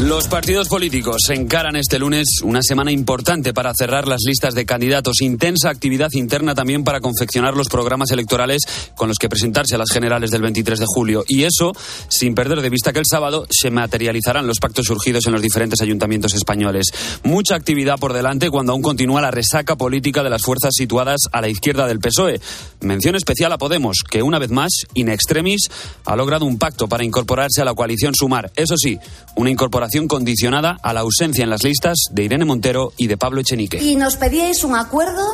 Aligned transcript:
Los 0.00 0.28
partidos 0.28 0.68
políticos 0.68 1.28
encaran 1.28 1.76
este 1.76 1.98
lunes 1.98 2.40
una 2.42 2.62
semana 2.62 2.90
importante 2.90 3.52
para 3.52 3.74
cerrar 3.74 4.08
las 4.08 4.22
listas 4.24 4.54
de 4.54 4.64
candidatos. 4.64 5.20
Intensa 5.20 5.68
actividad 5.68 6.08
interna 6.14 6.54
también 6.54 6.84
para 6.84 7.00
confeccionar 7.00 7.54
los 7.54 7.68
programas 7.68 8.10
electorales 8.10 8.62
con 8.96 9.08
los 9.08 9.18
que 9.18 9.28
presentarse 9.28 9.74
a 9.74 9.78
las 9.78 9.90
generales 9.90 10.30
del 10.30 10.40
23 10.40 10.78
de 10.78 10.86
julio. 10.88 11.22
Y 11.28 11.44
eso 11.44 11.74
sin 12.08 12.34
perder 12.34 12.62
de 12.62 12.70
vista 12.70 12.94
que 12.94 12.98
el 12.98 13.04
sábado 13.04 13.46
se 13.50 13.70
materializarán 13.70 14.46
los 14.46 14.58
pactos 14.58 14.86
surgidos 14.86 15.26
en 15.26 15.34
los 15.34 15.42
diferentes 15.42 15.82
ayuntamientos 15.82 16.32
españoles. 16.32 16.86
Mucha 17.22 17.54
actividad 17.54 17.98
por 17.98 18.14
delante 18.14 18.48
cuando 18.48 18.72
aún 18.72 18.80
continúa 18.80 19.20
la 19.20 19.30
resaca 19.30 19.76
política 19.76 20.22
de 20.22 20.30
las 20.30 20.40
fuerzas 20.40 20.72
situadas 20.74 21.20
a 21.30 21.42
la 21.42 21.50
izquierda 21.50 21.86
del 21.86 22.00
PSOE. 22.00 22.40
Mención 22.80 23.16
especial 23.16 23.52
a 23.52 23.58
Podemos, 23.58 23.98
que 24.10 24.22
una 24.22 24.38
vez 24.38 24.50
más, 24.50 24.70
in 24.94 25.10
extremis, 25.10 25.68
ha 26.06 26.16
logrado 26.16 26.46
un 26.46 26.56
pacto 26.56 26.88
para 26.88 27.04
incorporarse 27.04 27.60
a 27.60 27.66
la 27.66 27.74
coalición 27.74 28.14
Sumar. 28.14 28.50
Eso 28.56 28.76
sí, 28.78 28.98
una 29.36 29.50
incorporación 29.50 29.89
condicionada 30.08 30.78
a 30.82 30.92
la 30.92 31.00
ausencia 31.00 31.44
en 31.44 31.50
las 31.50 31.62
listas 31.62 31.98
de 32.10 32.24
Irene 32.24 32.44
Montero 32.44 32.92
y 32.96 33.06
de 33.06 33.16
Pablo 33.16 33.40
Echenique. 33.40 33.82
Y 33.82 33.96
nos 33.96 34.16
pedíais 34.16 34.64
un 34.64 34.76
acuerdo 34.76 35.24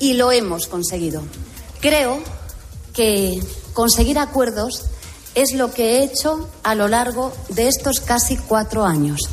y 0.00 0.14
lo 0.14 0.32
hemos 0.32 0.66
conseguido. 0.66 1.22
Creo 1.80 2.20
que 2.92 3.40
conseguir 3.72 4.18
acuerdos 4.18 4.84
es 5.34 5.54
lo 5.54 5.72
que 5.72 5.98
he 5.98 6.04
hecho 6.04 6.48
a 6.62 6.74
lo 6.74 6.88
largo 6.88 7.32
de 7.48 7.68
estos 7.68 8.00
casi 8.00 8.36
cuatro 8.36 8.84
años. 8.84 9.28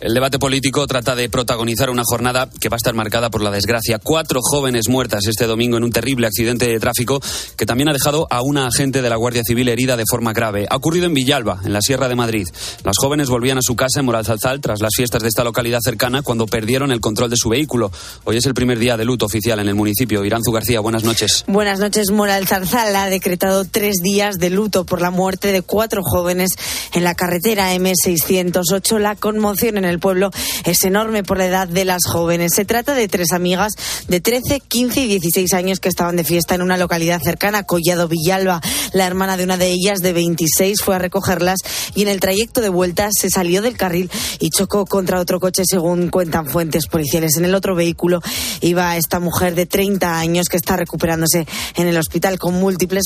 El 0.00 0.14
debate 0.14 0.38
político 0.38 0.86
trata 0.86 1.14
de 1.14 1.28
protagonizar 1.28 1.90
una 1.90 2.04
jornada 2.06 2.48
que 2.58 2.70
va 2.70 2.76
a 2.76 2.78
estar 2.78 2.94
marcada 2.94 3.28
por 3.28 3.42
la 3.42 3.50
desgracia. 3.50 3.98
Cuatro 4.02 4.40
jóvenes 4.42 4.88
muertas 4.88 5.26
este 5.26 5.46
domingo 5.46 5.76
en 5.76 5.84
un 5.84 5.92
terrible 5.92 6.26
accidente 6.26 6.66
de 6.66 6.80
tráfico 6.80 7.20
que 7.54 7.66
también 7.66 7.90
ha 7.90 7.92
dejado 7.92 8.26
a 8.30 8.40
una 8.40 8.66
agente 8.66 9.02
de 9.02 9.10
la 9.10 9.16
Guardia 9.16 9.42
Civil 9.44 9.68
herida 9.68 9.98
de 9.98 10.04
forma 10.10 10.32
grave. 10.32 10.66
Ha 10.70 10.76
ocurrido 10.76 11.04
en 11.04 11.12
Villalba, 11.12 11.60
en 11.66 11.74
la 11.74 11.82
Sierra 11.82 12.08
de 12.08 12.14
Madrid. 12.14 12.48
Las 12.82 12.96
jóvenes 12.98 13.28
volvían 13.28 13.58
a 13.58 13.62
su 13.62 13.76
casa 13.76 14.00
en 14.00 14.06
Moralzalzal 14.06 14.62
tras 14.62 14.80
las 14.80 14.92
fiestas 14.96 15.20
de 15.20 15.28
esta 15.28 15.44
localidad 15.44 15.80
cercana 15.84 16.22
cuando 16.22 16.46
perdieron 16.46 16.92
el 16.92 17.00
control 17.00 17.28
de 17.28 17.36
su 17.36 17.50
vehículo. 17.50 17.92
Hoy 18.24 18.38
es 18.38 18.46
el 18.46 18.54
primer 18.54 18.78
día 18.78 18.96
de 18.96 19.04
luto 19.04 19.26
oficial 19.26 19.58
en 19.60 19.68
el 19.68 19.74
municipio. 19.74 20.24
Iranzu 20.24 20.50
García, 20.50 20.80
buenas 20.80 21.04
noches. 21.04 21.44
Buenas 21.46 21.78
noches. 21.78 22.10
Moralzarzal 22.10 22.96
ha 22.96 23.10
decretado 23.10 23.66
tres 23.66 23.96
días 24.02 24.38
de 24.38 24.48
luto 24.48 24.86
por 24.86 25.02
la 25.02 25.10
muerte 25.10 25.52
de 25.52 25.60
cuatro 25.60 26.00
jóvenes 26.02 26.52
en 26.94 27.04
la 27.04 27.14
carretera 27.14 27.74
M608. 27.74 28.98
La 28.98 29.14
conmoción 29.14 29.76
en 29.76 29.89
el 29.89 29.89
pueblo 29.98 30.30
es 30.64 30.84
enorme 30.84 31.22
por 31.22 31.38
la 31.38 31.46
edad 31.46 31.68
de 31.68 31.84
las 31.84 32.02
jóvenes. 32.06 32.52
Se 32.54 32.64
trata 32.64 32.94
de 32.94 33.08
tres 33.08 33.32
amigas 33.32 33.72
de 34.08 34.20
13, 34.20 34.60
15 34.60 35.00
y 35.00 35.06
16 35.08 35.52
años 35.54 35.80
que 35.80 35.88
estaban 35.88 36.16
de 36.16 36.24
fiesta 36.24 36.54
en 36.54 36.62
una 36.62 36.76
localidad 36.76 37.20
cercana, 37.22 37.64
Collado 37.64 38.08
Villalba. 38.08 38.60
La 38.92 39.06
hermana 39.06 39.36
de 39.36 39.44
una 39.44 39.56
de 39.56 39.70
ellas, 39.70 40.00
de 40.00 40.12
26, 40.12 40.82
fue 40.82 40.96
a 40.96 40.98
recogerlas 40.98 41.58
y 41.94 42.02
en 42.02 42.08
el 42.08 42.20
trayecto 42.20 42.60
de 42.60 42.68
vuelta 42.68 43.08
se 43.12 43.30
salió 43.30 43.62
del 43.62 43.76
carril 43.76 44.10
y 44.38 44.50
chocó 44.50 44.86
contra 44.86 45.20
otro 45.20 45.40
coche, 45.40 45.62
según 45.64 46.08
cuentan 46.08 46.46
fuentes 46.46 46.86
policiales. 46.86 47.36
En 47.36 47.44
el 47.44 47.54
otro 47.54 47.74
vehículo 47.74 48.20
iba 48.60 48.96
esta 48.96 49.20
mujer 49.20 49.54
de 49.54 49.66
30 49.66 50.18
años 50.18 50.48
que 50.48 50.56
está 50.56 50.76
recuperándose 50.76 51.46
en 51.76 51.86
el 51.86 51.96
hospital 51.96 52.38
con 52.38 52.54
múltiples 52.54 53.04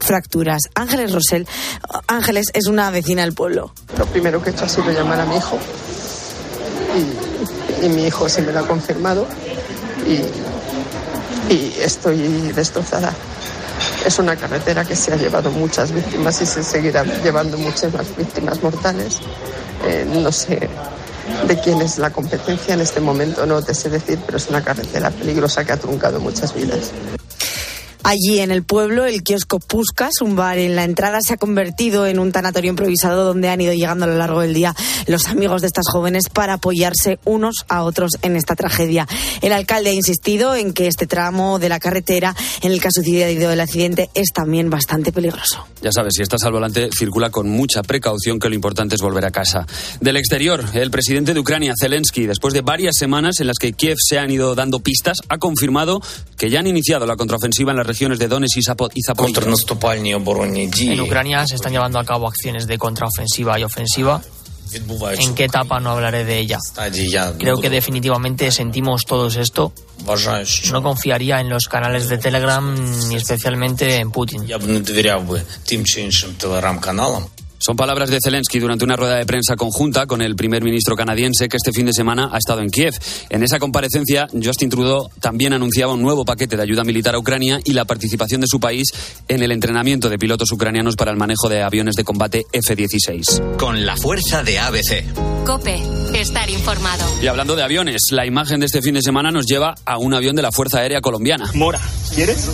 fracturas. 0.00 0.62
Ángeles 0.74 1.12
Rosell, 1.12 1.46
Ángeles 2.06 2.46
es 2.54 2.66
una 2.66 2.90
vecina 2.90 3.22
del 3.22 3.34
pueblo. 3.34 3.72
Lo 3.98 4.06
primero 4.06 4.42
que 4.42 4.50
he 4.50 4.52
hecho 4.52 4.64
ha 4.64 4.68
sido 4.68 4.90
llamar 4.90 5.20
a 5.20 5.26
mi 5.26 5.36
hijo 5.36 5.58
y, 6.94 7.88
mi 7.88 8.06
hijo 8.06 8.28
sí 8.28 8.40
me 8.40 8.52
lo 8.52 8.60
ha 8.60 8.66
confirmado 8.66 9.26
y, 10.06 11.52
y 11.52 11.74
estoy 11.80 12.52
destrozada. 12.52 13.12
Es 14.06 14.18
una 14.18 14.36
carretera 14.36 14.84
que 14.84 14.96
se 14.96 15.12
ha 15.12 15.16
llevado 15.16 15.50
muchas 15.50 15.92
víctimas 15.92 16.40
y 16.40 16.46
se 16.46 16.62
seguirá 16.62 17.04
llevando 17.22 17.58
muchas 17.58 17.92
más 17.92 18.16
víctimas 18.16 18.62
mortales. 18.62 19.20
Eh, 19.86 20.06
no 20.08 20.32
sé 20.32 20.68
de 21.46 21.60
quién 21.60 21.80
es 21.80 21.98
la 21.98 22.10
competencia 22.10 22.74
en 22.74 22.80
este 22.80 23.00
momento, 23.00 23.46
no 23.46 23.62
te 23.62 23.74
sé 23.74 23.88
decir, 23.90 24.18
pero 24.24 24.38
es 24.38 24.48
una 24.48 24.62
carretera 24.62 25.10
peligrosa 25.10 25.64
que 25.64 25.72
ha 25.72 25.76
truncado 25.76 26.20
muchas 26.20 26.54
vidas. 26.54 26.92
Allí 28.04 28.40
en 28.40 28.50
el 28.50 28.64
pueblo, 28.64 29.06
el 29.06 29.22
kiosco 29.22 29.60
Puscas, 29.60 30.20
un 30.20 30.36
bar 30.36 30.58
en 30.58 30.76
la 30.76 30.84
entrada, 30.84 31.22
se 31.22 31.32
ha 31.32 31.36
convertido 31.38 32.06
en 32.06 32.18
un 32.18 32.32
tanatorio 32.32 32.68
improvisado 32.68 33.24
donde 33.24 33.48
han 33.48 33.62
ido 33.62 33.72
llegando 33.72 34.04
a 34.04 34.08
lo 34.08 34.18
largo 34.18 34.42
del 34.42 34.52
día 34.52 34.74
los 35.06 35.26
amigos 35.28 35.62
de 35.62 35.68
estas 35.68 35.86
jóvenes 35.90 36.28
para 36.28 36.52
apoyarse 36.52 37.18
unos 37.24 37.64
a 37.66 37.82
otros 37.82 38.10
en 38.20 38.36
esta 38.36 38.56
tragedia. 38.56 39.08
El 39.40 39.54
alcalde 39.54 39.88
ha 39.88 39.94
insistido 39.94 40.54
en 40.54 40.74
que 40.74 40.86
este 40.86 41.06
tramo 41.06 41.58
de 41.58 41.70
la 41.70 41.80
carretera, 41.80 42.36
en 42.60 42.72
el 42.72 42.80
que 42.82 42.88
ha 42.88 42.90
sucedido 42.90 43.50
el 43.50 43.60
accidente, 43.60 44.10
es 44.12 44.32
también 44.34 44.68
bastante 44.68 45.10
peligroso. 45.10 45.66
Ya 45.80 45.90
sabes, 45.90 46.12
si 46.14 46.22
estás 46.22 46.42
al 46.42 46.52
volante, 46.52 46.90
circula 46.94 47.30
con 47.30 47.48
mucha 47.48 47.82
precaución, 47.82 48.38
que 48.38 48.50
lo 48.50 48.54
importante 48.54 48.96
es 48.96 49.00
volver 49.00 49.24
a 49.24 49.30
casa. 49.30 49.66
Del 50.02 50.18
exterior, 50.18 50.62
el 50.74 50.90
presidente 50.90 51.32
de 51.32 51.40
Ucrania, 51.40 51.72
Zelensky, 51.80 52.26
después 52.26 52.52
de 52.52 52.60
varias 52.60 52.96
semanas 52.98 53.40
en 53.40 53.46
las 53.46 53.56
que 53.56 53.72
Kiev 53.72 53.96
se 53.98 54.18
han 54.18 54.30
ido 54.30 54.54
dando 54.54 54.80
pistas, 54.80 55.20
ha 55.30 55.38
confirmado 55.38 56.02
que 56.36 56.50
ya 56.50 56.60
han 56.60 56.66
iniciado 56.66 57.06
la 57.06 57.16
contraofensiva 57.16 57.70
en 57.70 57.78
la 57.78 57.82
región 57.82 57.93
regiones 57.94 58.18
de 58.18 58.28
Donetsk 58.28 58.58
y 58.58 58.62
Zaporizhia. 59.02 59.44
En 60.92 61.00
Ucrania 61.00 61.46
se 61.46 61.54
están 61.54 61.72
llevando 61.72 61.98
a 61.98 62.04
cabo 62.04 62.26
acciones 62.28 62.66
de 62.66 62.76
contraofensiva 62.76 63.58
y 63.58 63.64
ofensiva. 63.64 64.20
¿En 65.20 65.34
qué 65.36 65.44
etapa 65.44 65.78
no 65.78 65.90
hablaré 65.90 66.24
de 66.24 66.38
ella? 66.38 66.58
Creo 67.38 67.60
que 67.60 67.70
definitivamente 67.70 68.50
sentimos 68.50 69.04
todos 69.04 69.36
esto. 69.36 69.72
No 70.72 70.82
confiaría 70.82 71.38
en 71.40 71.48
los 71.48 71.68
canales 71.68 72.08
de 72.08 72.18
Telegram 72.18 72.74
ni 73.08 73.14
especialmente 73.14 73.96
en 73.98 74.10
Putin. 74.10 74.44
Son 77.64 77.76
palabras 77.76 78.10
de 78.10 78.18
Zelensky 78.22 78.58
durante 78.58 78.84
una 78.84 78.94
rueda 78.94 79.16
de 79.16 79.24
prensa 79.24 79.56
conjunta 79.56 80.04
con 80.04 80.20
el 80.20 80.36
primer 80.36 80.62
ministro 80.62 80.96
canadiense 80.96 81.48
que 81.48 81.56
este 81.56 81.72
fin 81.72 81.86
de 81.86 81.94
semana 81.94 82.28
ha 82.30 82.36
estado 82.36 82.60
en 82.60 82.68
Kiev. 82.68 82.92
En 83.30 83.42
esa 83.42 83.58
comparecencia, 83.58 84.28
Justin 84.34 84.68
Trudeau 84.68 85.08
también 85.18 85.54
anunciaba 85.54 85.94
un 85.94 86.02
nuevo 86.02 86.26
paquete 86.26 86.58
de 86.58 86.62
ayuda 86.62 86.84
militar 86.84 87.14
a 87.14 87.18
Ucrania 87.18 87.60
y 87.64 87.72
la 87.72 87.86
participación 87.86 88.42
de 88.42 88.48
su 88.48 88.60
país 88.60 88.88
en 89.28 89.42
el 89.42 89.50
entrenamiento 89.50 90.10
de 90.10 90.18
pilotos 90.18 90.52
ucranianos 90.52 90.94
para 90.94 91.10
el 91.10 91.16
manejo 91.16 91.48
de 91.48 91.62
aviones 91.62 91.94
de 91.94 92.04
combate 92.04 92.44
F-16. 92.52 93.56
Con 93.56 93.86
la 93.86 93.96
fuerza 93.96 94.42
de 94.42 94.58
ABC. 94.58 95.44
Cope, 95.46 95.82
estar 96.12 96.50
informado. 96.50 97.04
Y 97.22 97.28
hablando 97.28 97.56
de 97.56 97.62
aviones, 97.62 98.02
la 98.10 98.26
imagen 98.26 98.60
de 98.60 98.66
este 98.66 98.82
fin 98.82 98.92
de 98.92 99.00
semana 99.00 99.30
nos 99.30 99.46
lleva 99.46 99.74
a 99.86 99.96
un 99.96 100.12
avión 100.12 100.36
de 100.36 100.42
la 100.42 100.52
Fuerza 100.52 100.80
Aérea 100.80 101.00
Colombiana. 101.00 101.50
Mora, 101.54 101.80
¿quieres? 102.14 102.46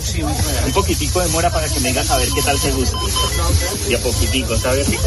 Un 0.65 0.71
poquitico 0.71 1.19
de 1.19 1.27
mora 1.29 1.49
para 1.51 1.67
que 1.67 1.81
me 1.81 1.89
digas 1.89 2.09
a 2.11 2.17
ver 2.17 2.29
qué 2.33 2.41
tal 2.41 2.57
te 2.59 2.71
gusta. 2.71 2.97
Y 3.89 3.95
a 3.95 3.99
poquitico, 3.99 4.57
¿sabes? 4.57 5.00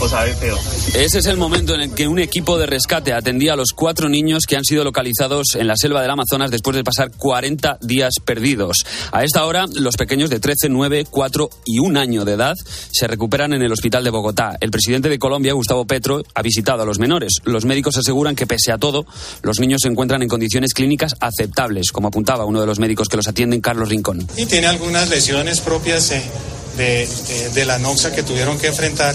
O 0.00 0.08
sabe 0.08 0.34
feo. 0.34 0.56
Ese 0.94 1.18
es 1.18 1.26
el 1.26 1.36
momento 1.36 1.74
en 1.74 1.80
el 1.82 1.94
que 1.94 2.08
un 2.08 2.18
equipo 2.18 2.58
de 2.58 2.66
rescate 2.66 3.12
atendía 3.12 3.54
a 3.54 3.56
los 3.56 3.72
cuatro 3.74 4.08
niños 4.08 4.44
que 4.46 4.56
han 4.56 4.64
sido 4.64 4.84
localizados 4.84 5.54
en 5.54 5.66
la 5.66 5.76
selva 5.76 6.02
del 6.02 6.10
Amazonas 6.10 6.50
después 6.50 6.76
de 6.76 6.84
pasar 6.84 7.10
40 7.16 7.78
días 7.80 8.14
perdidos. 8.24 8.78
A 9.12 9.24
esta 9.24 9.44
hora, 9.44 9.66
los 9.74 9.96
pequeños 9.96 10.30
de 10.30 10.40
13, 10.40 10.68
9, 10.68 11.06
4 11.10 11.50
y 11.64 11.78
1 11.78 11.98
año 11.98 12.24
de 12.24 12.32
edad 12.32 12.54
se 12.90 13.06
recuperan 13.06 13.52
en 13.52 13.62
el 13.62 13.72
hospital 13.72 14.04
de 14.04 14.10
Bogotá. 14.10 14.56
El 14.60 14.70
presidente 14.70 15.08
de 15.08 15.18
Colombia, 15.18 15.52
Gustavo 15.52 15.86
Petro, 15.86 16.22
ha 16.34 16.42
visitado 16.42 16.82
a 16.82 16.86
los 16.86 16.98
menores. 16.98 17.34
Los 17.44 17.64
médicos 17.64 17.96
aseguran 17.96 18.36
que, 18.36 18.46
pese 18.46 18.72
a 18.72 18.78
todo, 18.78 19.06
los 19.42 19.58
niños 19.58 19.80
se 19.82 19.88
encuentran 19.88 20.22
en 20.22 20.28
condiciones 20.28 20.74
clínicas 20.74 21.14
aceptables, 21.20 21.90
como 21.90 22.08
apuntaba 22.08 22.44
uno 22.44 22.60
de 22.60 22.66
los 22.66 22.78
médicos 22.78 23.08
que 23.08 23.16
los 23.16 23.28
atienden, 23.28 23.60
Carlos 23.60 23.88
Rincón. 23.88 24.26
Y 24.36 24.46
tiene 24.46 24.66
algunas 24.66 25.08
lesiones 25.08 25.60
propias. 25.60 26.10
Eh 26.12 26.22
de, 26.78 27.64
la 27.66 27.78
noxa 27.78 28.12
que 28.12 28.22
tuvieron 28.22 28.58
que 28.58 28.68
enfrentar 28.68 29.14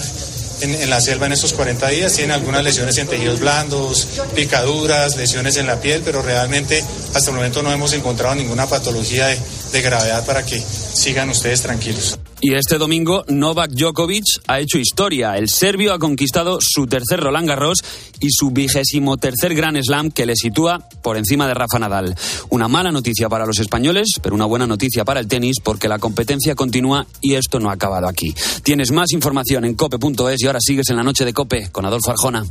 en, 0.60 0.90
la 0.90 1.00
selva 1.00 1.26
en 1.26 1.32
estos 1.32 1.52
40 1.54 1.88
días. 1.88 2.12
Tienen 2.12 2.32
algunas 2.32 2.62
lesiones 2.62 2.96
en 2.98 3.08
tejidos 3.08 3.40
blandos, 3.40 4.06
picaduras, 4.34 5.16
lesiones 5.16 5.56
en 5.56 5.66
la 5.66 5.80
piel, 5.80 6.02
pero 6.04 6.22
realmente 6.22 6.84
hasta 7.14 7.30
el 7.30 7.36
momento 7.36 7.62
no 7.62 7.72
hemos 7.72 7.92
encontrado 7.94 8.34
ninguna 8.34 8.66
patología 8.66 9.26
de 9.26 9.82
gravedad 9.82 10.24
para 10.24 10.44
que 10.44 10.60
sigan 10.60 11.30
ustedes 11.30 11.62
tranquilos. 11.62 12.18
Y 12.46 12.52
este 12.52 12.76
domingo 12.76 13.24
Novak 13.28 13.70
Djokovic 13.70 14.42
ha 14.48 14.60
hecho 14.60 14.76
historia. 14.76 15.38
El 15.38 15.48
serbio 15.48 15.94
ha 15.94 15.98
conquistado 15.98 16.58
su 16.60 16.86
tercer 16.86 17.20
Roland 17.20 17.48
Garros 17.48 17.78
y 18.20 18.28
su 18.30 18.50
vigésimo 18.50 19.16
tercer 19.16 19.54
Grand 19.54 19.82
Slam 19.82 20.10
que 20.10 20.26
le 20.26 20.36
sitúa 20.36 20.86
por 21.02 21.16
encima 21.16 21.48
de 21.48 21.54
Rafa 21.54 21.78
Nadal. 21.78 22.14
Una 22.50 22.68
mala 22.68 22.92
noticia 22.92 23.30
para 23.30 23.46
los 23.46 23.60
españoles, 23.60 24.18
pero 24.22 24.34
una 24.34 24.44
buena 24.44 24.66
noticia 24.66 25.06
para 25.06 25.20
el 25.20 25.26
tenis 25.26 25.56
porque 25.64 25.88
la 25.88 25.98
competencia 25.98 26.54
continúa 26.54 27.06
y 27.22 27.32
esto 27.32 27.60
no 27.60 27.70
ha 27.70 27.72
acabado 27.72 28.08
aquí. 28.08 28.34
Tienes 28.62 28.92
más 28.92 29.12
información 29.12 29.64
en 29.64 29.72
cope.es 29.74 30.42
y 30.42 30.46
ahora 30.46 30.58
sigues 30.60 30.90
en 30.90 30.96
la 30.96 31.02
noche 31.02 31.24
de 31.24 31.32
Cope 31.32 31.70
con 31.72 31.86
Adolfo 31.86 32.10
Arjona. 32.10 32.44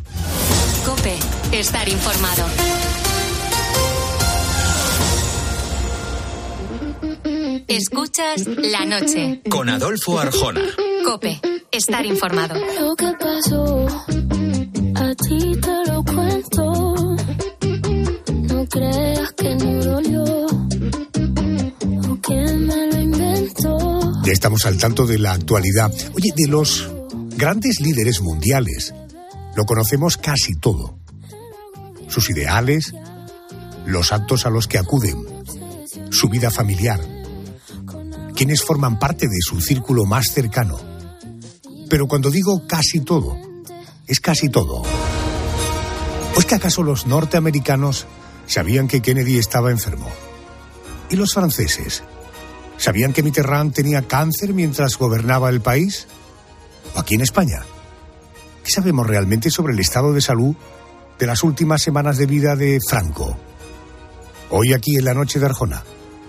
Cope, 0.84 1.14
estar 1.52 1.88
informado. 1.88 2.73
Escuchas 7.68 8.46
la 8.46 8.86
noche. 8.86 9.42
Con 9.50 9.70
Adolfo 9.70 10.20
Arjona. 10.20 10.62
Cope, 11.06 11.40
estar 11.72 12.06
informado. 12.06 12.56
Lo 12.80 12.96
que 12.96 13.12
pasó, 13.20 13.88
a 14.96 15.16
ti 15.16 15.52
te 15.62 15.92
lo 15.92 16.04
cuento. 16.04 17.16
No 18.44 18.68
creas 18.68 19.32
que 19.34 19.56
no 19.56 19.84
dolió. 19.84 20.24
me 22.58 22.88
lo 22.88 23.00
inventó. 23.00 24.12
Ya 24.26 24.34
estamos 24.34 24.66
al 24.66 24.78
tanto 24.78 25.06
de 25.06 25.20
la 25.20 25.34
actualidad. 25.34 25.92
Oye, 26.16 26.32
de 26.36 26.48
los 26.48 26.90
grandes 27.38 27.80
líderes 27.80 28.22
mundiales, 28.22 28.94
lo 29.56 29.66
conocemos 29.66 30.18
casi 30.18 30.56
todo. 30.56 30.98
Sus 32.08 32.30
ideales, 32.30 32.94
los 33.86 34.12
actos 34.12 34.46
a 34.46 34.50
los 34.50 34.68
que 34.68 34.78
acuden, 34.78 35.26
su 36.12 36.30
vida 36.30 36.52
familiar, 36.52 37.00
quienes 38.36 38.64
forman 38.64 39.00
parte 39.00 39.28
de 39.28 39.42
su 39.42 39.62
círculo 39.62 40.06
más 40.06 40.28
cercano. 40.32 40.80
Pero 41.90 42.08
cuando 42.08 42.32
digo 42.32 42.66
casi 42.68 43.02
todo, 43.02 43.38
es 44.08 44.20
casi 44.20 44.50
todo. 44.50 44.82
¿O 46.36 46.40
es 46.40 46.46
que 46.46 46.56
acaso 46.56 46.84
los 46.84 47.06
norteamericanos 47.06 48.08
sabían 48.48 48.88
que 48.88 49.02
Kennedy 49.02 49.38
estaba 49.38 49.72
enfermo? 49.72 50.10
¿Y 51.10 51.16
los 51.16 51.34
franceses? 51.34 52.04
¿Sabían 52.78 53.14
que 53.14 53.24
Mitterrand 53.24 53.74
tenía 53.74 54.08
cáncer 54.08 54.54
mientras 54.54 54.98
gobernaba 54.98 55.50
el 55.50 55.62
país? 55.62 56.08
¿O 56.96 57.00
aquí 57.00 57.16
en 57.16 57.22
España? 57.22 57.62
¿Qué 58.64 58.72
sabemos 58.72 59.06
realmente 59.06 59.52
sobre 59.52 59.74
el 59.74 59.80
estado 59.80 60.14
de 60.14 60.22
salud 60.22 60.56
de 61.20 61.28
las 61.28 61.44
últimas 61.44 61.82
semanas 61.82 62.18
de 62.18 62.26
vida 62.26 62.56
de 62.56 62.80
Franco? 62.90 63.38
Hoy 64.50 64.74
aquí 64.74 64.96
en 64.98 65.06
la 65.06 65.14
noche 65.14 65.40
de 65.40 65.46
Arjona, 65.46 65.84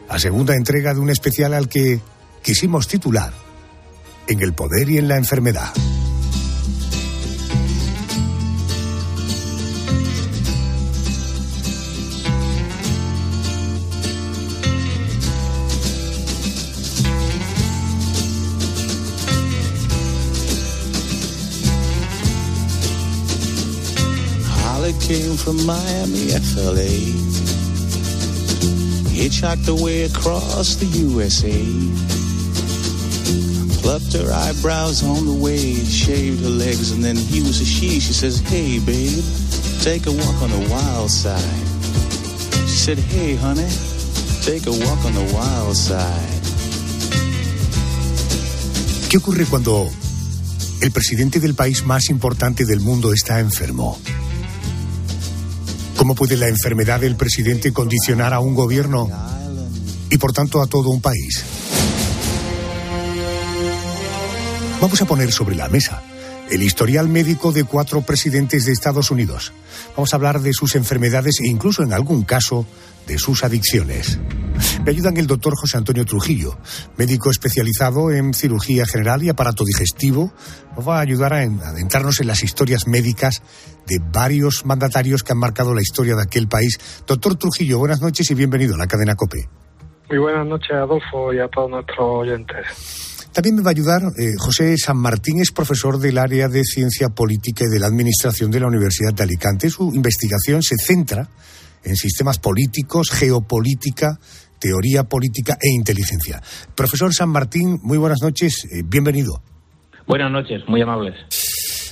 la 0.08 0.18
segunda 0.18 0.54
entrega 0.54 0.94
de 0.94 1.00
un 1.00 1.10
especial 1.10 1.54
al 1.54 1.68
que 1.68 2.00
quisimos 2.42 2.88
titular 2.88 3.32
En 4.28 4.40
el 4.40 4.52
poder 4.52 4.88
y 4.90 4.98
en 4.98 5.08
la 5.08 5.16
enfermedad. 5.16 5.72
Came 25.06 25.36
from 25.36 25.66
Miami, 25.66 26.30
FLA. 26.30 27.63
Hitchhiked 29.14 29.68
away 29.68 30.02
across 30.02 30.74
the 30.74 30.86
USA. 30.86 31.54
Plucked 33.80 34.12
her 34.14 34.32
eyebrows 34.32 35.04
on 35.04 35.24
the 35.24 35.32
way, 35.32 35.74
shaved 35.84 36.42
her 36.42 36.50
legs, 36.50 36.90
and 36.90 37.02
then 37.02 37.16
he 37.16 37.40
was 37.40 37.60
a 37.60 37.64
she. 37.64 38.00
She 38.00 38.12
says, 38.12 38.40
Hey, 38.40 38.80
babe, 38.80 39.22
take 39.82 40.06
a 40.06 40.12
walk 40.12 40.42
on 40.42 40.50
the 40.50 40.68
wild 40.68 41.10
side. 41.10 41.64
She 42.66 42.76
said, 42.76 42.98
Hey, 42.98 43.36
honey, 43.36 43.70
take 44.42 44.66
a 44.66 44.72
walk 44.72 45.04
on 45.04 45.14
the 45.14 45.32
wild 45.32 45.76
side. 45.76 46.40
¿Qué 49.08 49.18
ocurre 49.18 49.46
cuando 49.46 49.88
el 50.80 50.90
presidente 50.90 51.38
del 51.38 51.54
país 51.54 51.86
más 51.86 52.10
importante 52.10 52.64
del 52.64 52.80
mundo 52.80 53.12
está 53.12 53.38
enfermo? 53.38 53.96
¿Cómo 55.96 56.14
puede 56.14 56.36
la 56.36 56.48
enfermedad 56.48 57.00
del 57.00 57.16
presidente 57.16 57.72
condicionar 57.72 58.34
a 58.34 58.40
un 58.40 58.54
gobierno 58.54 59.08
y 60.10 60.18
por 60.18 60.32
tanto 60.32 60.60
a 60.60 60.66
todo 60.66 60.90
un 60.90 61.00
país? 61.00 61.44
Vamos 64.80 65.00
a 65.00 65.06
poner 65.06 65.32
sobre 65.32 65.56
la 65.56 65.68
mesa 65.68 66.02
el 66.54 66.62
historial 66.62 67.08
médico 67.08 67.50
de 67.50 67.64
cuatro 67.64 68.02
presidentes 68.02 68.64
de 68.64 68.72
Estados 68.72 69.10
Unidos. 69.10 69.52
Vamos 69.96 70.12
a 70.12 70.16
hablar 70.16 70.40
de 70.40 70.52
sus 70.52 70.76
enfermedades 70.76 71.40
e 71.40 71.48
incluso 71.48 71.82
en 71.82 71.92
algún 71.92 72.22
caso 72.22 72.64
de 73.08 73.18
sus 73.18 73.42
adicciones. 73.42 74.20
Me 74.84 74.92
ayudan 74.92 75.16
el 75.16 75.26
doctor 75.26 75.54
José 75.56 75.78
Antonio 75.78 76.04
Trujillo, 76.04 76.56
médico 76.96 77.30
especializado 77.30 78.12
en 78.12 78.34
cirugía 78.34 78.86
general 78.86 79.24
y 79.24 79.30
aparato 79.30 79.64
digestivo. 79.64 80.32
Nos 80.76 80.88
va 80.88 80.98
a 80.98 81.00
ayudar 81.00 81.34
a 81.34 81.40
adentrarnos 81.40 82.20
en 82.20 82.28
las 82.28 82.44
historias 82.44 82.86
médicas 82.86 83.42
de 83.86 83.98
varios 84.00 84.64
mandatarios 84.64 85.24
que 85.24 85.32
han 85.32 85.38
marcado 85.38 85.74
la 85.74 85.82
historia 85.82 86.14
de 86.14 86.22
aquel 86.22 86.46
país. 86.46 86.78
Doctor 87.04 87.34
Trujillo, 87.34 87.80
buenas 87.80 88.00
noches 88.00 88.30
y 88.30 88.34
bienvenido 88.34 88.76
a 88.76 88.78
la 88.78 88.86
cadena 88.86 89.16
COPE. 89.16 89.48
Muy 90.08 90.18
buenas 90.18 90.46
noches, 90.46 90.70
Adolfo, 90.70 91.32
y 91.32 91.40
a 91.40 91.48
todos 91.48 91.68
nuestros 91.68 91.98
oyentes. 91.98 93.13
También 93.34 93.56
me 93.56 93.62
va 93.62 93.70
a 93.70 93.72
ayudar 93.72 94.00
eh, 94.16 94.34
José 94.38 94.76
San 94.78 94.96
Martín, 94.96 95.40
es 95.40 95.50
profesor 95.50 95.98
del 95.98 96.18
área 96.18 96.46
de 96.46 96.62
Ciencia 96.62 97.08
Política 97.08 97.64
y 97.64 97.68
de 97.68 97.80
la 97.80 97.88
Administración 97.88 98.48
de 98.48 98.60
la 98.60 98.68
Universidad 98.68 99.12
de 99.12 99.24
Alicante. 99.24 99.68
Su 99.70 99.92
investigación 99.92 100.62
se 100.62 100.76
centra 100.76 101.28
en 101.82 101.96
sistemas 101.96 102.38
políticos, 102.38 103.10
geopolítica, 103.10 104.20
teoría 104.60 105.02
política 105.02 105.58
e 105.60 105.74
inteligencia. 105.74 106.40
Profesor 106.76 107.12
San 107.12 107.28
Martín, 107.30 107.80
muy 107.82 107.98
buenas 107.98 108.22
noches, 108.22 108.68
eh, 108.70 108.82
bienvenido. 108.84 109.42
Buenas 110.06 110.30
noches, 110.30 110.62
muy 110.68 110.80
amables. 110.80 111.16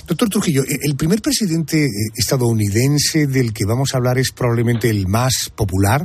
Doctor 0.07 0.29
Trujillo, 0.29 0.63
eh, 0.63 0.79
el 0.83 0.95
primer 0.95 1.21
presidente 1.21 1.89
estadounidense 2.15 3.27
del 3.27 3.51
que 3.51 3.65
vamos 3.65 3.93
a 3.93 3.97
hablar 3.97 4.17
es 4.17 4.31
probablemente 4.31 4.89
el 4.89 5.07
más 5.09 5.51
popular, 5.53 6.03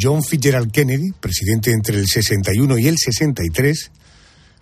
John 0.00 0.24
Fitzgerald 0.24 0.72
Kennedy, 0.72 1.12
presidente 1.20 1.70
entre 1.70 1.98
el 1.98 2.06
61 2.06 2.78
y 2.78 2.88
el 2.88 2.96
63. 2.96 3.90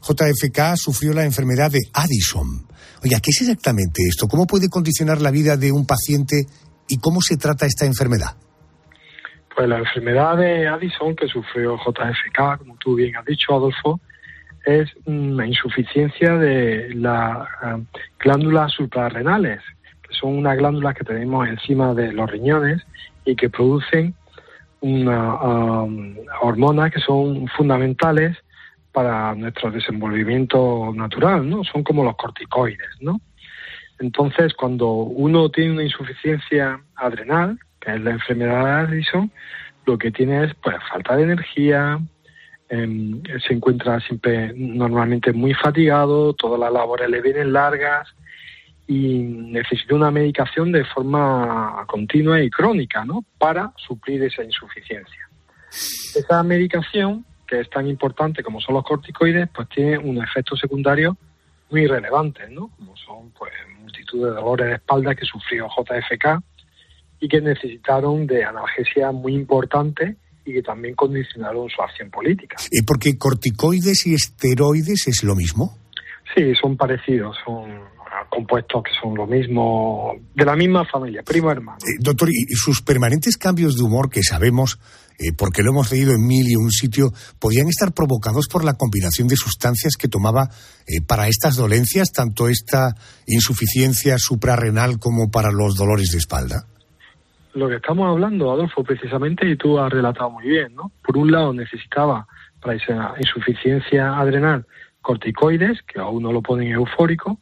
JFK 0.03 0.77
sufrió 0.77 1.13
la 1.13 1.25
enfermedad 1.25 1.71
de 1.71 1.79
Addison. 1.95 2.67
Oiga, 3.05 3.19
¿qué 3.23 3.31
es 3.31 3.43
exactamente 3.43 4.03
esto? 4.09 4.27
¿Cómo 4.27 4.47
puede 4.47 4.69
condicionar 4.69 5.21
la 5.21 5.31
vida 5.31 5.57
de 5.57 5.71
un 5.73 5.87
paciente 5.87 6.47
y 6.89 6.99
cómo 6.99 7.21
se 7.21 7.37
trata 7.37 7.67
esta 7.67 7.87
enfermedad? 7.87 8.37
Pues 9.55 9.69
la 9.69 9.79
enfermedad 9.79 10.37
de 10.37 10.67
Addison 10.67 11.15
que 11.15 11.29
sufrió 11.29 11.77
JFK, 11.77 12.59
como 12.59 12.77
tú 12.77 12.97
bien 12.97 13.17
has 13.17 13.25
dicho, 13.25 13.55
Adolfo, 13.55 14.01
es 14.65 14.89
una 15.05 15.47
insuficiencia 15.47 16.35
de 16.37 16.95
las 16.95 17.49
eh, 17.65 17.83
glándulas 18.19 18.73
suprarrenales, 18.73 19.61
que 20.03 20.15
son 20.15 20.39
unas 20.39 20.57
glándulas 20.57 20.95
que 20.95 21.05
tenemos 21.05 21.49
encima 21.49 21.95
de 21.95 22.13
los 22.13 22.31
riñones 22.31 22.83
y 23.25 23.37
que 23.37 23.51
producen 23.51 24.15
una 24.81 25.35
um, 25.43 26.17
hormonas 26.41 26.93
que 26.93 27.01
son 27.01 27.47
fundamentales 27.57 28.37
para 28.93 29.35
nuestro 29.35 29.71
desenvolvimiento 29.71 30.93
natural, 30.94 31.49
¿no? 31.49 31.65
Son 31.65 31.83
como 31.83 32.05
los 32.05 32.17
corticoides, 32.17 33.00
¿no? 33.00 33.21
Entonces, 33.99 34.53
cuando 34.55 34.89
uno 34.93 35.50
tiene 35.50 35.73
una 35.73 35.85
insuficiencia 35.85 36.81
adrenal, 36.97 37.59
que 37.81 37.94
es 37.94 38.00
la 38.00 38.11
enfermedad 38.12 38.65
de 38.65 38.71
Addison, 38.94 39.33
lo 39.87 39.99
que 39.99 40.11
tiene 40.11 40.44
es 40.44 40.55
pues 40.62 40.77
falta 40.91 41.17
de 41.17 41.23
energía, 41.25 42.00
eh, 42.69 43.21
se 43.47 43.55
encuentra 43.55 44.01
siempre 44.01 44.53
normalmente 44.56 45.32
muy 45.32 45.55
fatigado, 45.55 46.32
todas 46.34 46.58
las 46.58 46.72
labores 46.72 47.08
le 47.08 47.20
vienen 47.20 47.53
largas 47.53 48.08
y 48.87 49.19
necesita 49.19 49.94
una 49.94 50.11
medicación 50.11 50.72
de 50.72 50.84
forma 50.84 51.84
continua 51.87 52.43
y 52.43 52.51
crónica, 52.51 53.05
¿no? 53.05 53.25
Para 53.39 53.72
suplir 53.77 54.22
esa 54.22 54.43
insuficiencia. 54.43 55.29
Esa 55.70 56.43
medicación, 56.43 57.25
que 57.53 57.61
es 57.61 57.69
tan 57.69 57.87
importante 57.87 58.43
como 58.43 58.63
son 58.63 58.77
los 58.77 58.85
corticoides, 58.85 59.47
pues 59.55 59.69
tiene 59.69 59.99
un 59.99 60.23
efecto 60.23 60.56
secundario 60.56 61.19
muy 61.71 61.87
relevante, 61.87 62.49
¿no? 62.49 62.69
Como 62.69 62.97
son 62.97 63.31
pues 63.39 63.53
multitud 63.79 64.25
de 64.25 64.31
dolores 64.32 64.69
de 64.69 64.75
espalda 64.77 65.15
que 65.15 65.27
sufrió 65.27 65.69
JFK 65.69 66.43
y 67.21 67.29
que 67.29 67.43
necesitaron 67.43 68.27
de 68.27 68.43
analgesia 68.43 69.13
muy 69.13 69.35
importante 69.35 70.17
y 70.47 70.55
que 70.55 70.63
también 70.63 70.94
condicionaron 70.94 71.69
su 71.69 71.82
acción 71.82 72.11
política. 72.11 72.56
¿Y 72.71 72.82
porque 72.85 73.19
corticoides 73.19 74.06
y 74.06 74.15
esteroides 74.15 75.06
es 75.09 75.23
lo 75.23 75.35
mismo? 75.35 75.77
Sí, 76.35 76.55
son 76.55 76.79
parecidos, 76.79 77.37
son 77.44 77.69
compuestos 78.32 78.82
que 78.82 78.91
son 78.98 79.15
lo 79.15 79.27
mismo, 79.27 80.15
de 80.34 80.44
la 80.46 80.56
misma 80.56 80.86
familia, 80.86 81.22
primo 81.22 81.51
hermano. 81.51 81.79
Eh, 81.82 82.01
doctor, 82.01 82.31
y 82.31 82.55
sus 82.55 82.81
permanentes 82.81 83.36
cambios 83.36 83.77
de 83.77 83.84
humor 83.84 84.08
que 84.08 84.22
sabemos, 84.22 84.79
eh, 85.19 85.32
porque 85.36 85.62
lo 85.62 85.72
hemos 85.72 85.93
leído 85.93 86.12
en 86.12 86.27
mil 86.27 86.48
y 86.48 86.56
un 86.56 86.70
sitio, 86.70 87.12
podían 87.39 87.69
estar 87.69 87.93
provocados 87.93 88.48
por 88.48 88.65
la 88.65 88.72
combinación 88.72 89.29
de 89.29 89.36
sustancias 89.36 89.96
que 89.98 90.08
tomaba 90.08 90.48
eh, 90.86 91.03
para 91.06 91.29
estas 91.29 91.56
dolencias, 91.56 92.10
tanto 92.10 92.48
esta 92.48 92.94
insuficiencia 93.27 94.17
suprarrenal 94.17 94.98
como 94.98 95.31
para 95.31 95.53
los 95.53 95.77
dolores 95.77 96.10
de 96.12 96.19
espalda? 96.19 96.65
Lo 97.53 97.69
que 97.69 97.77
estamos 97.77 98.08
hablando, 98.08 98.51
Adolfo, 98.51 98.82
precisamente, 98.82 99.46
y 99.46 99.56
tú 99.56 99.79
has 99.79 99.93
relatado 99.93 100.31
muy 100.31 100.48
bien, 100.48 100.74
¿no? 100.74 100.91
Por 101.05 101.19
un 101.19 101.31
lado 101.31 101.53
necesitaba 101.53 102.27
para 102.62 102.77
esa 102.77 103.12
insuficiencia 103.20 104.19
adrenal 104.19 104.65
corticoides, 105.03 105.82
que 105.82 106.01
a 106.01 106.06
uno 106.06 106.32
lo 106.32 106.41
ponen 106.41 106.69
eufórico, 106.69 107.39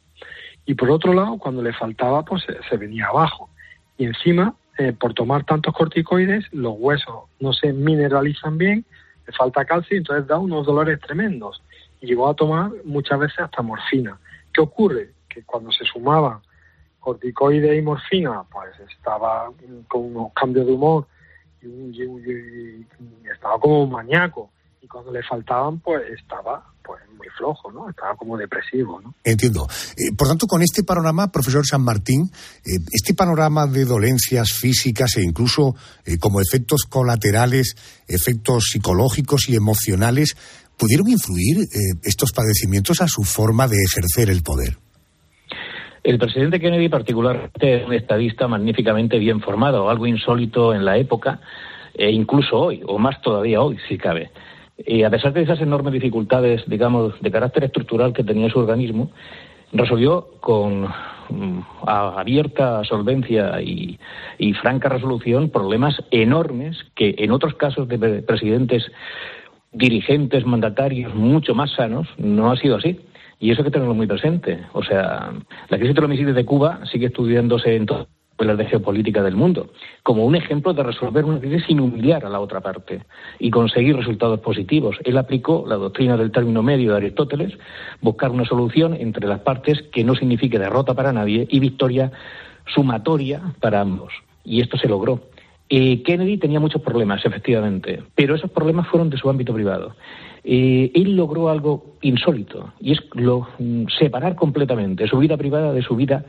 y 0.65 0.75
por 0.75 0.91
otro 0.91 1.13
lado, 1.13 1.37
cuando 1.37 1.61
le 1.61 1.73
faltaba, 1.73 2.23
pues 2.23 2.43
se, 2.69 2.77
venía 2.77 3.07
abajo. 3.07 3.49
Y 3.97 4.05
encima, 4.05 4.55
eh, 4.77 4.93
por 4.93 5.13
tomar 5.13 5.43
tantos 5.43 5.73
corticoides, 5.73 6.45
los 6.53 6.75
huesos 6.77 7.25
no 7.39 7.53
se 7.53 7.73
mineralizan 7.73 8.57
bien, 8.57 8.85
le 9.25 9.33
falta 9.33 9.65
calcio 9.65 9.95
y 9.95 9.99
entonces 9.99 10.27
da 10.27 10.37
unos 10.37 10.65
dolores 10.65 10.99
tremendos. 10.99 11.61
Y 11.99 12.07
llegó 12.07 12.29
a 12.29 12.35
tomar 12.35 12.71
muchas 12.85 13.19
veces 13.19 13.39
hasta 13.39 13.61
morfina. 13.61 14.19
¿Qué 14.53 14.61
ocurre? 14.61 15.11
Que 15.29 15.43
cuando 15.43 15.71
se 15.71 15.85
sumaban 15.85 16.39
corticoides 16.99 17.77
y 17.77 17.81
morfina, 17.81 18.43
pues 18.51 18.69
estaba 18.89 19.51
con 19.87 20.01
unos 20.05 20.33
cambios 20.33 20.67
de 20.67 20.73
humor 20.73 21.07
y, 21.61 21.67
y, 21.67 22.87
y 23.23 23.27
estaba 23.27 23.59
como 23.59 23.83
un 23.83 23.91
maníaco. 23.91 24.51
y 24.81 24.87
cuando 24.87 25.11
le 25.11 25.23
faltaban, 25.23 25.79
pues 25.79 26.09
estaba 26.11 26.70
pues 26.83 27.01
muy 27.17 27.27
flojo, 27.37 27.71
¿no? 27.71 27.89
Estaba 27.89 28.15
como 28.15 28.37
depresivo, 28.37 29.01
¿no? 29.01 29.13
Entiendo. 29.23 29.67
Eh, 29.97 30.13
por 30.17 30.27
tanto, 30.27 30.47
con 30.47 30.61
este 30.61 30.83
panorama, 30.83 31.31
profesor 31.31 31.65
San 31.65 31.83
Martín, 31.83 32.29
eh, 32.65 32.79
este 32.91 33.13
panorama 33.13 33.67
de 33.67 33.85
dolencias 33.85 34.51
físicas 34.51 35.17
e 35.17 35.23
incluso 35.23 35.75
eh, 36.05 36.17
como 36.19 36.41
efectos 36.41 36.83
colaterales, 36.89 37.75
efectos 38.07 38.65
psicológicos 38.71 39.49
y 39.49 39.55
emocionales, 39.55 40.35
¿pudieron 40.77 41.09
influir 41.09 41.67
estos 42.03 42.31
padecimientos 42.31 43.01
a 43.01 43.07
su 43.07 43.23
forma 43.23 43.67
de 43.67 43.77
ejercer 43.83 44.29
el 44.31 44.41
poder? 44.41 44.77
El 46.03 46.17
presidente 46.17 46.59
Kennedy, 46.59 46.89
particularmente, 46.89 47.81
es 47.81 47.85
un 47.85 47.93
estadista 47.93 48.47
magníficamente 48.47 49.19
bien 49.19 49.39
formado, 49.39 49.87
algo 49.87 50.07
insólito 50.07 50.73
en 50.73 50.83
la 50.83 50.97
época, 50.97 51.39
e 51.93 52.09
incluso 52.09 52.57
hoy, 52.57 52.81
o 52.87 52.97
más 52.97 53.21
todavía 53.21 53.61
hoy, 53.61 53.77
si 53.87 53.97
cabe. 53.97 54.31
Y 54.85 55.03
a 55.03 55.09
pesar 55.09 55.33
de 55.33 55.43
esas 55.43 55.61
enormes 55.61 55.93
dificultades, 55.93 56.63
digamos, 56.67 57.19
de 57.21 57.31
carácter 57.31 57.65
estructural 57.65 58.13
que 58.13 58.23
tenía 58.23 58.49
su 58.49 58.59
organismo, 58.59 59.11
resolvió 59.73 60.27
con 60.39 60.83
mm, 60.83 61.59
abierta 61.85 62.83
solvencia 62.83 63.61
y, 63.61 63.99
y, 64.37 64.53
franca 64.53 64.89
resolución 64.89 65.49
problemas 65.49 66.01
enormes 66.11 66.77
que 66.95 67.15
en 67.17 67.31
otros 67.31 67.55
casos 67.55 67.87
de 67.87 68.21
presidentes 68.23 68.91
dirigentes, 69.71 70.45
mandatarios 70.45 71.15
mucho 71.15 71.55
más 71.55 71.71
sanos, 71.71 72.07
no 72.17 72.51
ha 72.51 72.57
sido 72.57 72.77
así. 72.77 72.99
Y 73.39 73.51
eso 73.51 73.61
hay 73.61 73.65
que 73.65 73.71
tenerlo 73.71 73.95
muy 73.95 74.07
presente. 74.07 74.59
O 74.73 74.83
sea, 74.83 75.31
la 75.69 75.77
crisis 75.77 75.95
de 75.95 76.01
los 76.01 76.09
misiles 76.09 76.35
de 76.35 76.45
Cuba 76.45 76.81
sigue 76.91 77.07
estudiándose 77.07 77.75
en 77.75 77.85
todas 77.87 78.07
las 78.47 78.57
de 78.57 78.65
geopolítica 78.65 79.21
del 79.21 79.35
mundo, 79.35 79.69
como 80.03 80.25
un 80.25 80.35
ejemplo 80.35 80.73
de 80.73 80.83
resolver 80.83 81.25
una 81.25 81.39
crisis 81.39 81.65
sin 81.65 81.79
humillar 81.79 82.25
a 82.25 82.29
la 82.29 82.39
otra 82.39 82.61
parte 82.61 83.01
y 83.39 83.51
conseguir 83.51 83.95
resultados 83.95 84.39
positivos. 84.39 84.97
Él 85.03 85.17
aplicó 85.17 85.65
la 85.67 85.75
doctrina 85.75 86.17
del 86.17 86.31
término 86.31 86.63
medio 86.63 86.91
de 86.91 86.97
Aristóteles, 86.97 87.53
buscar 88.01 88.31
una 88.31 88.45
solución 88.45 88.93
entre 88.93 89.27
las 89.27 89.39
partes 89.39 89.81
que 89.91 90.03
no 90.03 90.15
signifique 90.15 90.59
derrota 90.59 90.93
para 90.93 91.13
nadie 91.13 91.47
y 91.49 91.59
victoria 91.59 92.11
sumatoria 92.73 93.41
para 93.59 93.81
ambos. 93.81 94.13
Y 94.43 94.61
esto 94.61 94.77
se 94.77 94.87
logró. 94.87 95.21
Eh, 95.73 96.03
Kennedy 96.03 96.37
tenía 96.37 96.59
muchos 96.59 96.81
problemas, 96.81 97.25
efectivamente, 97.25 98.03
pero 98.13 98.35
esos 98.35 98.51
problemas 98.51 98.87
fueron 98.89 99.09
de 99.09 99.17
su 99.17 99.29
ámbito 99.29 99.53
privado. 99.53 99.95
Eh, 100.43 100.91
él 100.93 101.15
logró 101.15 101.49
algo 101.49 101.95
insólito 102.01 102.73
y 102.81 102.91
es 102.91 102.99
lo, 103.13 103.47
mm, 103.57 103.85
separar 103.97 104.35
completamente 104.35 105.07
su 105.07 105.17
vida 105.19 105.37
privada 105.37 105.71
de 105.71 105.81
su 105.81 105.95
vida 105.95 106.25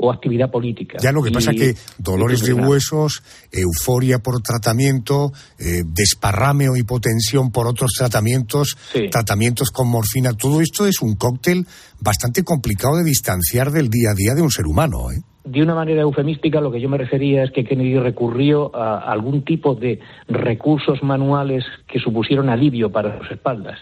o 0.00 0.10
actividad 0.10 0.50
política. 0.50 0.98
Ya 1.00 1.12
lo 1.12 1.22
que 1.22 1.30
pasa 1.30 1.50
es 1.52 1.60
que 1.60 1.74
dolores 1.98 2.42
de 2.42 2.54
huesos, 2.54 3.22
euforia 3.52 4.18
por 4.18 4.40
tratamiento, 4.42 5.32
eh, 5.58 5.82
desparrame 5.84 6.68
o 6.68 6.76
hipotensión 6.76 7.50
por 7.50 7.66
otros 7.66 7.92
tratamientos, 7.96 8.76
tratamientos 9.10 9.70
con 9.70 9.88
morfina, 9.88 10.32
todo 10.32 10.60
esto 10.60 10.86
es 10.86 11.02
un 11.02 11.16
cóctel 11.16 11.66
bastante 12.00 12.42
complicado 12.44 12.96
de 12.96 13.04
distanciar 13.04 13.70
del 13.70 13.90
día 13.90 14.10
a 14.12 14.14
día 14.14 14.34
de 14.34 14.42
un 14.42 14.50
ser 14.50 14.66
humano. 14.66 15.10
¿eh? 15.10 15.20
de 15.44 15.62
una 15.62 15.74
manera 15.74 16.02
eufemística, 16.02 16.60
lo 16.60 16.70
que 16.70 16.80
yo 16.80 16.88
me 16.88 16.98
refería 16.98 17.42
es 17.42 17.50
que 17.50 17.64
Kennedy 17.64 17.98
recurrió 17.98 18.74
a 18.76 19.10
algún 19.10 19.42
tipo 19.42 19.74
de 19.74 19.98
recursos 20.28 21.02
manuales 21.02 21.64
que 21.88 21.98
supusieron 21.98 22.50
alivio 22.50 22.90
para 22.90 23.18
sus 23.18 23.30
espaldas. 23.30 23.78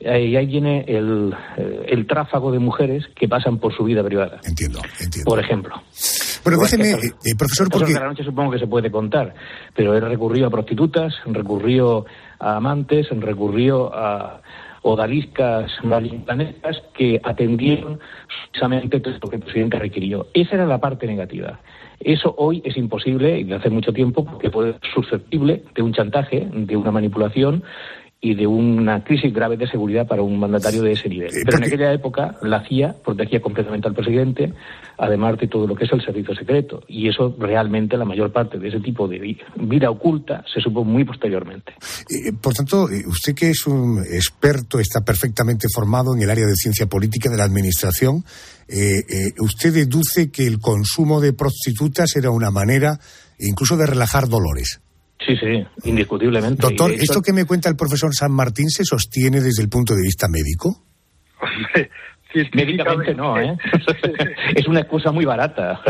Y 0.00 0.36
ahí 0.36 0.46
viene 0.46 0.84
el, 0.88 1.34
eh, 1.58 1.86
el, 1.88 2.06
tráfago 2.06 2.50
de 2.50 2.58
mujeres 2.58 3.04
que 3.14 3.28
pasan 3.28 3.58
por 3.58 3.76
su 3.76 3.84
vida 3.84 4.02
privada. 4.02 4.40
Entiendo, 4.44 4.80
entiendo. 4.98 5.28
Por 5.28 5.38
ejemplo. 5.38 5.74
Pero 6.42 6.56
déjeme, 6.56 6.92
eh, 6.92 7.34
profesor, 7.36 7.68
porque... 7.70 7.92
la 7.92 8.06
noche 8.06 8.24
supongo 8.24 8.52
que 8.52 8.58
se 8.58 8.66
puede 8.66 8.90
contar, 8.90 9.34
pero 9.76 9.94
él 9.94 10.00
recurrió 10.00 10.46
a 10.46 10.50
prostitutas, 10.50 11.12
recurrió 11.26 12.06
a 12.38 12.56
amantes, 12.56 13.08
recurrió 13.10 13.94
a 13.94 14.40
odaliscas 14.82 15.70
malintanescas 15.82 16.82
que 16.96 17.20
atendieron 17.22 18.00
precisamente 18.50 19.00
todo 19.00 19.14
lo 19.22 19.28
que 19.28 19.36
el 19.36 19.42
presidente 19.42 19.78
requirió. 19.78 20.28
Esa 20.32 20.54
era 20.54 20.66
la 20.66 20.78
parte 20.78 21.06
negativa. 21.06 21.60
Eso 22.00 22.34
hoy 22.38 22.62
es 22.64 22.78
imposible 22.78 23.38
y 23.38 23.44
de 23.44 23.56
hace 23.56 23.68
mucho 23.68 23.92
tiempo 23.92 24.24
porque 24.24 24.48
puede 24.48 24.72
ser 24.72 24.90
susceptible 24.94 25.62
de 25.74 25.82
un 25.82 25.92
chantaje, 25.92 26.48
de 26.50 26.76
una 26.76 26.90
manipulación 26.90 27.62
y 28.22 28.34
de 28.34 28.46
una 28.46 29.02
crisis 29.02 29.32
grave 29.32 29.56
de 29.56 29.66
seguridad 29.66 30.06
para 30.06 30.22
un 30.22 30.38
mandatario 30.38 30.82
de 30.82 30.92
ese 30.92 31.08
nivel. 31.08 31.30
Pero 31.42 31.56
en 31.56 31.64
aquella 31.64 31.92
época 31.92 32.36
la 32.42 32.62
CIA 32.68 32.96
protegía 33.02 33.40
completamente 33.40 33.88
al 33.88 33.94
presidente, 33.94 34.52
además 34.98 35.38
de 35.38 35.48
todo 35.48 35.66
lo 35.66 35.74
que 35.74 35.84
es 35.84 35.92
el 35.92 36.04
servicio 36.04 36.34
secreto. 36.34 36.82
Y 36.86 37.08
eso 37.08 37.34
realmente, 37.38 37.96
la 37.96 38.04
mayor 38.04 38.30
parte 38.30 38.58
de 38.58 38.68
ese 38.68 38.80
tipo 38.80 39.08
de 39.08 39.38
vida 39.56 39.90
oculta, 39.90 40.44
se 40.52 40.60
supo 40.60 40.84
muy 40.84 41.04
posteriormente. 41.04 41.72
Eh, 42.10 42.32
por 42.38 42.52
tanto, 42.52 42.90
eh, 42.90 43.04
usted 43.06 43.34
que 43.34 43.50
es 43.50 43.66
un 43.66 44.00
experto, 44.00 44.78
está 44.78 45.00
perfectamente 45.00 45.68
formado 45.74 46.14
en 46.14 46.22
el 46.22 46.28
área 46.28 46.44
de 46.44 46.56
ciencia 46.56 46.86
política 46.86 47.30
de 47.30 47.38
la 47.38 47.44
Administración, 47.44 48.22
eh, 48.68 49.32
usted 49.40 49.72
deduce 49.72 50.30
que 50.30 50.46
el 50.46 50.58
consumo 50.58 51.22
de 51.22 51.32
prostitutas 51.32 52.14
era 52.16 52.30
una 52.30 52.50
manera 52.50 53.00
incluso 53.38 53.78
de 53.78 53.86
relajar 53.86 54.28
dolores. 54.28 54.80
Sí, 55.26 55.36
sí, 55.36 55.66
indiscutiblemente. 55.84 56.62
Doctor, 56.62 56.92
¿esto 56.92 57.20
que 57.20 57.32
me 57.32 57.44
cuenta 57.44 57.68
el 57.68 57.76
profesor 57.76 58.14
San 58.14 58.32
Martín 58.32 58.70
se 58.70 58.84
sostiene 58.84 59.40
desde 59.40 59.62
el 59.62 59.68
punto 59.68 59.94
de 59.94 60.02
vista 60.02 60.26
médico? 60.28 60.84
Médicamente 62.52 63.14
no, 63.14 63.40
¿eh? 63.40 63.56
es 64.54 64.66
una 64.68 64.80
excusa 64.80 65.10
muy 65.10 65.24
barata. 65.24 65.80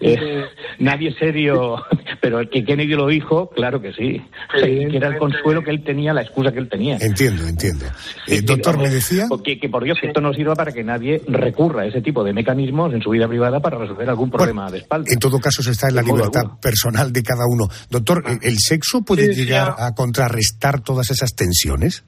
Eh, 0.00 0.44
nadie 0.78 1.14
serio, 1.18 1.82
pero 2.20 2.40
el 2.40 2.50
que 2.50 2.64
Kennedy 2.64 2.94
lo 2.94 3.06
dijo, 3.06 3.48
claro 3.50 3.80
que 3.80 3.92
sí. 3.92 4.22
que 4.52 4.96
era 4.96 5.08
el 5.08 5.18
consuelo 5.18 5.62
que 5.62 5.70
él 5.70 5.82
tenía, 5.82 6.12
la 6.12 6.22
excusa 6.22 6.52
que 6.52 6.58
él 6.58 6.68
tenía. 6.68 6.98
Entiendo, 7.00 7.46
entiendo. 7.46 7.86
Eh, 8.26 8.42
doctor, 8.42 8.78
¿me 8.78 8.90
decía? 8.90 9.26
Que, 9.44 9.58
que, 9.58 9.68
por 9.68 9.84
Dios, 9.84 9.98
que 10.00 10.08
esto 10.08 10.20
no 10.20 10.32
sirva 10.32 10.54
para 10.54 10.72
que 10.72 10.84
nadie 10.84 11.22
recurra 11.28 11.82
a 11.82 11.86
ese 11.86 12.02
tipo 12.02 12.24
de 12.24 12.32
mecanismos 12.32 12.92
en 12.92 13.02
su 13.02 13.10
vida 13.10 13.26
privada 13.28 13.60
para 13.60 13.78
resolver 13.78 14.08
algún 14.08 14.30
problema 14.30 14.70
de 14.70 14.78
espalda. 14.78 15.10
En 15.10 15.18
todo 15.18 15.38
caso, 15.38 15.62
se 15.62 15.70
está 15.70 15.88
en 15.88 15.96
la 15.96 16.02
libertad 16.02 16.44
personal 16.60 17.12
de 17.12 17.22
cada 17.22 17.44
uno. 17.46 17.68
Doctor, 17.90 18.24
¿el 18.42 18.58
sexo 18.58 19.02
puede 19.02 19.34
llegar 19.34 19.74
a 19.78 19.94
contrarrestar 19.94 20.80
todas 20.80 21.10
esas 21.10 21.34
tensiones? 21.34 22.04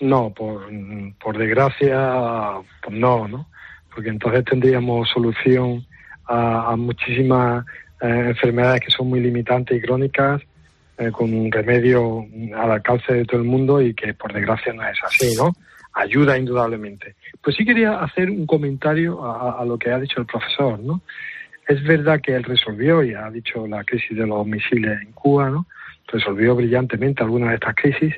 No, 0.00 0.32
por, 0.32 0.68
por 1.22 1.36
desgracia, 1.36 2.54
pues 2.82 2.96
no, 2.96 3.26
¿no? 3.26 3.48
Porque 3.92 4.10
entonces 4.10 4.44
tendríamos 4.44 5.08
solución 5.08 5.84
a, 6.26 6.76
muchísimas 6.76 7.64
eh, 8.00 8.26
enfermedades 8.28 8.82
que 8.82 8.90
son 8.90 9.08
muy 9.08 9.20
limitantes 9.20 9.76
y 9.76 9.80
crónicas 9.80 10.42
eh, 10.98 11.10
con 11.10 11.32
un 11.32 11.50
remedio 11.50 12.26
al 12.56 12.70
alcance 12.70 13.12
de 13.12 13.24
todo 13.24 13.40
el 13.40 13.46
mundo 13.46 13.80
y 13.80 13.94
que 13.94 14.14
por 14.14 14.32
desgracia 14.32 14.72
no 14.72 14.86
es 14.86 14.98
así, 15.02 15.34
¿no? 15.36 15.52
Ayuda 15.94 16.38
indudablemente. 16.38 17.16
Pues 17.42 17.56
sí 17.56 17.64
quería 17.64 18.00
hacer 18.00 18.30
un 18.30 18.46
comentario 18.46 19.24
a, 19.24 19.60
a 19.60 19.64
lo 19.64 19.78
que 19.78 19.90
ha 19.90 19.98
dicho 19.98 20.20
el 20.20 20.26
profesor, 20.26 20.78
¿no? 20.78 21.02
Es 21.68 21.82
verdad 21.82 22.20
que 22.22 22.34
él 22.34 22.44
resolvió, 22.44 23.02
y 23.02 23.12
ha 23.12 23.30
dicho 23.30 23.66
la 23.66 23.84
crisis 23.84 24.16
de 24.16 24.26
los 24.26 24.46
misiles 24.46 25.02
en 25.02 25.12
Cuba, 25.12 25.50
¿no? 25.50 25.66
Resolvió 26.06 26.56
brillantemente 26.56 27.22
algunas 27.22 27.50
de 27.50 27.56
estas 27.56 27.74
crisis, 27.74 28.14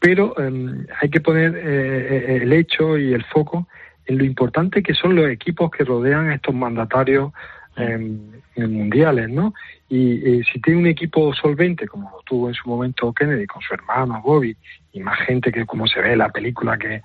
pero 0.00 0.36
em, 0.40 0.86
hay 1.00 1.10
que 1.10 1.20
poner 1.20 1.54
eh, 1.54 1.60
eh, 1.62 2.38
el 2.42 2.52
hecho 2.52 2.98
y 2.98 3.12
el 3.12 3.24
foco 3.26 3.68
en 4.06 4.18
lo 4.18 4.24
importante 4.24 4.82
que 4.82 4.94
son 4.94 5.14
los 5.14 5.28
equipos 5.28 5.70
que 5.70 5.84
rodean 5.84 6.30
a 6.30 6.34
estos 6.34 6.54
mandatarios 6.54 7.32
em, 7.76 8.18
mundiales, 8.56 9.28
¿no? 9.28 9.54
Y, 9.88 10.42
si 10.44 10.60
tiene 10.60 10.80
un 10.80 10.86
equipo 10.86 11.32
solvente, 11.34 11.86
como 11.86 12.10
lo 12.10 12.22
tuvo 12.22 12.48
en 12.48 12.54
su 12.54 12.68
momento 12.68 13.12
Kennedy 13.12 13.46
con 13.46 13.60
su 13.62 13.74
hermano 13.74 14.22
Bobby, 14.22 14.56
y 14.92 15.00
más 15.00 15.18
gente 15.20 15.52
que 15.52 15.66
como 15.66 15.86
se 15.86 16.00
ve 16.00 16.12
en 16.12 16.18
la 16.18 16.30
película 16.30 16.78
que, 16.78 17.02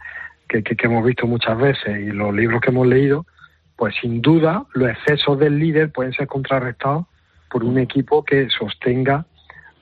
que, 0.47 0.63
que 0.63 0.87
hemos 0.87 1.05
visto 1.05 1.27
muchas 1.27 1.57
veces 1.57 1.99
y 1.99 2.11
los 2.11 2.33
libros 2.33 2.61
que 2.61 2.69
hemos 2.69 2.87
leído, 2.87 3.25
pues 3.75 3.95
sin 4.01 4.21
duda 4.21 4.65
los 4.73 4.89
excesos 4.89 5.37
del 5.37 5.59
líder 5.59 5.91
pueden 5.91 6.13
ser 6.13 6.27
contrarrestados 6.27 7.05
por 7.49 7.63
un 7.63 7.77
equipo 7.77 8.23
que 8.23 8.49
sostenga 8.49 9.25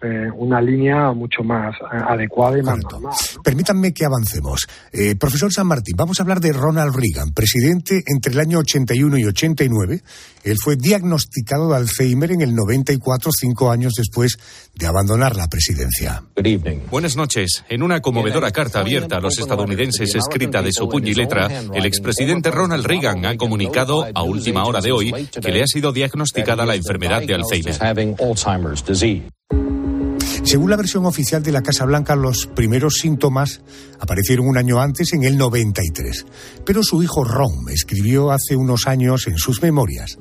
eh, 0.03 0.29
una 0.35 0.61
línea 0.61 1.11
mucho 1.13 1.43
más 1.43 1.75
eh, 1.75 1.97
adecuada 2.07 2.59
y 2.59 2.61
más 2.61 2.77
normal. 2.79 3.13
Permítanme 3.43 3.93
que 3.93 4.05
avancemos. 4.05 4.67
Eh, 4.91 5.15
profesor 5.15 5.51
San 5.53 5.67
Martín, 5.67 5.95
vamos 5.97 6.19
a 6.19 6.23
hablar 6.23 6.39
de 6.41 6.51
Ronald 6.51 6.93
Reagan, 6.93 7.33
presidente 7.33 8.03
entre 8.07 8.33
el 8.33 8.39
año 8.39 8.59
81 8.59 9.17
y 9.17 9.25
89. 9.25 10.01
Él 10.43 10.57
fue 10.61 10.75
diagnosticado 10.75 11.69
de 11.69 11.77
Alzheimer 11.77 12.31
en 12.31 12.41
el 12.41 12.53
94, 12.53 13.31
cinco 13.31 13.71
años 13.71 13.93
después 13.95 14.37
de 14.75 14.85
abandonar 14.87 15.37
la 15.37 15.47
presidencia. 15.47 16.23
Buenas 16.91 17.15
noches. 17.15 17.63
En 17.69 17.81
una 17.81 18.01
conmovedora 18.01 18.51
carta 18.51 18.81
abierta 18.81 19.17
a 19.17 19.19
los 19.21 19.39
estadounidenses 19.39 20.13
escrita 20.15 20.61
de 20.61 20.73
su 20.73 20.89
puño 20.89 21.09
y 21.09 21.15
letra, 21.15 21.47
el 21.73 21.85
expresidente 21.85 22.51
Ronald 22.51 22.85
Reagan 22.85 23.25
ha 23.25 23.37
comunicado 23.37 24.05
a 24.13 24.23
última 24.23 24.65
hora 24.65 24.81
de 24.81 24.91
hoy 24.91 25.13
que 25.41 25.51
le 25.51 25.63
ha 25.63 25.67
sido 25.67 25.93
diagnosticada 25.93 26.65
la 26.65 26.75
enfermedad 26.75 27.21
de 27.21 27.35
Alzheimer. 27.35 27.75
Según 30.43 30.69
la 30.69 30.75
versión 30.75 31.05
oficial 31.05 31.41
de 31.41 31.53
la 31.53 31.63
Casa 31.63 31.85
Blanca, 31.85 32.15
los 32.15 32.47
primeros 32.47 32.95
síntomas 32.95 33.63
aparecieron 33.99 34.47
un 34.47 34.57
año 34.57 34.81
antes, 34.81 35.13
en 35.13 35.23
el 35.23 35.37
93. 35.37 36.25
Pero 36.65 36.83
su 36.83 37.01
hijo 37.01 37.23
Ron 37.23 37.69
escribió 37.69 38.29
hace 38.29 38.55
unos 38.55 38.85
años 38.87 39.27
en 39.27 39.37
sus 39.37 39.61
memorias 39.61 40.17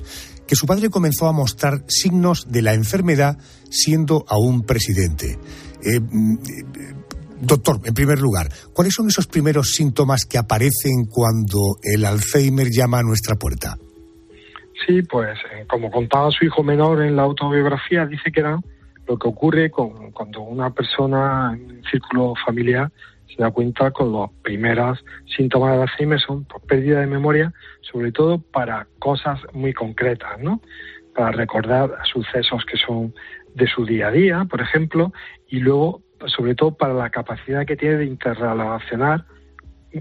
que 0.47 0.57
su 0.57 0.67
padre 0.67 0.91
comenzó 0.91 1.29
a 1.29 1.33
mostrar 1.33 1.83
signos 1.89 2.51
de 2.51 2.63
la 2.63 2.75
enfermedad 2.75 3.39
siendo 3.71 4.25
aún 4.29 4.63
presidente. 4.63 5.39
Eh, 5.83 6.01
doctor, 7.41 7.81
en 7.85 7.95
primer 7.95 8.21
lugar, 8.21 8.49
¿cuáles 8.73 8.95
son 8.95 9.09
esos 9.09 9.27
primeros 9.27 9.73
síntomas 9.73 10.25
que 10.25 10.39
aparecen 10.39 11.07
cuando 11.11 11.79
el 11.83 12.05
Alzheimer 12.05 12.69
llama 12.71 12.99
a 12.99 13.03
nuestra 13.03 13.37
puerta? 13.37 13.77
Sí, 14.87 15.03
pues 15.03 15.39
eh, 15.55 15.65
como 15.69 15.91
contaba 15.91 16.31
su 16.31 16.45
hijo 16.45 16.63
menor 16.63 17.03
en 17.03 17.17
la 17.17 17.23
autobiografía, 17.23 18.07
dice 18.07 18.31
que 18.33 18.41
era 18.41 18.59
lo 19.07 19.19
que 19.19 19.29
ocurre 19.29 19.71
con, 19.71 20.13
cuando 20.13 20.43
una 20.43 20.71
persona 20.71 21.53
en 21.55 21.79
un 21.79 21.85
círculo 21.85 22.35
familiar 22.45 22.91
se 23.35 23.43
da 23.43 23.51
cuenta 23.51 23.91
con 23.91 24.13
los 24.13 24.31
primeros 24.43 25.03
síntomas 25.37 25.77
de 25.77 25.83
Alzheimer 25.83 26.21
son 26.21 26.45
pues, 26.45 26.63
pérdida 26.65 27.01
de 27.01 27.07
memoria, 27.07 27.53
sobre 27.81 28.13
todo 28.13 28.39
para 28.39 28.87
cosas 28.99 29.41
muy 29.53 29.73
concretas, 29.73 30.39
¿no? 30.41 30.61
Para 31.15 31.33
recordar 31.33 31.91
sucesos 32.05 32.65
que 32.65 32.77
son 32.77 33.15
de 33.55 33.67
su 33.67 33.85
día 33.85 34.09
a 34.09 34.11
día, 34.11 34.47
por 34.49 34.61
ejemplo, 34.61 35.13
y 35.49 35.61
luego, 35.61 36.03
sobre 36.27 36.55
todo, 36.55 36.75
para 36.75 36.95
la 36.95 37.11
capacidad 37.11 37.67
que 37.67 37.77
tiene 37.77 37.97
de 37.97 38.07
interrelacionar 38.07 39.25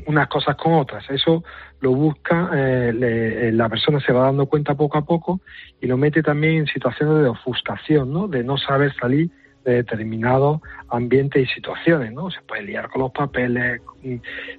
unas 0.05 0.27
cosas 0.27 0.55
con 0.55 0.73
otras. 0.73 1.09
Eso 1.09 1.43
lo 1.79 1.91
busca, 1.91 2.49
eh, 2.53 2.93
eh, 3.01 3.51
la 3.53 3.69
persona 3.69 3.99
se 3.99 4.13
va 4.13 4.23
dando 4.23 4.45
cuenta 4.45 4.75
poco 4.75 4.97
a 4.97 5.05
poco 5.05 5.41
y 5.79 5.87
lo 5.87 5.97
mete 5.97 6.23
también 6.23 6.57
en 6.57 6.67
situaciones 6.67 7.23
de 7.23 7.29
ofuscación, 7.29 8.11
¿no? 8.11 8.27
De 8.27 8.43
no 8.43 8.57
saber 8.57 8.93
salir 8.95 9.29
de 9.65 9.75
determinados 9.75 10.59
ambientes 10.89 11.43
y 11.43 11.53
situaciones, 11.53 12.11
¿no? 12.13 12.31
Se 12.31 12.41
puede 12.41 12.63
liar 12.63 12.89
con 12.89 13.01
los 13.01 13.11
papeles, 13.11 13.81
mm, 14.03 14.15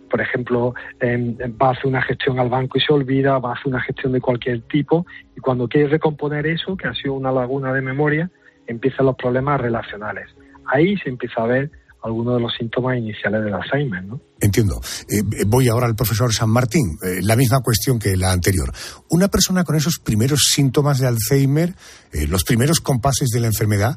por 0.08 0.20
ejemplo, 0.20 0.74
va 1.02 1.68
a 1.68 1.70
hacer 1.72 1.86
una 1.86 2.02
gestión 2.02 2.38
al 2.38 2.48
banco 2.48 2.78
y 2.78 2.80
se 2.80 2.92
olvida, 2.92 3.38
va 3.38 3.50
a 3.50 3.54
hacer 3.54 3.68
una 3.68 3.80
gestión 3.80 4.12
de 4.12 4.20
cualquier 4.20 4.60
tipo 4.62 5.04
y 5.36 5.40
cuando 5.40 5.68
quiere 5.68 5.88
recomponer 5.88 6.46
eso, 6.46 6.76
que 6.76 6.86
ha 6.86 6.94
sido 6.94 7.14
una 7.14 7.32
laguna 7.32 7.72
de 7.72 7.80
memoria, 7.80 8.30
empiezan 8.66 9.06
los 9.06 9.16
problemas 9.16 9.60
relacionales. 9.60 10.28
Ahí 10.66 10.96
se 10.98 11.08
empieza 11.08 11.42
a 11.42 11.46
ver 11.46 11.70
algunos 12.02 12.34
de 12.34 12.40
los 12.40 12.52
síntomas 12.58 12.98
iniciales 12.98 13.44
del 13.44 13.54
Alzheimer, 13.54 14.04
¿no? 14.04 14.20
Entiendo. 14.40 14.80
Eh, 15.08 15.44
voy 15.46 15.68
ahora 15.68 15.86
al 15.86 15.94
profesor 15.94 16.32
San 16.32 16.50
Martín. 16.50 16.98
Eh, 17.02 17.20
la 17.22 17.36
misma 17.36 17.60
cuestión 17.60 17.98
que 17.98 18.16
la 18.16 18.32
anterior. 18.32 18.72
Una 19.10 19.28
persona 19.28 19.64
con 19.64 19.76
esos 19.76 19.98
primeros 19.98 20.48
síntomas 20.50 20.98
de 20.98 21.06
Alzheimer, 21.06 21.74
eh, 22.12 22.26
los 22.26 22.44
primeros 22.44 22.80
compases 22.80 23.28
de 23.30 23.40
la 23.40 23.46
enfermedad, 23.46 23.96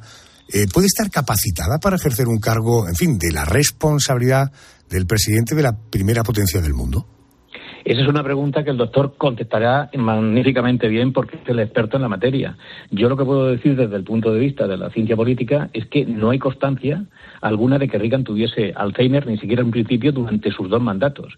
puede 0.72 0.86
estar 0.86 1.10
capacitada 1.10 1.80
para 1.80 1.96
ejercer 1.96 2.28
un 2.28 2.38
cargo, 2.38 2.88
en 2.88 2.94
fin, 2.94 3.18
de 3.18 3.32
la 3.32 3.46
responsabilidad 3.46 4.52
del 4.88 5.08
presidente 5.08 5.56
de 5.56 5.64
la 5.64 5.76
primera 5.76 6.22
potencia 6.22 6.62
del 6.62 6.76
mundo. 6.76 7.15
Esa 7.86 8.02
es 8.02 8.08
una 8.08 8.24
pregunta 8.24 8.64
que 8.64 8.72
el 8.72 8.78
doctor 8.78 9.14
contestará 9.16 9.92
magníficamente 9.96 10.88
bien 10.88 11.14
porque 11.14 11.38
es 11.38 11.48
el 11.48 11.60
experto 11.60 11.98
en 11.98 12.02
la 12.02 12.10
materia. 12.10 12.58
Yo 12.90 13.10
lo 13.10 13.16
que 13.16 13.24
puedo 13.24 13.46
decir 13.46 13.76
desde 13.76 13.96
el 13.96 14.04
punto 14.04 14.34
de 14.34 14.40
vista 14.40 14.68
de 14.68 14.76
la 14.76 14.90
ciencia 14.90 15.16
política 15.16 15.70
es 15.72 15.86
que 15.86 16.04
no 16.04 16.32
hay 16.32 16.40
constancia 16.40 17.06
alguna 17.42 17.78
de 17.78 17.88
que 17.88 18.00
Reagan 18.00 18.24
tuviese 18.24 18.74
Alzheimer 18.76 19.28
ni 19.28 19.38
siquiera 19.38 19.62
en 19.62 19.70
principio 19.70 20.12
durante 20.12 20.50
sus 20.50 20.68
dos 20.68 20.82
mandatos 20.82 21.38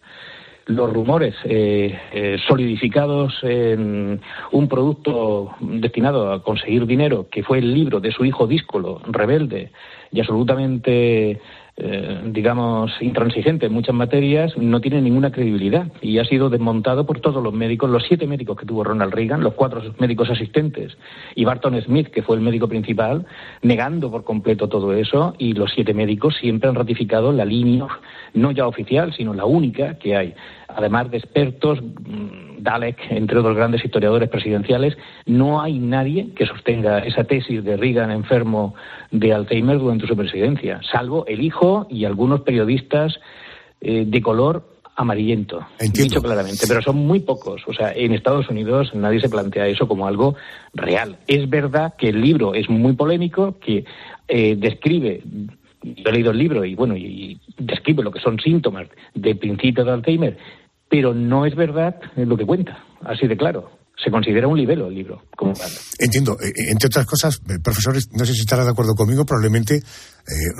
los 0.67 0.91
rumores 0.91 1.33
eh, 1.45 1.97
eh, 2.11 2.37
solidificados 2.45 3.39
en 3.43 4.19
un 4.51 4.67
producto 4.67 5.55
destinado 5.61 6.33
a 6.33 6.43
conseguir 6.43 6.85
dinero, 6.85 7.27
que 7.31 7.41
fue 7.41 7.59
el 7.59 7.73
libro 7.73 8.01
de 8.01 8.11
su 8.11 8.25
hijo 8.25 8.47
díscolo, 8.47 9.01
rebelde 9.07 9.71
y 10.11 10.19
absolutamente 10.19 11.39
eh, 11.79 12.21
digamos, 12.25 12.91
intransigente 13.01 13.67
en 13.67 13.73
muchas 13.73 13.93
materias, 13.93 14.57
no 14.57 14.81
tiene 14.81 14.99
ninguna 14.99 15.31
credibilidad 15.31 15.85
y 16.01 16.17
ha 16.17 16.25
sido 16.25 16.49
desmontado 16.49 17.05
por 17.05 17.19
todos 17.19 17.43
los 17.43 17.53
médicos, 17.53 17.87
los 17.91 18.03
siete 18.07 18.25
médicos 18.25 18.57
que 18.57 18.65
tuvo 18.65 18.83
Ronald 18.83 19.13
Reagan, 19.13 19.43
los 19.43 19.53
cuatro 19.53 19.83
médicos 19.99 20.27
asistentes 20.31 20.97
y 21.35 21.45
Barton 21.45 21.79
Smith, 21.83 22.07
que 22.07 22.23
fue 22.23 22.35
el 22.35 22.41
médico 22.41 22.67
principal, 22.67 23.27
negando 23.61 24.09
por 24.09 24.23
completo 24.23 24.67
todo 24.67 24.91
eso 24.91 25.35
y 25.37 25.53
los 25.53 25.71
siete 25.71 25.93
médicos 25.93 26.35
siempre 26.37 26.67
han 26.67 26.73
ratificado 26.73 27.31
la 27.31 27.45
línea, 27.45 27.85
no 28.33 28.49
ya 28.49 28.65
oficial, 28.65 29.13
sino 29.13 29.35
la 29.35 29.45
única 29.45 29.99
que 29.99 30.15
hay. 30.15 30.33
Además 30.77 31.09
de 31.09 31.17
expertos, 31.17 31.81
mm, 31.81 32.61
Dalek, 32.61 32.99
entre 33.09 33.39
otros 33.39 33.55
grandes 33.55 33.83
historiadores 33.83 34.29
presidenciales, 34.29 34.95
no 35.25 35.59
hay 35.59 35.79
nadie 35.79 36.33
que 36.35 36.45
sostenga 36.45 36.99
esa 36.99 37.23
tesis 37.23 37.63
de 37.63 37.77
Reagan 37.77 38.11
enfermo 38.11 38.75
de 39.11 39.33
Alzheimer 39.33 39.79
durante 39.79 40.05
su 40.05 40.15
presidencia, 40.15 40.79
salvo 40.91 41.25
el 41.25 41.41
hijo 41.41 41.87
y 41.89 42.05
algunos 42.05 42.41
periodistas 42.41 43.19
eh, 43.81 44.05
de 44.05 44.21
color 44.21 44.63
amarillento, 44.95 45.65
dicho 45.93 46.21
claramente, 46.21 46.65
pero 46.67 46.81
son 46.81 46.97
muy 46.97 47.19
pocos. 47.19 47.61
O 47.67 47.73
sea, 47.73 47.91
en 47.93 48.13
Estados 48.13 48.49
Unidos 48.49 48.93
nadie 48.95 49.19
se 49.19 49.29
plantea 49.29 49.67
eso 49.67 49.87
como 49.87 50.07
algo 50.07 50.35
real. 50.73 51.17
Es 51.27 51.47
verdad 51.49 51.93
que 51.97 52.09
el 52.09 52.19
libro 52.19 52.55
es 52.55 52.67
muy 52.67 52.93
polémico, 52.93 53.57
que 53.59 53.85
eh, 54.27 54.55
describe, 54.57 55.21
yo 55.83 56.09
he 56.09 56.11
leído 56.11 56.31
el 56.31 56.39
libro 56.39 56.65
y 56.65 56.73
bueno, 56.73 56.97
y, 56.97 57.39
describe 57.59 58.03
lo 58.03 58.11
que 58.11 58.19
son 58.19 58.39
síntomas 58.39 58.87
de 59.13 59.35
principio 59.35 59.85
de 59.85 59.91
Alzheimer, 59.91 60.37
pero 60.89 61.13
no 61.13 61.45
es 61.45 61.55
verdad 61.55 61.95
lo 62.15 62.37
que 62.37 62.45
cuenta, 62.45 62.83
así 63.03 63.27
de 63.27 63.37
claro 63.37 63.77
se 64.03 64.11
considera 64.11 64.47
un 64.47 64.57
libelo 64.57 64.87
el 64.87 64.95
libro. 64.95 65.23
Como 65.35 65.53
Entiendo. 65.99 66.33
Eh, 66.33 66.49
eh, 66.49 66.71
entre 66.71 66.87
otras 66.87 67.05
cosas, 67.05 67.41
eh, 67.49 67.59
profesores, 67.63 68.09
no 68.13 68.25
sé 68.25 68.33
si 68.33 68.41
estará 68.41 68.63
de 68.63 68.71
acuerdo 68.71 68.93
conmigo, 68.95 69.25
probablemente 69.25 69.81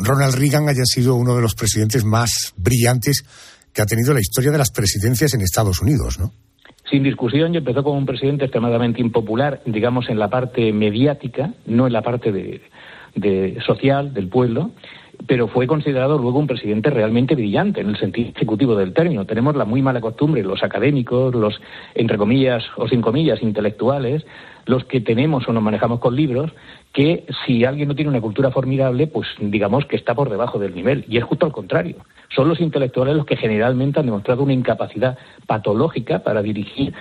Ronald 0.04 0.36
Reagan 0.36 0.70
haya 0.70 0.86
sido 0.86 1.16
uno 1.16 1.36
de 1.36 1.42
los 1.42 1.54
presidentes 1.54 2.06
más 2.06 2.54
brillantes 2.58 3.26
que 3.74 3.82
ha 3.82 3.86
tenido 3.86 4.14
la 4.14 4.22
historia 4.22 4.50
de 4.50 4.58
las 4.58 4.72
presidencias 4.72 5.34
en 5.34 5.42
Estados 5.42 5.82
Unidos, 5.82 6.20
¿no? 6.20 6.32
Sin 6.90 7.04
discusión, 7.04 7.54
y 7.54 7.58
empezó 7.58 7.84
como 7.84 7.98
un 7.98 8.06
presidente 8.06 8.46
extremadamente 8.46 9.02
impopular, 9.02 9.62
digamos, 9.66 10.10
en 10.10 10.18
la 10.18 10.30
parte 10.30 10.72
mediática, 10.72 11.54
no 11.66 11.86
en 11.86 11.94
la 11.94 12.02
parte 12.02 12.32
de 12.32 13.62
social 13.66 14.14
del 14.14 14.30
pueblo, 14.30 14.72
pero 15.26 15.48
fue 15.48 15.66
considerado 15.68 16.18
luego 16.18 16.40
un 16.40 16.48
presidente 16.48 16.90
realmente 16.90 17.36
brillante 17.36 17.82
en 17.82 17.90
el 17.90 17.98
sentido 17.98 18.30
ejecutivo 18.30 18.76
del 18.76 18.94
término. 18.94 19.26
Tenemos 19.26 19.56
la 19.56 19.66
muy 19.66 19.82
mala 19.82 20.00
costumbre, 20.00 20.44
los 20.44 20.64
académicos, 20.64 21.34
los, 21.34 21.60
entre 21.96 22.18
comillas 22.18 22.64
o 22.76 22.88
sin 22.88 23.02
comillas, 23.02 23.42
intelectuales, 23.42 24.26
los 24.66 24.86
que 24.86 25.02
tenemos 25.02 25.48
o 25.48 25.54
nos 25.54 25.64
manejamos 25.64 26.00
con 26.00 26.16
libros, 26.16 26.52
que 26.94 27.26
si 27.46 27.66
alguien 27.66 27.88
no 27.88 27.96
tiene 27.96 28.10
una 28.10 28.22
cultura 28.22 28.52
formidable, 28.52 29.08
pues 29.08 29.28
digamos 29.40 29.86
que 29.86 29.96
está 29.96 30.14
por 30.14 30.30
debajo 30.30 30.60
del 30.60 30.76
nivel. 30.76 31.06
Y 31.08 31.18
es 31.18 31.24
justo 31.24 31.46
al 31.46 31.52
contrario. 31.52 31.98
Son 32.36 32.48
los 32.48 32.60
intelectuales 32.60 33.16
los 33.16 33.26
que 33.26 33.38
generalmente 33.38 34.00
han 34.00 34.06
demostrado 34.06 34.44
una 34.44 34.54
incapacidad 34.54 35.18
patológica 35.48 36.20
para 36.20 36.42
dirigir 36.42 36.94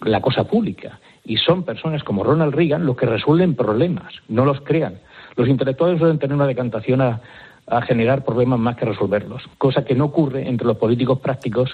la 0.00 0.20
cosa 0.20 0.44
pública. 0.44 1.00
Y 1.24 1.38
son 1.38 1.64
personas 1.64 2.04
como 2.04 2.22
Ronald 2.22 2.54
Reagan 2.54 2.86
los 2.86 2.96
que 2.96 3.06
resuelven 3.06 3.54
problemas, 3.54 4.12
no 4.28 4.44
los 4.44 4.60
crean. 4.60 4.98
Los 5.36 5.48
intelectuales 5.48 5.98
suelen 5.98 6.18
tener 6.18 6.34
una 6.34 6.46
decantación 6.46 7.00
a, 7.00 7.20
a 7.66 7.82
generar 7.82 8.24
problemas 8.24 8.58
más 8.58 8.76
que 8.76 8.84
resolverlos, 8.84 9.42
cosa 9.58 9.84
que 9.84 9.94
no 9.94 10.06
ocurre 10.06 10.48
entre 10.48 10.66
los 10.66 10.76
políticos 10.76 11.20
prácticos 11.20 11.70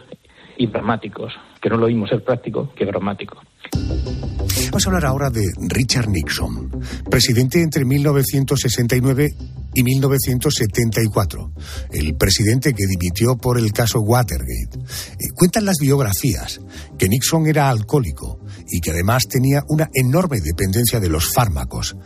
y 0.57 0.66
pragmáticos, 0.66 1.33
que 1.61 1.68
no 1.68 1.76
lo 1.76 1.87
mismo 1.87 2.07
ser 2.07 2.22
práctico 2.22 2.72
que 2.74 2.87
pragmático. 2.87 3.38
Vamos 4.70 4.87
a 4.87 4.90
hablar 4.90 5.05
ahora 5.05 5.31
de 5.31 5.44
Richard 5.68 6.09
Nixon, 6.09 6.70
presidente 7.11 7.61
entre 7.61 7.85
1969 7.85 9.28
y 9.74 9.83
1974, 9.83 11.52
el 11.92 12.14
presidente 12.16 12.72
que 12.72 12.87
dimitió 12.87 13.37
por 13.37 13.59
el 13.59 13.72
caso 13.72 14.00
Watergate. 14.00 14.78
Eh, 14.78 15.28
cuentan 15.35 15.66
las 15.66 15.76
biografías 15.81 16.61
que 16.98 17.09
Nixon 17.09 17.46
era 17.46 17.68
alcohólico 17.68 18.41
y 18.68 18.81
que 18.81 18.90
además 18.90 19.27
tenía 19.29 19.62
una 19.68 19.90
enorme 19.94 20.40
dependencia 20.40 21.01
de 21.01 21.09
los 21.09 21.33
fármacos. 21.33 21.96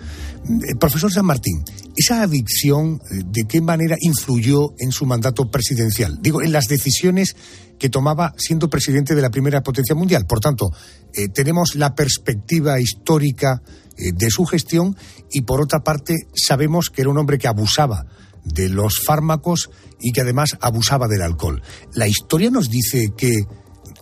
Eh, 0.44 0.74
profesor 0.78 1.12
San 1.12 1.26
Martín, 1.26 1.64
¿esa 1.96 2.22
adicción 2.22 3.00
eh, 3.10 3.22
de 3.26 3.44
qué 3.44 3.60
manera 3.60 3.96
influyó 4.00 4.74
en 4.78 4.92
su 4.92 5.06
mandato 5.06 5.50
presidencial? 5.50 6.18
Digo, 6.20 6.42
en 6.42 6.52
las 6.52 6.68
decisiones 6.68 7.36
que 7.78 7.90
tomaba 7.90 8.34
siendo 8.38 8.70
presidente 8.70 9.14
de 9.14 9.22
la 9.22 9.30
primera 9.30 9.62
potencia 9.62 9.94
mundial. 9.94 10.26
Por 10.26 10.40
tanto, 10.40 10.70
eh, 11.12 11.28
tenemos 11.28 11.74
la 11.74 11.94
perspectiva 11.94 12.80
histórica 12.80 13.62
de 13.96 14.28
su 14.28 14.44
gestión 14.44 14.94
y, 15.32 15.40
por 15.42 15.62
otra 15.62 15.80
parte, 15.80 16.14
sabemos 16.34 16.90
que 16.90 17.00
era 17.00 17.08
un 17.08 17.16
hombre 17.16 17.38
que 17.38 17.48
abusaba 17.48 18.04
de 18.44 18.68
los 18.68 19.00
fármacos 19.00 19.70
y 20.00 20.12
que 20.12 20.20
además 20.20 20.56
abusaba 20.60 21.08
del 21.08 21.22
alcohol. 21.22 21.62
¿La 21.94 22.06
historia 22.06 22.50
nos 22.50 22.68
dice 22.68 23.12
que 23.16 23.46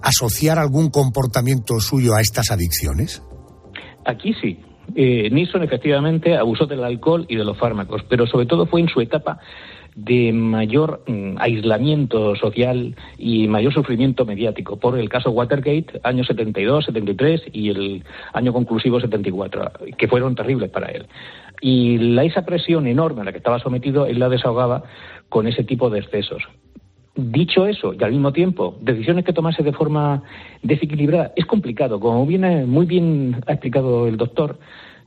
asociar 0.05 0.59
algún 0.59 0.91
comportamiento 0.91 1.81
suyo 1.81 2.15
a 2.15 2.21
estas 2.21 2.51
adicciones? 2.51 3.23
Aquí 4.05 4.35
sí, 4.35 4.61
eh, 4.95 5.31
Nixon 5.31 5.63
efectivamente 5.63 6.37
abusó 6.37 6.67
del 6.67 6.85
alcohol 6.85 7.27
y 7.29 7.37
de 7.37 7.45
los 7.45 7.59
fármacos, 7.59 8.03
pero 8.09 8.27
sobre 8.27 8.47
todo 8.47 8.67
fue 8.67 8.83
en 8.83 8.89
su 8.89 9.01
etapa 9.01 9.39
de 9.95 10.33
mayor 10.33 11.05
mm, 11.07 11.37
aislamiento 11.39 12.35
social 12.37 12.97
y 13.17 13.47
mayor 13.49 13.73
sufrimiento 13.73 14.25
mediático 14.25 14.77
por 14.79 14.99
el 14.99 15.09
caso 15.09 15.31
Watergate, 15.31 16.01
año 16.03 16.25
72, 16.25 16.87
73 16.87 17.43
y 17.53 17.71
el 17.71 18.05
año 18.33 18.53
conclusivo 18.53 19.01
74, 19.01 19.73
que 19.97 20.09
fueron 20.09 20.35
terribles 20.35 20.71
para 20.71 20.89
él. 20.89 21.07
Y 21.61 21.99
la, 21.99 22.25
esa 22.25 22.45
presión 22.45 22.87
enorme 22.87 23.23
a 23.23 23.25
la 23.25 23.33
que 23.33 23.39
estaba 23.39 23.61
sometido, 23.61 24.07
él 24.07 24.19
la 24.19 24.29
desahogaba 24.29 24.83
con 25.29 25.47
ese 25.47 25.65
tipo 25.65 25.89
de 25.91 26.01
excesos. 26.01 26.43
Dicho 27.17 27.67
eso, 27.67 27.95
y 27.95 28.03
al 28.03 28.11
mismo 28.11 28.33
tiempo, 28.33 28.77
decisiones 28.81 29.25
que 29.25 29.33
tomase 29.33 29.63
de 29.63 29.73
forma 29.73 30.25
desequilibrada, 30.63 31.33
es 31.37 31.47
complicado. 31.47 32.01
Como 32.01 32.27
viene 32.27 32.67
muy 32.67 32.87
bien 32.87 33.41
ha 33.47 33.53
explicado 33.53 34.09
el 34.09 34.17
doctor, 34.17 34.59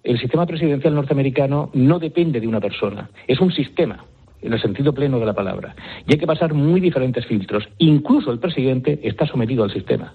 el 0.06 0.17
sistema 0.17 0.46
presidencial 0.46 0.96
norteamericano 0.96 1.70
no 1.74 2.00
depende 2.00 2.39
de 2.39 2.48
una 2.48 2.62
persona, 2.62 3.10
es 3.28 3.41
un 3.41 3.52
sistema. 3.52 4.06
en 4.39 4.54
el 4.54 4.62
sentido 4.62 4.93
pleno 4.93 5.20
de 5.20 5.26
la 5.26 5.34
palabra. 5.34 5.76
Y 6.06 6.13
hay 6.13 6.20
que 6.20 6.28
pasar 6.28 6.54
muy 6.54 6.80
diferentes 6.80 7.26
filtros. 7.26 7.67
Incluso 7.80 8.32
el 8.32 8.38
presidente 8.38 9.00
está 9.02 9.26
sometido 9.26 9.63
al 9.63 9.74
sistema. 9.74 10.13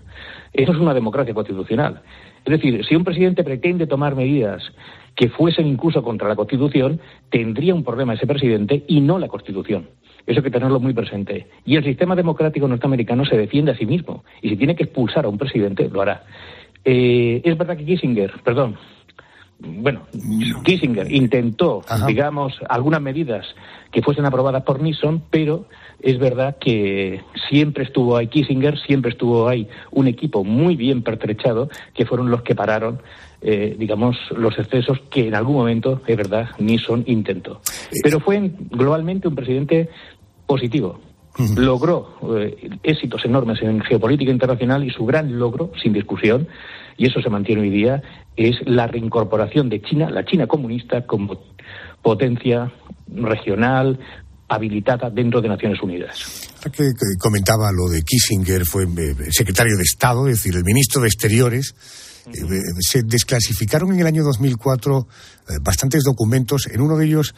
Eso 0.53 0.73
es 0.73 0.79
una 0.79 0.95
democracia 0.95 1.35
constitucional. 1.35 2.03
Es 2.45 2.53
decir, 2.53 2.85
si 2.85 2.95
un 2.95 3.03
presidente 3.03 3.43
pretende 3.43 3.87
tomar 3.87 4.15
medidas 4.15 4.63
que 5.17 5.29
fuesen 5.29 5.67
incluso 5.67 6.03
contra 6.03 6.29
la 6.29 6.37
Constitución, 6.37 7.01
tendría 7.31 7.75
un 7.75 7.85
problema 7.85 8.15
ese 8.15 8.27
presidente 8.27 8.85
y 8.87 9.01
no 9.01 9.19
la 9.19 9.29
Constitución. 9.29 9.89
Eso 10.27 10.39
hay 10.39 10.45
que 10.45 10.51
tenerlo 10.51 10.81
muy 10.81 10.93
presente. 10.93 11.47
Y 11.65 11.77
el 11.77 11.85
sistema 11.85 12.15
democrático 12.15 12.69
norteamericano 12.69 13.25
se 13.25 13.37
defiende 13.37 13.73
a 13.73 13.77
sí 13.77 13.87
mismo. 13.87 14.25
Y 14.41 14.51
si 14.51 14.57
tiene 14.57 14.77
que 14.77 14.85
expulsar 14.85 15.25
a 15.25 15.29
un 15.29 15.39
presidente, 15.39 15.89
lo 15.89 16.03
hará. 16.03 16.25
Eh, 16.85 17.41
es 17.45 17.57
verdad 17.57 17.77
que 17.77 17.85
Kissinger, 17.85 18.33
perdón, 18.43 18.77
bueno, 19.65 20.03
Kissinger 20.65 21.11
intentó, 21.13 21.83
digamos, 22.07 22.59
algunas 22.69 23.01
medidas 23.01 23.47
que 23.93 24.03
fuesen 24.03 24.25
aprobadas 24.25 24.65
por 24.65 24.83
Nixon, 24.83 25.23
pero 25.31 25.67
es 26.01 26.19
verdad 26.19 26.57
que 26.59 27.21
siempre 27.49 27.85
estuvo 27.85 28.17
ahí 28.17 28.27
Kissinger, 28.27 28.79
siempre 28.81 29.13
estuvo 29.13 29.49
ahí 29.49 29.69
un 29.93 30.09
equipo 30.09 30.43
muy 30.43 30.75
bien 30.75 31.03
pertrechado, 31.03 31.69
que 31.95 32.07
fueron 32.07 32.31
los 32.31 32.43
que 32.43 32.55
pararon, 32.55 33.01
eh, 33.43 33.75
digamos, 33.79 34.17
los 34.37 34.57
excesos 34.59 34.99
que 35.11 35.27
en 35.27 35.35
algún 35.35 35.57
momento, 35.57 36.01
es 36.07 36.17
verdad, 36.17 36.51
Nixon 36.59 37.05
intentó. 37.07 37.61
Pero 38.03 38.21
fue 38.21 38.53
globalmente 38.71 39.29
un 39.29 39.35
presidente 39.35 39.89
positivo. 40.47 41.01
Logró 41.57 42.19
eh, 42.37 42.71
éxitos 42.83 43.25
enormes 43.25 43.61
en 43.63 43.81
geopolítica 43.81 44.31
internacional 44.31 44.85
y 44.85 44.91
su 44.91 45.07
gran 45.07 45.39
logro, 45.39 45.73
sin 45.83 45.93
discusión, 45.93 46.47
y 46.97 47.07
eso 47.07 47.21
se 47.23 47.31
mantiene 47.31 47.63
hoy 47.63 47.71
día, 47.71 48.03
es 48.37 48.57
la 48.67 48.87
reincorporación 48.87 49.69
de 49.69 49.81
China, 49.81 50.11
la 50.11 50.25
China 50.25 50.47
comunista, 50.47 51.07
como 51.07 51.41
potencia 52.03 52.71
regional, 53.09 53.99
habilitada 54.49 55.11
dentro 55.11 55.41
de 55.41 55.49
Naciones 55.49 55.83
Unidas. 55.83 56.51
Que, 56.71 56.91
comentaba 57.19 57.71
lo 57.73 57.91
de 57.91 58.03
Kissinger, 58.03 58.65
fue 58.65 58.85
eh, 58.85 59.15
secretario 59.31 59.77
de 59.77 59.83
Estado, 59.83 60.29
es 60.29 60.37
decir, 60.37 60.55
el 60.55 60.65
ministro 60.65 61.01
de 61.01 61.09
Exteriores. 61.09 61.75
Eh, 62.27 62.61
se 62.81 63.03
desclasificaron 63.03 63.93
en 63.93 64.01
el 64.01 64.07
año 64.07 64.23
2004 64.23 65.09
eh, 65.49 65.53
bastantes 65.61 66.03
documentos. 66.05 66.69
En 66.71 66.81
uno 66.81 66.97
de 66.97 67.07
ellos 67.07 67.35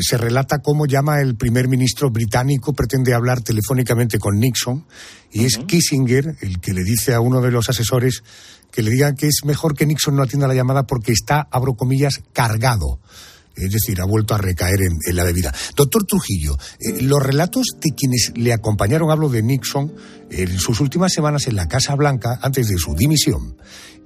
se 0.00 0.16
relata 0.16 0.60
cómo 0.60 0.86
llama 0.86 1.20
el 1.20 1.36
primer 1.36 1.68
ministro 1.68 2.10
británico, 2.10 2.72
pretende 2.72 3.14
hablar 3.14 3.42
telefónicamente 3.42 4.18
con 4.18 4.38
Nixon, 4.38 4.84
y 5.30 5.44
es 5.44 5.58
Kissinger 5.58 6.36
el 6.40 6.60
que 6.60 6.72
le 6.72 6.82
dice 6.82 7.14
a 7.14 7.20
uno 7.20 7.40
de 7.40 7.50
los 7.50 7.68
asesores 7.68 8.22
que 8.72 8.82
le 8.82 8.90
diga 8.90 9.14
que 9.14 9.28
es 9.28 9.44
mejor 9.44 9.76
que 9.76 9.86
Nixon 9.86 10.16
no 10.16 10.22
atienda 10.22 10.48
la 10.48 10.54
llamada 10.54 10.84
porque 10.84 11.12
está, 11.12 11.46
abro 11.50 11.74
comillas, 11.74 12.22
cargado 12.32 12.98
es 13.56 13.70
decir, 13.70 14.00
ha 14.00 14.04
vuelto 14.04 14.34
a 14.34 14.38
recaer 14.38 14.80
en, 14.82 15.16
la 15.16 15.24
bebida. 15.24 15.54
Doctor 15.76 16.04
Trujillo, 16.04 16.58
eh, 16.80 17.02
los 17.02 17.22
relatos 17.22 17.66
de 17.80 17.94
quienes 17.94 18.32
le 18.34 18.52
acompañaron, 18.52 19.10
hablo 19.10 19.28
de 19.28 19.42
Nixon, 19.42 19.92
en 20.30 20.58
sus 20.58 20.80
últimas 20.80 21.12
semanas 21.12 21.46
en 21.46 21.56
la 21.56 21.68
Casa 21.68 21.94
Blanca, 21.94 22.38
antes 22.42 22.68
de 22.68 22.78
su 22.78 22.94
dimisión, 22.94 23.56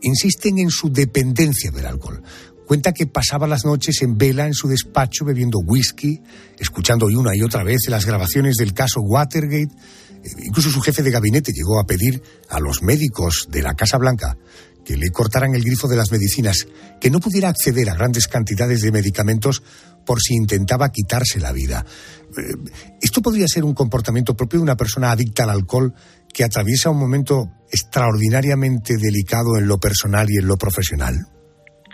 insisten 0.02 0.58
en 0.58 0.70
su 0.70 0.90
dependencia 0.90 1.70
del 1.70 1.86
alcohol. 1.86 2.22
Cuenta 2.66 2.92
que 2.92 3.06
pasaba 3.06 3.46
las 3.46 3.64
noches 3.64 4.02
en 4.02 4.18
vela 4.18 4.46
en 4.46 4.52
su 4.52 4.68
despacho 4.68 5.24
bebiendo 5.24 5.58
whisky, 5.64 6.20
escuchando 6.58 7.06
una 7.06 7.34
y 7.34 7.42
otra 7.42 7.64
vez 7.64 7.88
las 7.88 8.04
grabaciones 8.04 8.56
del 8.56 8.74
caso 8.74 9.00
Watergate. 9.00 9.74
Eh, 10.22 10.28
incluso 10.44 10.70
su 10.70 10.80
jefe 10.82 11.02
de 11.02 11.10
gabinete 11.10 11.52
llegó 11.52 11.80
a 11.80 11.86
pedir 11.86 12.22
a 12.50 12.60
los 12.60 12.82
médicos 12.82 13.48
de 13.50 13.62
la 13.62 13.74
Casa 13.74 13.96
Blanca 13.96 14.36
que 14.84 14.96
le 14.96 15.10
cortaran 15.10 15.54
el 15.54 15.64
grifo 15.64 15.86
de 15.86 15.96
las 15.96 16.10
medicinas, 16.10 16.66
que 16.98 17.10
no 17.10 17.20
pudiera 17.20 17.50
acceder 17.50 17.90
a 17.90 17.94
grandes 17.94 18.26
cantidades 18.26 18.80
de 18.80 18.90
medicamentos 18.90 19.62
por 20.06 20.22
si 20.22 20.34
intentaba 20.34 20.90
quitarse 20.90 21.38
la 21.40 21.52
vida. 21.52 21.84
Eh, 22.30 22.70
¿Esto 23.02 23.20
podría 23.20 23.46
ser 23.48 23.64
un 23.64 23.74
comportamiento 23.74 24.34
propio 24.34 24.60
de 24.60 24.62
una 24.62 24.76
persona 24.76 25.10
adicta 25.10 25.44
al 25.44 25.50
alcohol 25.50 25.92
que 26.32 26.44
atraviesa 26.44 26.90
un 26.90 26.98
momento 26.98 27.44
extraordinariamente 27.70 28.96
delicado 28.96 29.58
en 29.58 29.68
lo 29.68 29.78
personal 29.78 30.26
y 30.28 30.38
en 30.38 30.48
lo 30.48 30.56
profesional? 30.56 31.14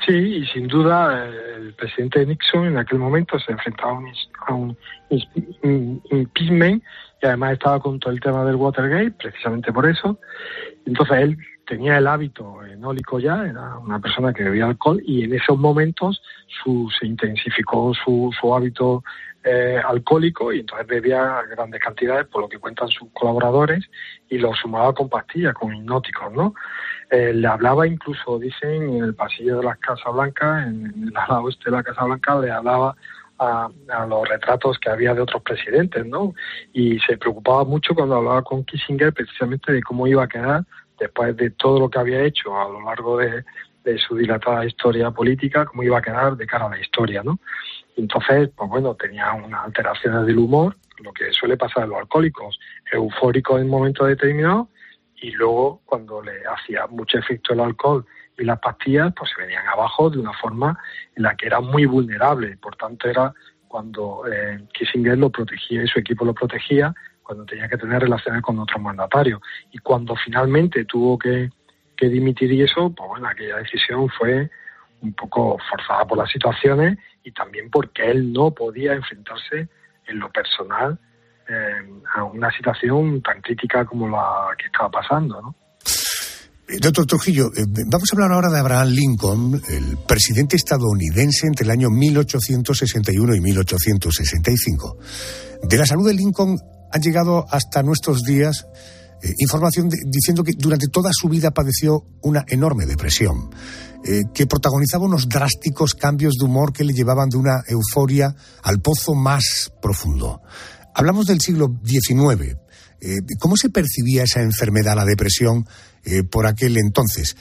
Sí, 0.07 0.13
y 0.13 0.47
sin 0.47 0.69
duda 0.69 1.27
eh, 1.27 1.57
el 1.57 1.75
presidente 1.75 2.27
Nixon 2.27 2.67
en 2.67 2.79
aquel 2.79 2.99
momento 2.99 3.39
se 3.39 3.53
enfrentaba 3.53 3.99
a 4.47 4.55
un, 4.55 4.77
impeachment 6.11 6.83
y 7.23 7.27
además 7.27 7.55
estaba 7.55 7.81
con 7.81 7.99
todo 7.99 8.13
el 8.13 8.21
tema 8.21 8.45
del 8.45 8.57
Watergate, 8.57 9.13
precisamente 9.13 9.73
por 9.73 9.89
eso. 9.89 10.19
Entonces 10.85 11.17
él 11.19 11.39
tenía 11.67 11.97
el 11.97 12.07
hábito 12.07 12.63
enólico 12.65 13.19
ya, 13.19 13.47
era 13.47 13.79
una 13.79 13.99
persona 13.99 14.35
que 14.35 14.45
bebía 14.45 14.67
alcohol 14.67 15.01
y 15.07 15.25
en 15.25 15.35
esos 15.35 15.59
momentos 15.59 16.21
su, 16.63 16.91
se 16.99 17.07
intensificó 17.07 17.95
su, 17.95 18.31
su 18.39 18.55
hábito 18.55 19.03
eh, 19.45 19.81
alcohólico 19.85 20.53
y 20.53 20.61
entonces 20.61 20.87
bebía 20.87 21.43
grandes 21.51 21.81
cantidades, 21.81 22.27
por 22.27 22.43
lo 22.43 22.49
que 22.49 22.59
cuentan 22.59 22.89
sus 22.89 23.09
colaboradores, 23.13 23.85
y 24.29 24.39
lo 24.39 24.55
sumaba 24.55 24.95
con 24.95 25.09
pastillas, 25.09 25.55
con 25.55 25.75
hipnóticos, 25.75 26.33
¿no? 26.33 26.55
Eh, 27.11 27.33
le 27.35 27.47
hablaba 27.47 27.87
incluso, 27.87 28.39
dicen, 28.39 28.83
en 28.83 29.05
el 29.05 29.15
pasillo 29.15 29.59
de 29.59 29.65
la 29.65 29.77
Casa 29.77 30.11
Blanca, 30.11 30.65
en, 30.65 30.87
el 31.09 31.13
lado 31.13 31.43
oeste 31.43 31.71
de 31.71 31.77
la 31.77 31.83
Casa 31.83 32.05
Blanca, 32.05 32.41
le 32.41 32.51
hablaba 32.51 32.97
a, 33.39 33.69
a, 33.89 34.07
los 34.07 34.29
retratos 34.29 34.79
que 34.79 34.91
había 34.91 35.15
de 35.15 35.21
otros 35.21 35.43
presidentes, 35.43 36.07
¿no? 36.07 36.35
Y 36.73 36.99
se 37.01 37.19
preocupaba 37.19 37.65
mucho 37.65 37.95
cuando 37.95 38.17
hablaba 38.17 38.43
con 38.43 38.65
Kissinger 38.65 39.13
precisamente 39.13 39.73
de 39.73 39.83
cómo 39.83 40.07
iba 40.07 40.25
a 40.25 40.29
quedar 40.29 40.65
después 40.99 41.37
de 41.37 41.51
todo 41.51 41.81
lo 41.81 41.91
que 41.91 41.99
había 41.99 42.23
hecho 42.23 42.59
a 42.59 42.69
lo 42.69 42.81
largo 42.83 43.19
de, 43.19 43.45
su 43.99 44.17
dilatada 44.17 44.65
historia 44.65 45.11
política, 45.11 45.67
cómo 45.67 45.83
iba 45.83 45.99
a 45.99 46.03
quedar 46.03 46.37
de 46.37 46.47
cara 46.47 46.67
a 46.67 46.71
la 46.71 46.81
historia, 46.81 47.23
¿no? 47.23 47.39
Entonces, 47.97 48.51
pues 48.57 48.71
bueno, 48.71 48.95
tenía 48.95 49.33
unas 49.33 49.65
alteraciones 49.65 50.27
del 50.27 50.39
humor, 50.39 50.77
lo 50.99 51.13
que 51.13 51.33
suele 51.33 51.57
pasar 51.57 51.85
a 51.85 51.87
los 51.87 51.99
alcohólicos, 51.99 52.59
eufóricos 52.93 53.61
en 53.61 53.69
momentos 53.69 54.09
determinados, 54.09 54.69
y 55.17 55.31
luego 55.33 55.81
cuando 55.85 56.23
le 56.23 56.43
hacía 56.47 56.87
mucho 56.89 57.19
efecto 57.19 57.55
el 57.55 57.61
alcohol 57.61 58.05
y 58.37 58.45
las 58.45 58.59
pastillas, 58.59 59.13
pues 59.17 59.31
se 59.31 59.41
venían 59.41 59.67
abajo 59.69 60.11
de 60.11 60.19
una 60.19 60.33
forma 60.33 60.79
en 61.15 61.23
la 61.23 61.37
que 61.37 61.47
era 61.47 61.61
muy 61.61 61.87
vulnerable. 61.87 62.57
Por 62.57 62.77
tanto, 62.77 63.09
era 63.09 63.33
cuando 63.69 64.25
eh, 64.31 64.61
Kissinger 64.73 65.17
lo 65.17 65.31
protegía 65.31 65.83
y 65.83 65.87
su 65.87 65.99
equipo 65.99 66.25
lo 66.25 66.35
protegía, 66.35 66.95
cuando 67.23 67.45
tenía 67.45 67.69
que 67.69 67.79
tener 67.79 68.03
relaciones 68.03 68.43
con 68.43 68.59
otros 68.59 68.81
mandatarios. 68.81 69.41
Y 69.73 69.79
cuando 69.79 70.15
finalmente 70.15 70.85
tuvo 70.85 71.19
que, 71.19 71.51
dimitir 72.01 72.53
y 72.53 72.61
eso, 72.61 72.91
pues 72.91 73.09
bueno, 73.09 73.27
aquella 73.27 73.57
decisión 73.57 74.11
fue 74.11 74.51
un 75.05 75.13
poco 75.13 75.59
forzada 75.71 76.05
por 76.07 76.19
las 76.19 76.31
situaciones 76.31 76.99
y 77.23 77.33
también 77.33 77.71
porque 77.71 78.11
él 78.11 78.33
no 78.33 78.51
podía 78.51 78.95
enfrentarse 78.95 79.69
en 80.07 80.19
lo 80.19 80.31
personal 80.31 80.99
eh, 81.49 82.01
a 82.15 82.25
una 82.25 82.51
situación 82.51 83.21
tan 83.23 83.41
crítica 83.43 83.85
como 83.85 84.09
la 84.09 84.49
que 84.59 84.67
estaba 84.67 84.91
pasando, 84.91 85.43
¿no? 85.43 85.55
Eh, 86.67 86.79
doctor 86.81 87.05
Trujillo, 87.05 87.49
eh, 87.49 87.65
vamos 87.87 88.09
a 88.11 88.17
hablar 88.17 88.33
ahora 88.33 88.49
de 88.49 88.59
Abraham 88.59 88.89
Lincoln, 88.89 89.61
el 89.69 89.99
presidente 90.09 90.57
estadounidense 90.57 91.47
entre 91.47 91.67
el 91.67 91.71
año 91.71 91.91
1861 91.91 93.35
y 93.37 93.41
1865. 93.41 94.97
De 95.69 95.77
la 95.77 95.85
salud 95.85 96.07
de 96.07 96.15
Lincoln 96.15 96.57
han 96.91 97.03
llegado 97.03 97.45
hasta 97.51 97.83
nuestros 97.83 98.23
días 98.23 98.67
información 99.39 99.89
diciendo 99.89 100.45
que 100.45 100.53
durante 100.57 100.89
toda 100.89 101.11
su 101.13 101.29
vida 101.29 101.51
padeció 101.51 102.05
una 102.21 102.45
enorme 102.47 102.85
depresión, 102.85 103.51
eh, 104.05 104.23
que 104.33 104.47
protagonizaba 104.47 105.07
unos 105.07 105.29
drásticos 105.29 105.95
cambios 105.95 106.35
de 106.35 106.45
humor 106.45 106.73
que 106.73 106.85
le 106.85 106.93
llevaban 106.93 107.29
de 107.29 107.39
una 107.39 107.63
euforia 107.67 108.35
al 108.63 108.81
pozo 108.81 109.15
más 109.15 109.73
profundo. 109.81 110.43
Hablamos 110.95 111.27
del 111.27 111.41
siglo 111.41 111.69
XIX. 111.85 112.57
Eh, 113.01 113.17
¿Cómo 113.41 113.57
se 113.57 113.71
percibía 113.71 114.25
esa 114.25 114.43
enfermedad, 114.43 114.97
la 114.97 115.05
depresión, 115.05 115.67
por 116.31 116.47
aquel 116.47 116.77
entonces? 116.77 117.35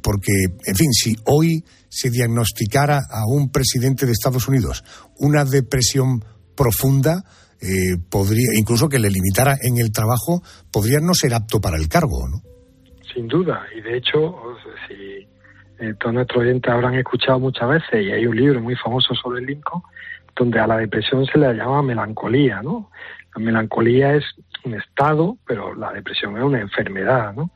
porque, 0.00 0.30
en 0.66 0.76
fin, 0.76 0.92
si 0.92 1.16
hoy 1.24 1.64
se 1.88 2.10
diagnosticara 2.10 3.00
a 3.10 3.26
un 3.26 3.50
presidente 3.50 4.06
de 4.06 4.12
Estados 4.12 4.46
Unidos 4.46 4.84
una 5.18 5.44
depresión 5.44 6.24
profunda, 6.54 7.24
eh, 7.60 7.96
podría, 8.10 8.52
incluso 8.58 8.88
que 8.88 8.98
le 8.98 9.08
limitara 9.08 9.56
en 9.62 9.78
el 9.78 9.90
trabajo, 9.90 10.42
podría 10.72 11.00
no 11.00 11.14
ser 11.14 11.34
apto 11.34 11.60
para 11.60 11.76
el 11.76 11.88
cargo, 11.88 12.28
¿no? 12.28 12.42
Sin 13.14 13.28
duda, 13.28 13.62
y 13.76 13.80
de 13.80 13.96
hecho, 13.96 14.34
si 14.88 15.26
eh, 15.78 15.94
todos 15.98 16.14
nuestros 16.14 16.42
oyentes 16.42 16.72
habrán 16.72 16.94
escuchado 16.94 17.38
muchas 17.38 17.68
veces, 17.68 18.06
y 18.06 18.12
hay 18.12 18.26
un 18.26 18.36
libro 18.36 18.60
muy 18.60 18.76
famoso 18.76 19.14
sobre 19.14 19.40
el 19.40 19.46
Lincoln, 19.46 19.82
donde 20.36 20.58
a 20.60 20.66
la 20.66 20.78
depresión 20.78 21.26
se 21.26 21.38
le 21.38 21.54
llama 21.54 21.82
melancolía, 21.82 22.62
¿no? 22.62 22.90
La 23.34 23.42
melancolía 23.42 24.14
es 24.14 24.24
un 24.64 24.74
estado, 24.74 25.36
pero 25.46 25.74
la 25.74 25.92
depresión 25.92 26.36
es 26.36 26.42
una 26.42 26.60
enfermedad, 26.60 27.34
¿no? 27.34 27.50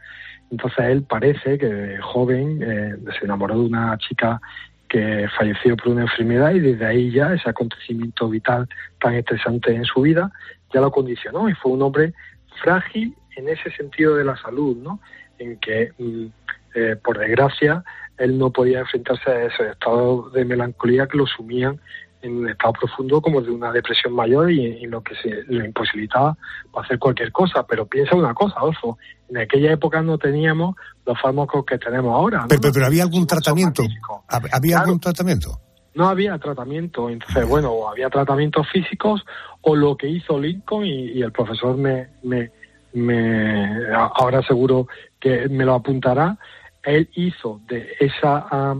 Entonces 0.51 0.85
él 0.87 1.03
parece 1.03 1.59
que 1.59 1.99
joven 2.01 2.61
eh, 2.63 2.97
se 3.19 3.25
enamoró 3.25 3.55
de 3.55 3.67
una 3.67 3.97
chica 3.99 4.41
que 4.89 5.29
falleció 5.37 5.77
por 5.77 5.89
una 5.89 6.03
enfermedad 6.03 6.53
y 6.53 6.61
desde 6.61 6.87
ahí 6.87 7.11
ya 7.11 7.35
ese 7.35 7.51
acontecimiento 7.51 8.29
vital 8.29 8.67
tan 9.01 9.15
estresante 9.15 9.75
en 9.75 9.85
su 9.85 10.01
vida 10.01 10.33
ya 10.73 10.81
lo 10.81 10.91
condicionó 10.91 11.49
y 11.49 11.55
fue 11.55 11.73
un 11.73 11.83
hombre 11.83 12.15
frágil 12.63 13.15
en 13.37 13.49
ese 13.49 13.71
sentido 13.73 14.17
de 14.17 14.25
la 14.25 14.37
salud, 14.37 14.77
¿no? 14.77 15.01
En 15.39 15.59
que, 15.59 15.93
mm, 15.99 16.27
eh, 16.75 16.97
por 17.03 17.19
desgracia, 17.19 17.85
él 18.19 18.39
no 18.39 18.51
podía 18.51 18.81
enfrentarse 18.81 19.31
a 19.31 19.45
esos 19.45 19.67
estados 19.67 20.33
de 20.33 20.45
melancolía 20.45 21.07
que 21.07 21.19
lo 21.19 21.27
sumían 21.27 21.81
en 22.23 22.39
un 22.39 22.49
estado 22.51 22.73
profundo 22.73 23.21
como 23.21 23.41
de 23.41 23.51
una 23.51 23.71
depresión 23.71 24.13
mayor 24.13 24.51
y, 24.51 24.87
lo 24.87 25.03
que 25.03 25.15
se 25.17 25.45
lo 25.47 25.65
imposibilitaba 25.65 26.37
para 26.73 26.85
hacer 26.85 26.99
cualquier 26.99 27.31
cosa. 27.31 27.65
Pero 27.67 27.87
piensa 27.87 28.17
una 28.17 28.35
cosa, 28.35 28.57
Adolfo, 28.59 28.99
en 29.29 29.39
aquella 29.39 29.73
época 29.73 30.03
no 30.03 30.19
teníamos 30.19 30.75
los 31.07 31.21
fármacos 31.21 31.65
que 31.65 31.79
tenemos 31.79 32.13
ahora. 32.15 32.47
Pero, 32.49 32.87
había 32.87 33.05
algún 33.05 33.27
tratamiento. 33.27 33.83
¿Había 34.29 34.81
algún 34.81 35.01
tratamiento? 35.01 35.61
No 35.95 36.09
había 36.09 36.39
tratamiento, 36.39 37.11
entonces 37.11 37.49
bueno, 37.49 37.71
o 37.71 37.89
había 37.89 38.09
tratamientos 38.09 38.69
físicos 38.71 39.25
o 39.63 39.75
lo 39.75 39.97
que 39.97 40.09
hizo 40.09 40.39
Lincoln 40.39 40.87
y, 40.87 41.21
el 41.23 41.33
profesor 41.33 41.77
me, 41.77 42.09
me, 42.23 42.51
me, 42.93 43.93
ahora 43.95 44.43
seguro 44.43 44.87
que 45.19 45.49
me 45.49 45.65
lo 45.65 45.75
apuntará, 45.75 46.39
él 46.83 47.09
hizo 47.15 47.61
de 47.69 47.95
esa 48.01 48.47
ah, 48.51 48.75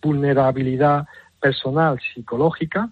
vulnerabilidad 0.00 1.06
personal, 1.40 1.98
psicológica, 2.14 2.90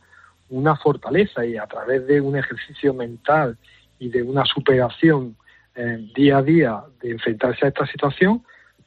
una 0.48 0.76
fortaleza 0.76 1.44
y 1.44 1.56
a 1.56 1.66
través 1.66 2.06
de 2.06 2.20
un 2.20 2.36
ejercicio 2.36 2.94
mental 2.94 3.58
y 3.98 4.08
de 4.08 4.22
una 4.22 4.44
superación 4.44 5.36
eh, 5.74 6.10
día 6.14 6.38
a 6.38 6.42
día 6.42 6.82
de 7.02 7.10
enfrentarse 7.12 7.66
a 7.66 7.68
esta 7.68 7.86
situación, 7.86 8.42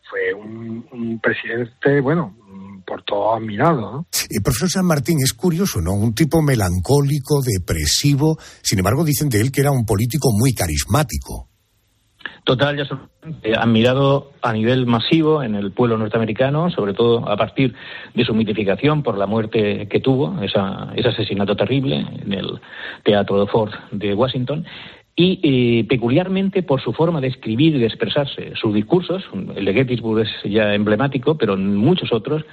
fue 0.10 0.34
un, 0.34 1.20
presidente, 1.22 2.02
bueno, 2.02 2.36
por 2.86 3.04
todo 3.04 3.36
admirado. 3.36 3.80
¿no? 3.80 4.08
El 4.30 4.42
profesor 4.42 4.70
San 4.70 4.86
Martín 4.86 5.18
es 5.22 5.34
curioso, 5.34 5.82
¿no? 5.82 5.94
Un 5.94 6.16
tipo 6.16 6.42
melancólico, 6.42 7.42
depresivo, 7.44 8.38
sin 8.64 8.80
embargo 8.80 9.04
dicen 9.04 9.30
de 9.30 9.42
él 9.42 9.52
que 9.52 9.62
era 9.62 9.72
un 9.72 9.86
político 9.86 10.30
muy 10.32 10.54
carismático. 10.54 11.49
Total, 12.50 12.76
ya 12.76 12.86
son 12.86 13.02
admirado 13.60 14.32
a 14.42 14.52
nivel 14.54 14.88
masivo 14.88 15.44
en 15.44 15.54
el 15.54 15.72
pueblo 15.72 16.00
norteamericano, 16.00 16.72
sobre 16.72 16.96
todo 16.96 17.30
a 17.30 17.38
partir 17.38 17.76
de 18.16 18.26
su 18.26 18.34
mitificación 18.34 19.04
por 19.04 19.20
la 19.20 19.28
muerte 19.28 19.88
que 19.88 20.00
tuvo, 20.00 20.42
esa, 20.42 20.92
ese 20.96 21.10
asesinato 21.10 21.56
terrible 21.56 22.04
en 22.24 22.34
el 22.34 22.60
Teatro 23.04 23.40
de 23.40 23.46
Ford 23.52 23.70
de 23.92 24.16
Washington, 24.16 24.66
y 25.16 25.40
eh, 25.44 25.84
peculiarmente 25.84 26.64
por 26.64 26.82
su 26.82 26.92
forma 26.92 27.22
de 27.22 27.28
escribir 27.28 27.76
y 27.76 27.80
de 27.82 27.86
expresarse. 27.86 28.54
Sus 28.56 28.74
discursos, 28.74 29.24
el 29.56 29.66
de 29.66 29.74
Gettysburg 29.76 30.22
es 30.22 30.52
ya 30.52 30.74
emblemático, 30.74 31.38
pero 31.38 31.56
muchos 31.56 32.12
otros, 32.12 32.44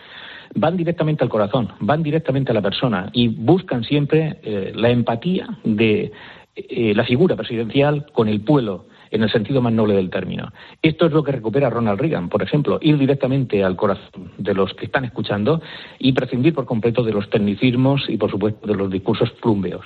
van 0.54 0.76
directamente 0.76 1.24
al 1.24 1.30
corazón, 1.30 1.72
van 1.80 2.02
directamente 2.02 2.50
a 2.50 2.54
la 2.54 2.60
persona 2.60 3.08
y 3.14 3.28
buscan 3.28 3.82
siempre 3.82 4.40
eh, 4.42 4.72
la 4.74 4.90
empatía 4.90 5.48
de 5.64 6.12
eh, 6.54 6.92
la 6.94 7.04
figura 7.04 7.34
presidencial 7.34 8.04
con 8.12 8.28
el 8.28 8.42
pueblo 8.42 8.85
en 9.10 9.22
el 9.22 9.30
sentido 9.30 9.60
más 9.60 9.72
noble 9.72 9.94
del 9.94 10.10
término. 10.10 10.52
Esto 10.82 11.06
es 11.06 11.12
lo 11.12 11.22
que 11.22 11.32
recupera 11.32 11.70
Ronald 11.70 12.00
Reagan, 12.00 12.28
por 12.28 12.42
ejemplo, 12.42 12.78
ir 12.80 12.98
directamente 12.98 13.62
al 13.64 13.76
corazón 13.76 14.32
de 14.38 14.54
los 14.54 14.72
que 14.74 14.86
están 14.86 15.04
escuchando 15.04 15.60
y 15.98 16.12
prescindir 16.12 16.54
por 16.54 16.66
completo 16.66 17.02
de 17.02 17.12
los 17.12 17.28
tecnicismos 17.30 18.04
y, 18.08 18.16
por 18.16 18.30
supuesto, 18.30 18.66
de 18.66 18.74
los 18.74 18.90
discursos 18.90 19.30
plumbeos. 19.42 19.84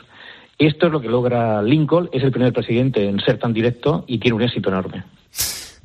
Esto 0.59 0.87
es 0.87 0.92
lo 0.92 1.00
que 1.00 1.09
logra 1.09 1.62
Lincoln, 1.62 2.11
es 2.12 2.22
el 2.22 2.30
primer 2.30 2.52
presidente 2.52 3.09
en 3.09 3.18
ser 3.20 3.38
tan 3.38 3.52
directo 3.52 4.04
y 4.06 4.18
tiene 4.18 4.37
un 4.37 4.42
éxito 4.42 4.68
enorme. 4.68 5.04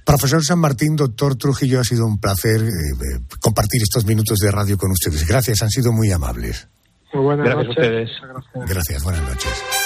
Profesor 0.05 0.43
San 0.43 0.59
Martín, 0.59 0.95
doctor 0.95 1.35
Trujillo, 1.35 1.79
ha 1.79 1.83
sido 1.83 2.05
un 2.05 2.19
placer 2.19 2.61
eh, 2.61 2.67
eh, 2.67 3.35
compartir 3.41 3.81
estos 3.81 4.05
minutos 4.05 4.37
de 4.37 4.51
radio 4.51 4.77
con 4.77 4.91
ustedes. 4.91 5.25
Gracias, 5.27 5.63
han 5.63 5.69
sido 5.69 5.91
muy 5.91 6.11
amables. 6.11 6.67
Muy 7.13 7.23
buenas 7.23 7.45
gracias 7.45 7.67
noches. 7.67 7.77
A 7.77 7.81
ustedes. 7.81 8.69
Gracias, 8.69 9.03
buenas 9.03 9.21
noches. 9.23 9.84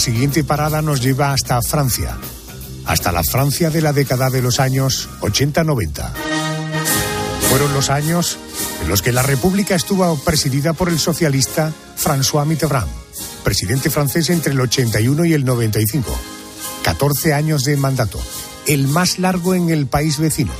Siguiente 0.00 0.44
parada 0.44 0.80
nos 0.80 1.02
lleva 1.02 1.32
hasta 1.32 1.60
Francia, 1.60 2.16
hasta 2.86 3.12
la 3.12 3.22
Francia 3.22 3.68
de 3.68 3.82
la 3.82 3.92
década 3.92 4.30
de 4.30 4.40
los 4.40 4.58
años 4.58 5.10
80-90. 5.20 6.10
Fueron 7.50 7.74
los 7.74 7.90
años 7.90 8.38
en 8.82 8.88
los 8.88 9.02
que 9.02 9.12
la 9.12 9.22
República 9.22 9.74
estuvo 9.74 10.16
presidida 10.20 10.72
por 10.72 10.88
el 10.88 10.98
socialista 10.98 11.70
François 12.02 12.46
Mitterrand, 12.46 12.90
presidente 13.44 13.90
francés 13.90 14.30
entre 14.30 14.52
el 14.52 14.60
81 14.60 15.26
y 15.26 15.34
el 15.34 15.44
95. 15.44 16.18
14 16.82 17.34
años 17.34 17.64
de 17.64 17.76
mandato, 17.76 18.18
el 18.66 18.88
más 18.88 19.18
largo 19.18 19.54
en 19.54 19.68
el 19.68 19.86
país 19.86 20.18
vecino. 20.18 20.52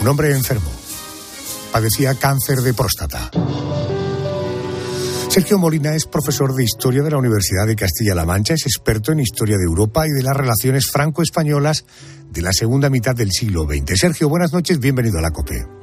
Un 0.00 0.06
hombre 0.06 0.30
enfermo. 0.30 0.70
Padecía 1.72 2.14
cáncer 2.14 2.62
de 2.62 2.74
próstata. 2.74 3.30
Sergio 5.32 5.58
Molina 5.58 5.94
es 5.94 6.04
profesor 6.04 6.54
de 6.54 6.62
Historia 6.62 7.02
de 7.02 7.10
la 7.10 7.16
Universidad 7.16 7.66
de 7.66 7.74
Castilla-La 7.74 8.26
Mancha, 8.26 8.52
es 8.52 8.66
experto 8.66 9.12
en 9.12 9.20
Historia 9.20 9.56
de 9.56 9.64
Europa 9.64 10.06
y 10.06 10.10
de 10.10 10.22
las 10.22 10.36
relaciones 10.36 10.90
franco-españolas 10.90 11.86
de 12.30 12.42
la 12.42 12.52
segunda 12.52 12.90
mitad 12.90 13.14
del 13.14 13.32
siglo 13.32 13.64
XX. 13.64 13.98
Sergio, 13.98 14.28
buenas 14.28 14.52
noches, 14.52 14.78
bienvenido 14.78 15.18
a 15.18 15.22
la 15.22 15.30
COPE. 15.30 15.81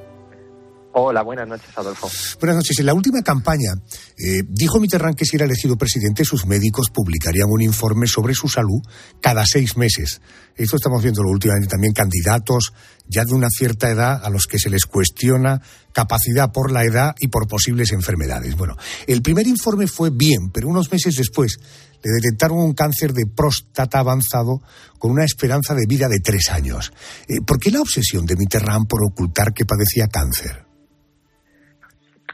Hola, 0.91 1.21
buenas 1.21 1.47
noches, 1.47 1.69
Adolfo. 1.75 2.09
Buenas 2.39 2.57
noches. 2.57 2.79
En 2.79 2.87
la 2.87 2.95
última 2.95 3.21
campaña 3.21 3.73
eh, 4.17 4.41
dijo 4.47 4.79
Mitterrand 4.79 5.15
que 5.15 5.25
si 5.25 5.35
era 5.35 5.45
elegido 5.45 5.77
presidente, 5.77 6.25
sus 6.25 6.47
médicos 6.47 6.89
publicarían 6.89 7.47
un 7.47 7.61
informe 7.61 8.07
sobre 8.07 8.33
su 8.33 8.47
salud 8.47 8.81
cada 9.21 9.45
seis 9.45 9.77
meses. 9.77 10.19
Esto 10.55 10.77
estamos 10.77 11.03
viendo 11.03 11.21
últimamente 11.21 11.67
también 11.67 11.93
candidatos 11.93 12.73
ya 13.07 13.23
de 13.23 13.33
una 13.33 13.49
cierta 13.49 13.89
edad 13.89 14.19
a 14.23 14.31
los 14.31 14.47
que 14.47 14.57
se 14.57 14.71
les 14.71 14.85
cuestiona 14.85 15.61
capacidad 15.93 16.51
por 16.51 16.71
la 16.71 16.83
edad 16.83 17.13
y 17.19 17.27
por 17.27 17.47
posibles 17.47 17.91
enfermedades. 17.91 18.55
Bueno, 18.57 18.75
el 19.05 19.21
primer 19.21 19.45
informe 19.45 19.85
fue 19.85 20.09
bien, 20.09 20.49
pero 20.51 20.67
unos 20.67 20.91
meses 20.91 21.15
después 21.15 21.59
le 22.03 22.11
detectaron 22.13 22.57
un 22.57 22.73
cáncer 22.73 23.13
de 23.13 23.27
próstata 23.27 23.99
avanzado 23.99 24.61
con 24.97 25.11
una 25.11 25.25
esperanza 25.25 25.75
de 25.75 25.85
vida 25.87 26.07
de 26.07 26.19
tres 26.19 26.49
años. 26.49 26.91
Eh, 27.27 27.41
¿Por 27.45 27.59
qué 27.59 27.69
la 27.69 27.81
obsesión 27.81 28.25
de 28.25 28.35
Mitterrand 28.35 28.87
por 28.87 29.03
ocultar 29.03 29.53
que 29.53 29.65
padecía 29.65 30.07
cáncer? 30.07 30.68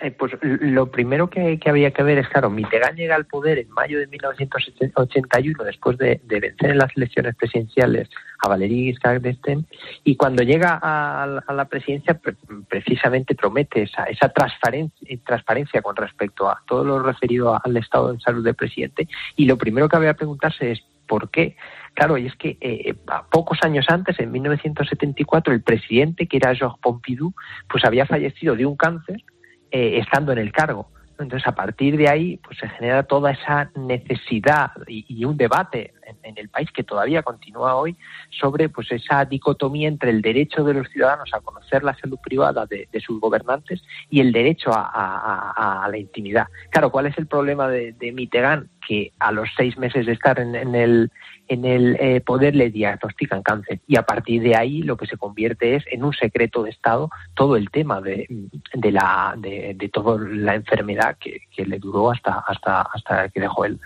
Eh, 0.02 0.12
pues 0.12 0.34
lo 0.42 0.92
primero 0.92 1.30
que, 1.30 1.60
había 1.66 1.92
que 1.92 2.04
ver 2.04 2.18
es, 2.18 2.28
claro, 2.28 2.50
Mitterrand 2.50 2.98
llega 2.98 3.16
al 3.16 3.26
poder 3.26 3.60
en 3.60 3.70
mayo 3.70 3.98
de 3.98 4.08
1981 4.08 5.64
después 5.64 5.98
de, 5.98 6.20
vencer 6.28 6.72
en 6.72 6.78
las 6.78 6.96
elecciones 6.98 7.36
presidenciales 7.36 8.10
a 8.40 8.50
Valéry 8.50 8.92
Giscard 8.92 9.22
d'Estaing 9.22 9.66
y 10.04 10.18
cuando 10.18 10.44
llega 10.44 10.80
a, 10.82 11.42
la 11.54 11.66
presidencia 11.66 12.20
precisamente 12.68 13.36
promete 13.36 13.84
esa, 13.84 14.04
esa 14.06 14.30
transparencia, 14.30 15.18
transparencia 15.26 15.82
con 15.82 15.96
respecto 15.96 16.50
a 16.50 16.62
todo 16.68 16.84
lo 16.84 17.00
referido 17.00 17.58
al 17.64 17.78
estado 17.78 18.12
de 18.12 18.20
salud 18.20 18.44
del 18.44 18.56
presidente 18.56 19.08
y 19.38 19.46
lo 19.46 19.58
primero 19.58 19.88
que 19.88 19.96
había 19.96 20.14
que 20.14 20.20
preguntarse 20.20 20.72
es 20.72 20.84
¿por 21.08 21.30
qué? 21.30 21.56
Claro, 21.94 22.18
y 22.18 22.26
es 22.26 22.36
que 22.36 22.58
eh, 22.60 22.94
pocos 23.32 23.60
años 23.62 23.86
antes, 23.90 24.20
en 24.20 24.32
1974, 24.32 25.54
el 25.54 25.62
presidente, 25.62 26.28
que 26.28 26.38
era 26.38 26.56
Georges 26.56 26.80
Pompidou, 26.82 27.34
pues 27.70 27.86
había 27.86 28.06
fallecido 28.06 28.56
de 28.56 28.66
un 28.66 28.76
cáncer 28.76 29.24
eh, 29.78 30.00
estando 30.00 30.32
en 30.32 30.38
el 30.38 30.54
cargo. 30.54 30.88
Entonces, 31.20 31.46
a 31.46 31.54
partir 31.54 31.98
de 31.98 32.08
ahí, 32.08 32.38
pues 32.38 32.58
se 32.58 32.70
genera 32.70 33.04
toda 33.04 33.32
esa 33.32 33.70
necesidad 33.76 34.72
y, 34.88 35.26
un 35.26 35.36
debate 35.36 35.94
en, 36.24 36.38
el 36.38 36.48
país 36.48 36.72
que 36.72 36.84
todavía 36.84 37.24
continúa 37.24 37.76
hoy 37.76 37.98
sobre 38.30 38.70
pues 38.70 38.90
esa 38.94 39.26
dicotomía 39.26 39.90
entre 39.90 40.12
el 40.12 40.22
derecho 40.22 40.64
de 40.64 40.76
los 40.76 40.88
ciudadanos 40.88 41.30
a 41.34 41.42
conocer 41.42 41.84
la 41.84 41.94
salud 41.98 42.18
privada 42.24 42.66
de, 42.66 42.88
sus 43.02 43.20
gobernantes 43.20 43.84
y 44.10 44.22
el 44.22 44.32
derecho 44.32 44.72
a, 44.74 45.86
la 45.92 45.98
intimidad. 45.98 46.48
Claro, 46.70 46.90
¿cuál 46.90 47.08
es 47.08 47.18
el 47.18 47.28
problema 47.28 47.68
de, 47.68 47.92
de? 47.92 48.14
Que 48.88 49.12
a 49.19 49.32
los 49.32 49.50
seis 49.58 49.78
meses 49.78 50.06
de 50.06 50.13
estar 50.13 50.39
en, 50.39 50.56
en 50.56 50.76
el 50.76 51.12
en 51.48 51.65
el 51.65 51.95
eh, 52.00 52.21
poder 52.21 52.56
le 52.56 52.69
diagnostican 52.69 53.43
cáncer 53.43 53.80
y 53.88 53.98
a 53.98 54.04
partir 54.04 54.41
de 54.41 54.56
ahí 54.56 54.82
lo 54.82 54.98
que 54.98 55.06
se 55.06 55.17
convierte 55.17 55.76
es 55.76 55.84
en 55.91 56.04
un 56.04 56.13
secreto 56.13 56.63
de 56.63 56.71
Estado 56.71 57.10
todo 57.36 57.56
el 57.56 57.69
tema 57.69 58.02
de, 58.02 58.28
de 58.74 58.91
la 58.91 59.36
de, 59.38 59.89
toda 59.93 60.17
la 60.19 60.56
enfermedad 60.56 61.17
que, 61.19 61.41
le 61.65 61.80
duró 61.80 62.12
hasta 62.12 62.39
hasta 62.48 62.82
hasta 62.82 63.30
que 63.30 63.41
dejó 63.41 63.65
el, 63.65 63.80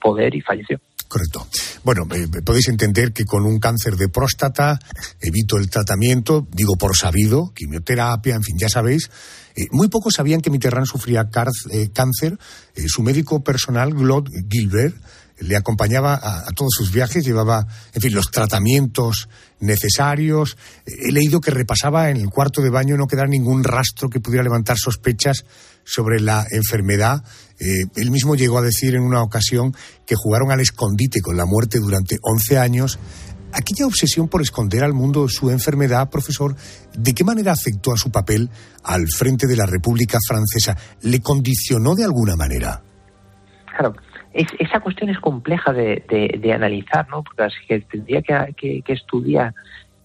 poder 0.00 0.34
y 0.34 0.40
falleció. 0.40 0.80
Correcto. 1.08 1.46
Bueno, 1.84 2.06
eh, 2.14 2.26
podéis 2.42 2.68
entender 2.68 3.12
que 3.12 3.24
con 3.24 3.44
un 3.44 3.58
cáncer 3.58 3.96
de 3.96 4.08
próstata 4.08 4.78
evito 5.20 5.56
el 5.56 5.70
tratamiento, 5.70 6.46
digo 6.50 6.76
por 6.76 6.96
sabido, 6.96 7.52
quimioterapia, 7.54 8.34
en 8.34 8.42
fin, 8.42 8.56
ya 8.58 8.68
sabéis. 8.68 9.10
Eh, 9.54 9.66
muy 9.70 9.88
pocos 9.88 10.14
sabían 10.14 10.40
que 10.40 10.50
Mitterrand 10.50 10.86
sufría 10.86 11.30
cáncer. 11.30 12.38
su 12.86 13.02
médico 13.02 13.42
personal, 13.42 13.94
Claude 13.94 14.30
Gilbert, 14.50 14.96
le 15.38 15.56
acompañaba 15.56 16.14
a, 16.14 16.48
a, 16.48 16.52
todos 16.52 16.72
sus 16.76 16.90
viajes, 16.90 17.24
llevaba, 17.24 17.66
en 17.92 18.02
fin, 18.02 18.14
los 18.14 18.30
tratamientos 18.30 19.28
necesarios. 19.60 20.56
He 20.86 21.12
leído 21.12 21.40
que 21.40 21.50
repasaba 21.50 22.10
en 22.10 22.16
el 22.16 22.30
cuarto 22.30 22.62
de 22.62 22.70
baño 22.70 22.96
no 22.96 23.06
quedar 23.06 23.28
ningún 23.28 23.62
rastro 23.62 24.08
que 24.08 24.20
pudiera 24.20 24.42
levantar 24.42 24.78
sospechas 24.78 25.44
sobre 25.86 26.20
la 26.20 26.44
enfermedad. 26.50 27.22
Eh, 27.58 27.84
él 27.96 28.10
mismo 28.10 28.34
llegó 28.34 28.58
a 28.58 28.62
decir 28.62 28.94
en 28.94 29.02
una 29.02 29.22
ocasión 29.22 29.72
que 30.04 30.16
jugaron 30.16 30.50
al 30.50 30.60
escondite 30.60 31.20
con 31.22 31.36
la 31.36 31.46
muerte 31.46 31.78
durante 31.78 32.18
11 32.20 32.58
años. 32.58 32.98
Aquella 33.52 33.86
obsesión 33.86 34.28
por 34.28 34.42
esconder 34.42 34.84
al 34.84 34.92
mundo 34.92 35.28
su 35.28 35.50
enfermedad, 35.50 36.10
profesor, 36.10 36.56
¿de 36.92 37.14
qué 37.14 37.24
manera 37.24 37.52
afectó 37.52 37.92
a 37.92 37.96
su 37.96 38.10
papel 38.10 38.50
al 38.82 39.06
frente 39.08 39.46
de 39.46 39.56
la 39.56 39.64
República 39.64 40.18
Francesa? 40.28 40.76
¿Le 41.02 41.20
condicionó 41.20 41.94
de 41.94 42.04
alguna 42.04 42.36
manera? 42.36 42.82
Claro, 43.64 43.94
es, 44.34 44.48
esa 44.58 44.80
cuestión 44.80 45.08
es 45.08 45.18
compleja 45.20 45.72
de, 45.72 46.52
analizar, 46.52 47.08
¿no? 47.08 47.22
Porque 47.22 47.46
que 47.68 47.80
tendría 47.80 48.20
que 48.22 48.82
estudiar 48.88 49.54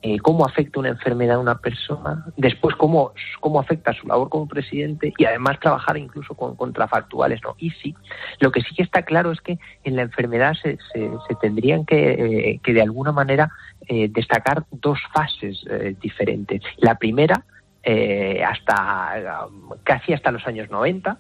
eh, 0.04 0.20
cómo 0.20 0.46
afecta 0.46 0.80
una 0.80 0.90
enfermedad 0.90 1.36
a 1.36 1.40
una 1.40 1.60
persona, 1.60 2.26
después 2.36 2.76
cómo, 2.76 3.14
cómo 3.40 3.60
afecta 3.60 3.94
su 3.94 4.08
labor 4.08 4.30
como 4.30 4.48
presidente 4.48 5.14
y 5.16 5.26
además 5.26 5.60
trabajar 5.60 5.96
incluso 5.98 6.34
con 6.34 6.56
contrafactuales. 6.56 7.40
¿no? 7.44 7.56
Y 7.60 7.70
sí, 7.70 7.96
lo 8.40 8.52
que 8.52 8.62
sí 8.62 8.74
que 8.76 8.82
está 8.82 9.04
claro 9.04 9.32
es 9.32 9.42
que 9.42 9.60
en 9.84 9.96
la 9.96 10.02
enfermedad 10.02 10.54
se, 10.62 10.80
se, 10.94 11.36
tendrían 11.40 11.86
que, 11.86 12.52
eh, 12.52 12.60
que, 12.64 12.74
de 12.74 12.82
alguna 12.82 13.12
manera 13.12 13.52
eh, 13.88 14.08
destacar 14.10 14.64
dos 14.72 15.00
fases 15.14 15.64
eh, 15.70 15.96
diferentes. 16.02 16.62
La 16.78 16.96
primera, 16.96 17.44
hasta 18.48 19.48
casi 19.84 20.14
hasta 20.14 20.32
los 20.32 20.46
años 20.46 20.70
90, 20.70 21.18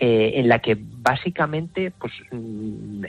eh, 0.00 0.32
en 0.36 0.48
la 0.48 0.58
que 0.60 0.76
básicamente 0.78 1.90
pues 1.90 2.12
mm, 2.30 3.04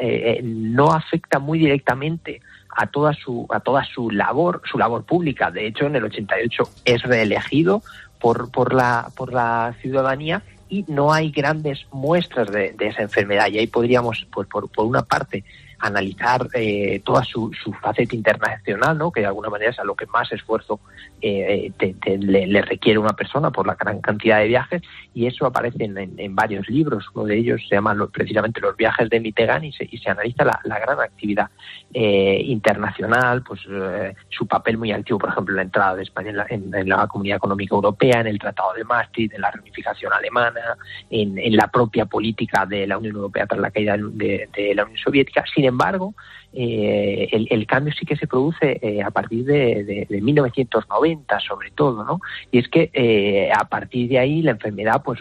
no 0.74 0.92
afecta 0.92 1.40
muy 1.40 1.58
directamente 1.60 2.42
a 2.76 2.88
toda 2.88 3.14
su 3.14 3.48
a 3.50 3.60
toda 3.60 3.84
su 3.86 4.10
labor 4.10 4.62
su 4.66 4.78
labor 4.78 5.04
pública. 5.04 5.52
De 5.52 5.68
hecho 5.68 5.86
en 5.86 5.96
el 5.96 6.04
88 6.06 6.64
es 6.86 7.04
reelegido 7.04 7.82
por 8.20 8.52
por 8.52 8.74
la 8.74 9.10
por 9.16 9.34
la 9.34 9.76
ciudadanía 9.82 10.44
y 10.70 10.86
no 10.88 11.14
hay 11.14 11.30
grandes 11.30 11.86
muestras 11.92 12.52
de, 12.52 12.74
de 12.74 12.88
esa 12.88 13.04
enfermedad. 13.04 13.48
Y 13.52 13.60
ahí 13.60 13.68
podríamos 13.68 14.26
pues, 14.32 14.48
por, 14.48 14.70
por 14.70 14.86
una 14.86 15.04
parte 15.04 15.44
analizar 15.84 16.48
eh, 16.54 17.02
toda 17.04 17.24
su, 17.24 17.52
su, 17.62 17.74
faceta 17.74 18.16
internacional, 18.16 18.98
¿no? 18.98 19.12
que 19.12 19.20
de 19.20 19.28
alguna 19.28 19.50
manera 19.50 19.72
es 19.72 19.80
a 19.80 19.84
lo 19.84 19.96
que 19.96 20.06
más 20.06 20.32
esfuerzo 20.32 20.80
eh, 21.22 21.72
te, 21.78 21.94
te, 21.96 22.18
le, 22.18 22.48
le, 22.48 22.62
requiere 22.62 23.00
una 23.00 23.14
persona 23.14 23.52
por 23.52 23.68
la 23.68 23.76
gran 23.76 24.00
cantidad 24.00 24.40
de 24.40 24.48
viajes, 24.48 24.82
y 25.14 25.28
eso 25.28 25.46
aparece 25.46 25.84
en, 25.84 25.98
en, 25.98 26.14
en 26.18 26.36
varios 26.36 26.70
libros. 26.70 27.06
Uno 27.14 27.26
de 27.26 27.38
ellos 27.38 27.62
se 27.68 27.76
llama 27.76 27.94
lo, 27.94 28.10
precisamente 28.10 28.62
Los 28.62 28.78
viajes 28.78 29.10
de 29.10 29.20
Mitterrand 29.20 29.66
y 29.66 29.74
se, 29.74 29.88
y 29.90 29.98
se 29.98 30.10
analiza 30.10 30.46
la, 30.46 30.60
la, 30.64 30.80
gran 30.80 31.00
actividad 31.02 31.50
eh, 31.94 32.42
internacional, 32.46 33.44
pues 33.44 33.62
eh, 33.70 34.16
su 34.30 34.48
papel 34.48 34.78
muy 34.78 34.92
activo, 34.94 35.20
por 35.20 35.30
ejemplo, 35.30 35.54
en 35.54 35.58
la 35.58 35.62
entrada 35.64 35.96
de 35.96 36.04
España 36.04 36.30
en 36.30 36.38
la, 36.38 36.46
en, 36.50 36.74
en 36.74 36.90
la 36.90 37.08
Comunidad 37.08 37.38
Económica 37.38 37.76
Europea, 37.76 38.22
en 38.22 38.28
el 38.28 38.40
Tratado 38.40 38.74
de 38.74 38.86
Maastricht, 38.86 39.34
en 39.34 39.42
la 39.42 39.52
reunificación 39.52 40.14
alemana, 40.14 40.78
en, 41.10 41.56
la 41.56 41.68
propia 41.68 42.06
política 42.06 42.66
de 42.66 42.88
la 42.88 42.98
Unión 42.98 43.16
Europea 43.16 43.46
tras 43.46 43.60
la 43.60 43.70
caída 43.70 43.96
de, 43.98 44.50
de 44.56 44.76
la 44.76 44.86
Unión 44.86 44.98
Soviética. 44.98 45.44
Sin 45.54 45.66
embargo, 45.74 46.16
eh, 46.54 47.28
el, 47.32 47.48
el, 47.50 47.68
cambio 47.68 47.94
sí 47.98 48.06
que 48.06 48.16
se 48.16 48.28
produce 48.28 48.80
eh, 48.82 49.02
a 49.02 49.12
partir 49.12 49.46
de, 49.46 49.84
de, 49.84 50.08
de, 50.10 50.22
1990, 50.22 51.40
sobre 51.40 51.72
todo, 51.72 52.04
¿no? 52.04 52.20
Y 52.52 52.60
es 52.60 52.68
que 52.68 52.90
eh, 52.94 53.50
a 53.52 53.66
partir 53.66 54.10
de 54.10 54.20
ahí 54.20 54.42
la 54.42 54.52
enfermedad, 54.52 55.02
pues. 55.04 55.20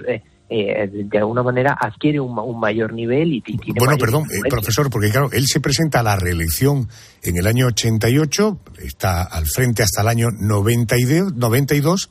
Eh, 0.55 0.91
de 0.93 1.17
alguna 1.17 1.43
manera 1.43 1.75
adquiere 1.81 2.21
un, 2.21 2.39
un, 2.39 2.61
mayor 2.61 2.93
nivel 2.93 3.33
y 3.33 3.41
tiene 3.41 3.73
Bueno, 3.75 3.97
perdón, 3.97 4.25
eh, 4.25 4.51
profesor, 4.51 4.91
porque 4.91 5.09
claro, 5.09 5.31
él 5.33 5.47
se 5.47 5.61
presenta 5.61 6.01
a 6.01 6.03
la 6.03 6.17
reelección 6.17 6.89
en 7.23 7.39
el 7.39 7.47
año 7.47 7.69
88, 7.69 8.61
está 8.85 9.23
al 9.23 9.47
frente 9.47 9.83
hasta 9.83 10.03
el 10.03 10.09
año 10.09 10.29
92, 10.31 11.37
92 11.37 12.11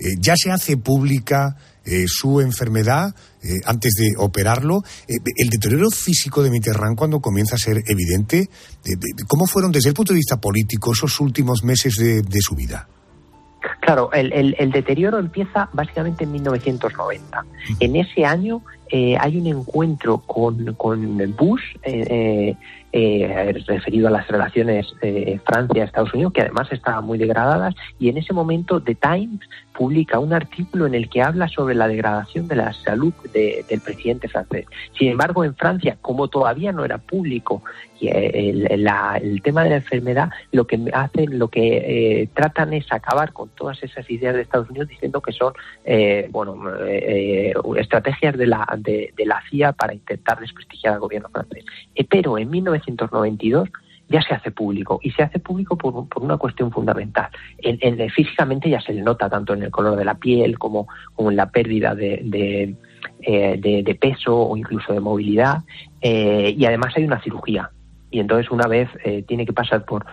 eh, 0.00 0.14
ya 0.18 0.34
se 0.36 0.50
hace 0.50 0.76
pública 0.76 1.56
eh, 1.88 2.04
su 2.06 2.40
enfermedad 2.40 3.14
eh, 3.42 3.60
antes 3.64 3.94
de 3.94 4.12
operarlo. 4.18 4.82
Eh, 5.06 5.14
el 5.36 5.48
deterioro 5.48 5.90
físico 5.90 6.42
de 6.42 6.50
Mitterrand 6.50 6.96
cuando 6.96 7.20
comienza 7.20 7.56
a 7.56 7.58
ser 7.58 7.82
evidente, 7.86 8.48
¿cómo 9.26 9.46
fueron 9.46 9.72
desde 9.72 9.88
el 9.88 9.94
punto 9.94 10.12
de 10.12 10.18
vista 10.18 10.36
político 10.36 10.92
esos 10.92 11.18
últimos 11.20 11.64
meses 11.64 11.94
de, 11.94 12.22
de 12.22 12.40
su 12.40 12.54
vida? 12.54 12.88
Claro, 13.80 14.12
el, 14.12 14.32
el, 14.32 14.54
el, 14.58 14.70
deterioro 14.70 15.18
empieza 15.18 15.68
básicamente 15.72 16.24
en 16.24 16.32
1990. 16.32 17.44
En 17.80 17.96
ese 17.96 18.24
año 18.24 18.62
eh, 18.90 19.16
hay 19.20 19.36
un 19.36 19.46
encuentro 19.46 20.18
con, 20.18 20.74
con 20.74 21.34
Bush, 21.36 21.62
eh, 21.82 22.56
eh, 22.90 23.64
referido 23.66 24.08
a 24.08 24.10
las 24.10 24.26
relaciones 24.28 24.94
Francia-Estados 25.44 26.14
Unidos, 26.14 26.32
que 26.32 26.40
además 26.40 26.72
estaban 26.72 27.04
muy 27.04 27.18
degradadas, 27.18 27.74
y 27.98 28.08
en 28.08 28.16
ese 28.16 28.32
momento 28.32 28.80
The 28.80 28.94
Times 28.94 29.40
publica 29.74 30.18
un 30.18 30.32
artículo 30.32 30.86
en 30.86 30.94
el 30.94 31.08
que 31.08 31.22
habla 31.22 31.48
sobre 31.48 31.74
la 31.74 31.86
degradación 31.86 32.48
de 32.48 32.56
la 32.56 32.72
salud 32.72 33.12
de, 33.32 33.64
del 33.68 33.80
presidente 33.80 34.28
francés. 34.28 34.66
Sin 34.98 35.08
embargo, 35.08 35.44
en 35.44 35.54
Francia, 35.54 35.98
como 36.00 36.28
todavía 36.28 36.72
no 36.72 36.84
era 36.84 36.98
público 36.98 37.62
y 38.00 38.08
el, 38.08 38.82
la, 38.82 39.20
el 39.22 39.42
tema 39.42 39.64
de 39.64 39.70
la 39.70 39.76
enfermedad, 39.76 40.30
lo 40.52 40.66
que 40.66 40.80
hacen, 40.92 41.38
lo 41.38 41.48
que 41.48 42.22
eh, 42.22 42.28
tratan 42.34 42.72
es 42.72 42.86
acabar 42.92 43.32
con 43.32 43.48
todas 43.50 43.82
esas 43.82 44.08
ideas 44.10 44.34
de 44.34 44.42
Estados 44.42 44.70
Unidos 44.70 44.88
diciendo 44.88 45.20
que 45.20 45.32
son, 45.32 45.52
eh, 45.84 46.28
bueno, 46.30 46.56
eh, 46.86 47.54
estrategias 47.76 48.36
de 48.36 48.46
la, 48.46 48.66
de, 48.82 49.12
la 49.24 49.42
CIA 49.50 49.72
para 49.72 49.94
intentar 49.94 50.40
desprestigiar 50.40 50.94
al 50.94 51.00
gobierno 51.00 51.28
francés. 51.28 51.64
pero 52.08 52.38
en 52.38 52.50
1992 52.50 53.68
ya 54.08 54.22
se 54.22 54.34
hace 54.34 54.50
público 54.50 55.00
y 55.02 55.10
se 55.10 55.22
hace 55.22 55.38
público 55.38 55.76
por, 55.76 56.08
por 56.08 56.22
una 56.22 56.36
cuestión 56.36 56.72
fundamental. 56.72 57.28
En, 57.58 57.78
en, 57.80 58.10
físicamente 58.10 58.70
ya 58.70 58.80
se 58.80 58.92
le 58.92 59.02
nota 59.02 59.28
tanto 59.28 59.54
en 59.54 59.62
el 59.62 59.70
color 59.70 59.96
de 59.96 60.04
la 60.04 60.14
piel 60.14 60.58
como, 60.58 60.88
como 61.14 61.30
en 61.30 61.36
la 61.36 61.50
pérdida 61.50 61.94
de, 61.94 62.20
de, 62.24 62.74
eh, 63.20 63.98
peso 64.00 64.36
o 64.36 64.56
incluso 64.56 64.92
de 64.92 65.00
movilidad 65.00 65.58
eh, 66.00 66.54
y 66.56 66.64
además 66.64 66.94
hay 66.96 67.04
una 67.04 67.20
cirugía 67.20 67.70
y 68.10 68.20
entonces 68.20 68.50
una 68.50 68.66
vez 68.66 68.88
eh, 69.04 69.22
tiene 69.26 69.44
que 69.44 69.52
pasar 69.52 69.84
por 69.84 70.06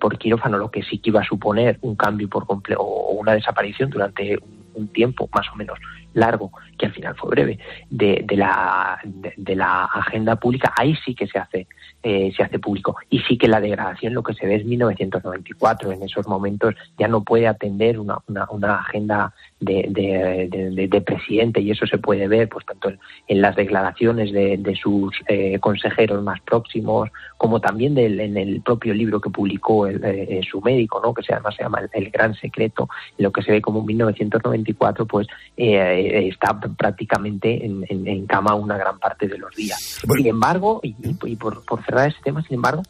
por 0.00 0.18
quirófano 0.18 0.56
lo 0.56 0.70
que 0.70 0.82
sí 0.82 0.98
que 0.98 1.10
iba 1.10 1.20
a 1.20 1.24
suponer 1.24 1.78
un 1.82 1.96
cambio 1.96 2.28
por 2.28 2.46
completo 2.46 2.80
o 2.80 3.12
una 3.12 3.32
desaparición 3.32 3.90
durante 3.90 4.38
un, 4.74 4.88
tiempo 4.88 5.28
más 5.34 5.46
o 5.52 5.56
menos 5.56 5.78
largo 6.14 6.52
al 6.84 6.92
final 6.92 7.14
fue 7.16 7.30
breve 7.30 7.58
de, 7.90 8.24
la 8.36 8.98
de, 9.04 9.56
la 9.56 9.84
agenda 9.84 10.36
pública 10.36 10.72
ahí 10.76 10.94
sí 11.04 11.14
que 11.14 11.26
se 11.26 11.38
hace 11.38 11.66
eh, 12.06 12.32
se 12.36 12.42
hace 12.42 12.58
público. 12.58 12.96
Y 13.08 13.20
sí 13.20 13.38
que 13.38 13.48
la 13.48 13.62
degradación 13.62 14.12
lo 14.12 14.22
que 14.22 14.34
se 14.34 14.46
ve 14.46 14.56
es 14.56 14.66
1994 14.66 15.90
en 15.92 16.02
esos 16.02 16.28
momentos 16.28 16.74
ya 16.98 17.08
no 17.08 17.24
puede 17.24 17.48
atender 17.48 17.98
una, 17.98 18.18
una, 18.26 18.74
agenda 18.74 19.32
de, 19.58 19.86
de, 19.88 20.86
de, 20.86 21.00
presidente 21.00 21.62
y 21.62 21.70
eso 21.70 21.86
se 21.86 21.96
puede 21.96 22.28
ver 22.28 22.50
pues 22.50 22.66
tanto 22.66 22.90
en, 23.26 23.40
las 23.40 23.56
declaraciones 23.56 24.32
de, 24.32 24.78
sus 24.82 25.14
eh, 25.28 25.58
consejeros 25.60 26.22
más 26.22 26.42
próximos 26.42 27.08
como 27.38 27.60
también 27.60 27.94
del, 27.94 28.20
en 28.20 28.36
el 28.36 28.60
propio 28.60 28.92
libro 28.92 29.18
que 29.18 29.30
publicó 29.30 29.86
el, 29.86 30.04
eh, 30.04 30.40
su 30.50 30.60
médico 30.60 31.00
no 31.02 31.14
que 31.14 31.22
se, 31.22 31.32
además 31.32 31.54
se 31.56 31.62
llama 31.62 31.80
el, 31.80 31.88
el, 31.92 32.10
gran 32.10 32.34
secreto 32.34 32.88
lo 33.16 33.32
que 33.32 33.42
se 33.42 33.52
ve 33.52 33.62
como 33.62 33.80
en 33.80 33.86
1994 33.86 35.06
pues 35.06 35.26
eh, 35.56 36.28
prácticamente 36.74 37.64
en, 37.64 37.84
en, 37.88 38.06
en, 38.06 38.26
cama 38.26 38.54
una 38.54 38.76
gran 38.76 38.98
parte 38.98 39.26
de 39.28 39.38
los 39.38 39.54
días 39.54 40.00
bueno. 40.06 40.22
sin 40.22 40.30
embargo 40.30 40.80
y, 40.82 40.94
y 41.24 41.36
por, 41.36 41.64
por, 41.64 41.84
cerrar 41.84 42.08
ese 42.08 42.18
tema 42.22 42.42
sin 42.42 42.56
embargo 42.56 42.82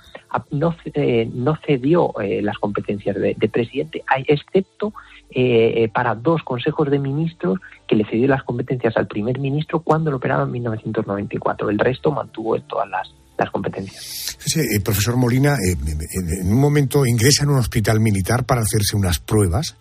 no, 0.51 0.75
eh, 0.95 1.29
no 1.33 1.57
cedió 1.67 2.19
eh, 2.21 2.43
las 2.43 2.59
competencias 2.59 3.17
de, 3.17 3.35
de 3.39 3.49
presidente 3.49 4.03
excepto 4.27 4.93
eh, 5.31 5.89
para 5.93 6.15
dos 6.15 6.43
consejos 6.43 6.91
de 6.91 6.99
ministros 6.99 7.59
que 7.89 7.97
le 7.97 8.05
cedió 8.05 8.29
las 8.29 8.43
competencias 8.45 8.97
al 8.97 9.07
primer 9.07 9.39
ministro 9.39 9.81
cuando 9.81 10.11
lo 10.11 10.19
operaba 10.19 10.45
en 10.45 10.53
1994. 10.53 11.71
El 11.71 11.79
resto 11.79 12.13
mantuvo 12.13 12.59
todas 12.61 12.89
las, 12.89 13.13
las 13.39 13.51
competencias. 13.51 14.37
Sí, 14.39 14.61
eh, 14.61 14.81
profesor 14.81 15.17
Molina, 15.17 15.55
eh, 15.55 15.77
en 16.41 16.53
un 16.53 16.61
momento 16.61 17.07
ingresa 17.07 17.45
en 17.45 17.51
un 17.51 17.59
hospital 17.59 18.01
militar 18.01 18.45
para 18.45 18.63
hacerse 18.63 18.97
unas 18.97 19.19
pruebas. 19.19 19.77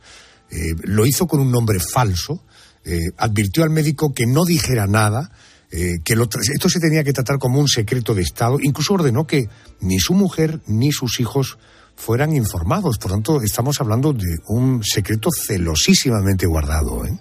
Eh, 0.49 0.73
lo 0.83 1.05
hizo 1.05 1.27
con 1.27 1.39
un 1.39 1.51
nombre 1.51 1.79
falso. 1.79 2.43
Eh, 2.85 3.11
advirtió 3.17 3.63
al 3.63 3.69
médico 3.69 4.13
que 4.13 4.25
no 4.25 4.45
dijera 4.45 4.87
nada. 4.87 5.31
Eh, 5.71 6.01
que 6.03 6.15
lo 6.15 6.25
esto 6.25 6.69
se 6.69 6.79
tenía 6.79 7.03
que 7.03 7.13
tratar 7.13 7.39
como 7.39 7.59
un 7.59 7.67
secreto 7.67 8.13
de 8.13 8.21
Estado. 8.21 8.59
Incluso 8.61 8.93
ordenó 8.93 9.25
que 9.25 9.47
ni 9.81 9.99
su 9.99 10.13
mujer 10.13 10.61
ni 10.67 10.91
sus 10.91 11.19
hijos 11.19 11.57
fueran 11.95 12.35
informados. 12.35 12.97
Por 12.97 13.11
tanto, 13.11 13.41
estamos 13.41 13.81
hablando 13.81 14.13
de 14.13 14.37
un 14.49 14.83
secreto 14.83 15.29
celosísimamente 15.31 16.45
guardado. 16.45 17.05
¿eh? 17.05 17.17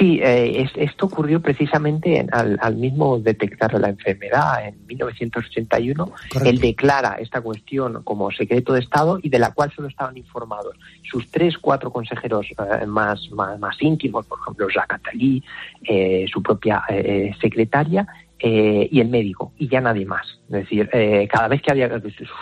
Sí, 0.00 0.18
eh, 0.22 0.62
es, 0.62 0.70
esto 0.76 1.04
ocurrió 1.04 1.42
precisamente 1.42 2.16
en, 2.18 2.32
al, 2.32 2.58
al, 2.62 2.76
mismo 2.76 3.18
detectar 3.18 3.78
la 3.78 3.90
enfermedad 3.90 4.66
en 4.66 4.86
1981. 4.86 6.06
Correcto. 6.06 6.48
Él 6.48 6.58
declara 6.58 7.16
esta 7.20 7.42
cuestión 7.42 8.02
como 8.02 8.30
secreto 8.30 8.72
de 8.72 8.80
Estado 8.80 9.18
y 9.22 9.28
de 9.28 9.38
la 9.38 9.52
cual 9.52 9.70
solo 9.76 9.88
estaban 9.88 10.16
informados 10.16 10.74
sus 11.02 11.30
tres, 11.30 11.58
cuatro 11.58 11.92
consejeros 11.92 12.46
eh, 12.50 12.86
más, 12.86 13.30
más, 13.32 13.60
más, 13.60 13.76
íntimos, 13.82 14.24
por 14.24 14.38
ejemplo, 14.40 14.68
Jacques 14.74 15.00
Attali, 15.00 15.44
eh, 15.82 16.24
su 16.32 16.42
propia 16.42 16.82
eh, 16.88 17.32
secretaria, 17.38 18.06
eh, 18.42 18.88
y 18.90 19.00
el 19.00 19.08
médico, 19.10 19.52
y 19.58 19.68
ya 19.68 19.82
nadie 19.82 20.06
más. 20.06 20.26
Es 20.44 20.62
decir, 20.62 20.88
eh, 20.94 21.28
cada 21.30 21.46
vez 21.46 21.60
que 21.60 21.72
había 21.72 21.90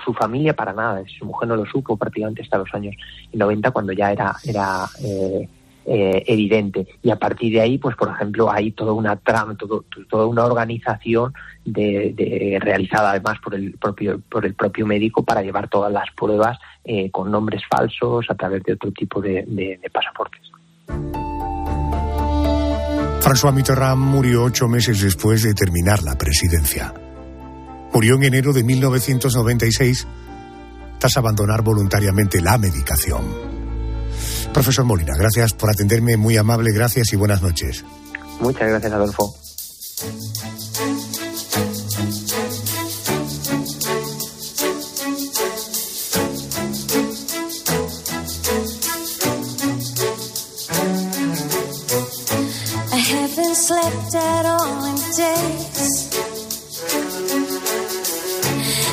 su 0.04 0.14
familia, 0.14 0.54
para 0.54 0.72
nada, 0.72 1.02
su 1.18 1.24
mujer 1.24 1.48
no 1.48 1.56
lo 1.56 1.66
supo 1.66 1.96
prácticamente 1.96 2.42
hasta 2.42 2.58
los 2.58 2.72
años 2.72 2.94
90, 3.32 3.72
cuando 3.72 3.92
ya 3.92 4.12
era, 4.12 4.36
era 4.44 4.84
eh, 5.02 5.48
evidente. 5.90 6.86
Y 7.02 7.10
a 7.10 7.16
partir 7.16 7.52
de 7.52 7.60
ahí, 7.60 7.78
pues 7.78 7.96
por 7.96 8.10
ejemplo, 8.10 8.50
hay 8.50 8.72
toda 8.72 8.92
una 8.92 9.16
trama, 9.16 9.56
toda 9.56 10.26
una 10.26 10.44
organización 10.44 11.32
de, 11.64 12.58
realizada 12.60 13.10
además 13.10 13.38
por 13.42 13.54
el 13.54 13.72
propio 13.72 14.20
por 14.30 14.44
el 14.44 14.54
propio 14.54 14.86
médico 14.86 15.24
para 15.24 15.42
llevar 15.42 15.68
todas 15.68 15.92
las 15.92 16.10
pruebas 16.16 16.58
con 17.12 17.30
nombres 17.30 17.62
falsos 17.70 18.26
a 18.28 18.34
través 18.34 18.62
de 18.64 18.74
otro 18.74 18.90
tipo 18.92 19.20
de 19.20 19.80
pasaportes. 19.92 20.42
François 23.28 23.52
Mitterrand 23.52 24.00
murió 24.00 24.44
ocho 24.44 24.68
meses 24.68 25.02
después 25.02 25.42
de 25.42 25.52
terminar 25.52 26.02
la 26.02 26.16
presidencia. 26.16 26.94
Murió 27.92 28.14
en 28.14 28.22
enero 28.22 28.54
de 28.54 28.64
1996 28.64 30.06
tras 30.98 31.16
abandonar 31.18 31.62
voluntariamente 31.62 32.40
la 32.40 32.56
medicación. 32.56 33.57
Profesor 34.52 34.84
Molina, 34.84 35.14
gracias 35.16 35.52
por 35.52 35.70
atenderme, 35.70 36.16
muy 36.16 36.36
amable, 36.36 36.72
gracias 36.72 37.12
y 37.12 37.16
buenas 37.16 37.42
noches. 37.42 37.84
Muchas 38.40 38.68
gracias, 38.68 38.92
Adolfo. 38.92 39.34
slept 53.68 54.14
at 54.14 54.46
all 54.46 54.84
in 54.84 54.96
days. 55.16 56.08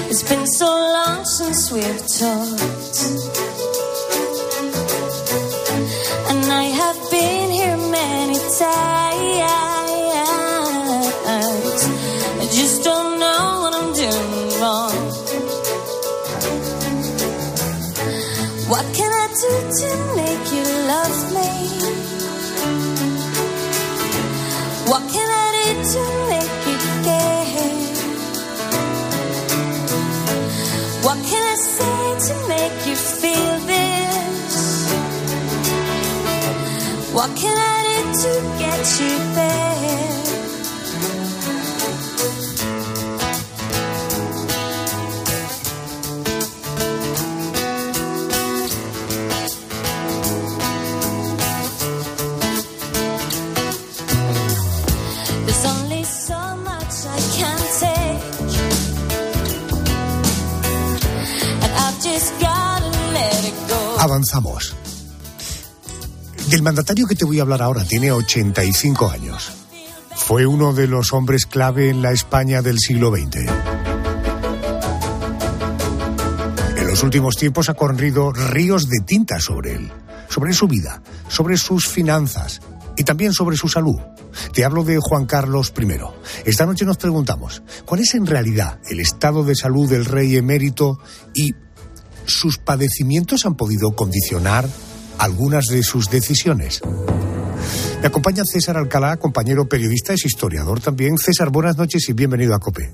It's 0.10 0.24
been 0.30 0.48
so 0.48 0.66
long 0.66 1.24
since 1.24 1.72
we've 1.72 2.08
talked. 2.20 2.65
Del 66.56 66.64
mandatario 66.64 67.06
que 67.06 67.16
te 67.16 67.26
voy 67.26 67.40
a 67.40 67.42
hablar 67.42 67.62
ahora 67.62 67.84
tiene 67.84 68.14
85 68.14 69.10
años. 69.10 69.52
Fue 70.16 70.46
uno 70.46 70.72
de 70.72 70.88
los 70.88 71.12
hombres 71.12 71.46
clave 71.46 71.90
en 71.90 72.02
la 72.02 72.14
España 72.14 72.62
del 72.62 72.80
siglo 72.80 73.12
XX. 73.12 73.52
En 76.78 76.88
los 76.88 77.04
últimos 77.04 77.36
tiempos 77.36 77.68
ha 77.68 77.74
corrido 77.74 78.32
ríos 78.32 78.88
de 78.88 79.00
tinta 79.06 79.42
sobre 79.42 79.74
él, 79.74 79.92
sobre 80.30 80.54
su 80.54 80.70
vida, 80.70 81.02
sobre 81.28 81.58
sus 81.58 81.90
finanzas 81.90 82.62
y 82.96 83.04
también 83.04 83.34
sobre 83.34 83.58
su 83.58 83.68
salud. 83.68 84.00
Te 84.54 84.64
hablo 84.64 84.86
de 84.86 84.98
Juan 85.02 85.26
Carlos 85.26 85.74
I. 85.78 85.88
Esta 86.46 86.66
noche 86.66 86.86
nos 86.86 86.96
preguntamos, 86.96 87.64
¿cuál 87.84 88.00
es 88.00 88.16
en 88.16 88.26
realidad 88.26 88.80
el 88.90 89.02
estado 89.02 89.44
de 89.44 89.56
salud 89.56 89.90
del 89.90 90.06
rey 90.06 90.38
emérito 90.38 91.00
y 91.34 91.54
sus 92.26 92.60
padecimientos 92.60 93.46
han 93.46 93.56
podido 93.56 93.94
condicionar 93.94 94.70
algunas 95.20 95.66
de 95.66 95.84
sus 95.84 96.10
decisiones. 96.10 96.82
Me 98.02 98.08
acompaña 98.08 98.44
César 98.46 98.78
Alcalá, 98.78 99.18
compañero 99.18 99.68
periodista, 99.68 100.14
es 100.14 100.26
historiador 100.26 100.80
también. 100.80 101.18
César, 101.18 101.50
buenas 101.50 101.78
noches 101.78 102.08
y 102.10 102.14
bienvenido 102.14 102.54
a 102.54 102.60
COPE. 102.60 102.92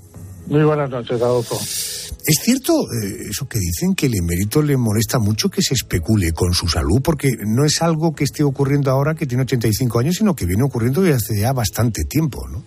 Muy 0.47 0.63
buenas 0.63 0.89
noches, 0.89 1.21
Adolfo. 1.21 1.55
¿Es 1.55 2.39
cierto 2.43 2.73
eh, 2.73 3.29
eso 3.29 3.47
que 3.47 3.57
dicen 3.57 3.95
que 3.95 4.05
el 4.05 4.15
emérito 4.15 4.61
le 4.61 4.77
molesta 4.77 5.17
mucho 5.17 5.49
que 5.49 5.61
se 5.61 5.73
especule 5.73 6.33
con 6.33 6.53
su 6.53 6.67
salud? 6.67 7.01
Porque 7.03 7.29
no 7.45 7.65
es 7.65 7.81
algo 7.81 8.13
que 8.13 8.25
esté 8.25 8.43
ocurriendo 8.43 8.91
ahora 8.91 9.15
que 9.15 9.25
tiene 9.25 9.43
85 9.43 9.99
años, 9.99 10.15
sino 10.15 10.35
que 10.35 10.45
viene 10.45 10.63
ocurriendo 10.63 11.01
desde 11.01 11.15
hace 11.15 11.41
ya 11.41 11.51
bastante 11.51 12.03
tiempo, 12.03 12.39
¿no? 12.51 12.63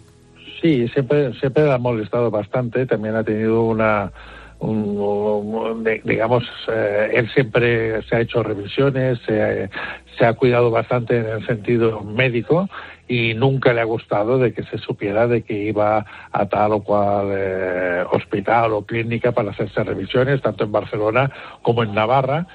Sí, 0.60 0.88
siempre, 0.88 1.32
siempre 1.38 1.70
ha 1.70 1.78
molestado 1.78 2.30
bastante. 2.30 2.86
También 2.86 3.14
ha 3.14 3.22
tenido 3.22 3.62
una 3.62 4.10
digamos, 6.04 6.44
eh, 6.68 7.10
él 7.14 7.30
siempre 7.32 8.02
se 8.02 8.16
ha 8.16 8.20
hecho 8.20 8.42
revisiones, 8.42 9.18
se, 9.26 9.68
ha 10.24 10.32
cuidado 10.34 10.70
bastante 10.70 11.18
en 11.18 11.26
el 11.26 11.46
sentido 11.46 12.02
médico 12.02 12.68
y 13.08 13.34
nunca 13.34 13.72
le 13.72 13.80
ha 13.80 13.84
gustado 13.84 14.38
de 14.38 14.52
que 14.54 14.62
se 14.64 14.78
supiera 14.78 15.26
de 15.26 15.42
que 15.42 15.54
iba 15.54 16.06
a 16.32 16.46
tal 16.46 16.72
o 16.72 16.82
cual 16.82 17.28
eh, 17.32 18.04
hospital 18.12 18.72
o 18.72 18.86
clínica 18.86 19.32
para 19.32 19.50
hacerse 19.50 19.84
revisiones, 19.84 20.40
tanto 20.40 20.64
en 20.64 20.72
Barcelona 20.72 21.30
como 21.62 21.82
en 21.82 21.94
Navarra 21.94 22.46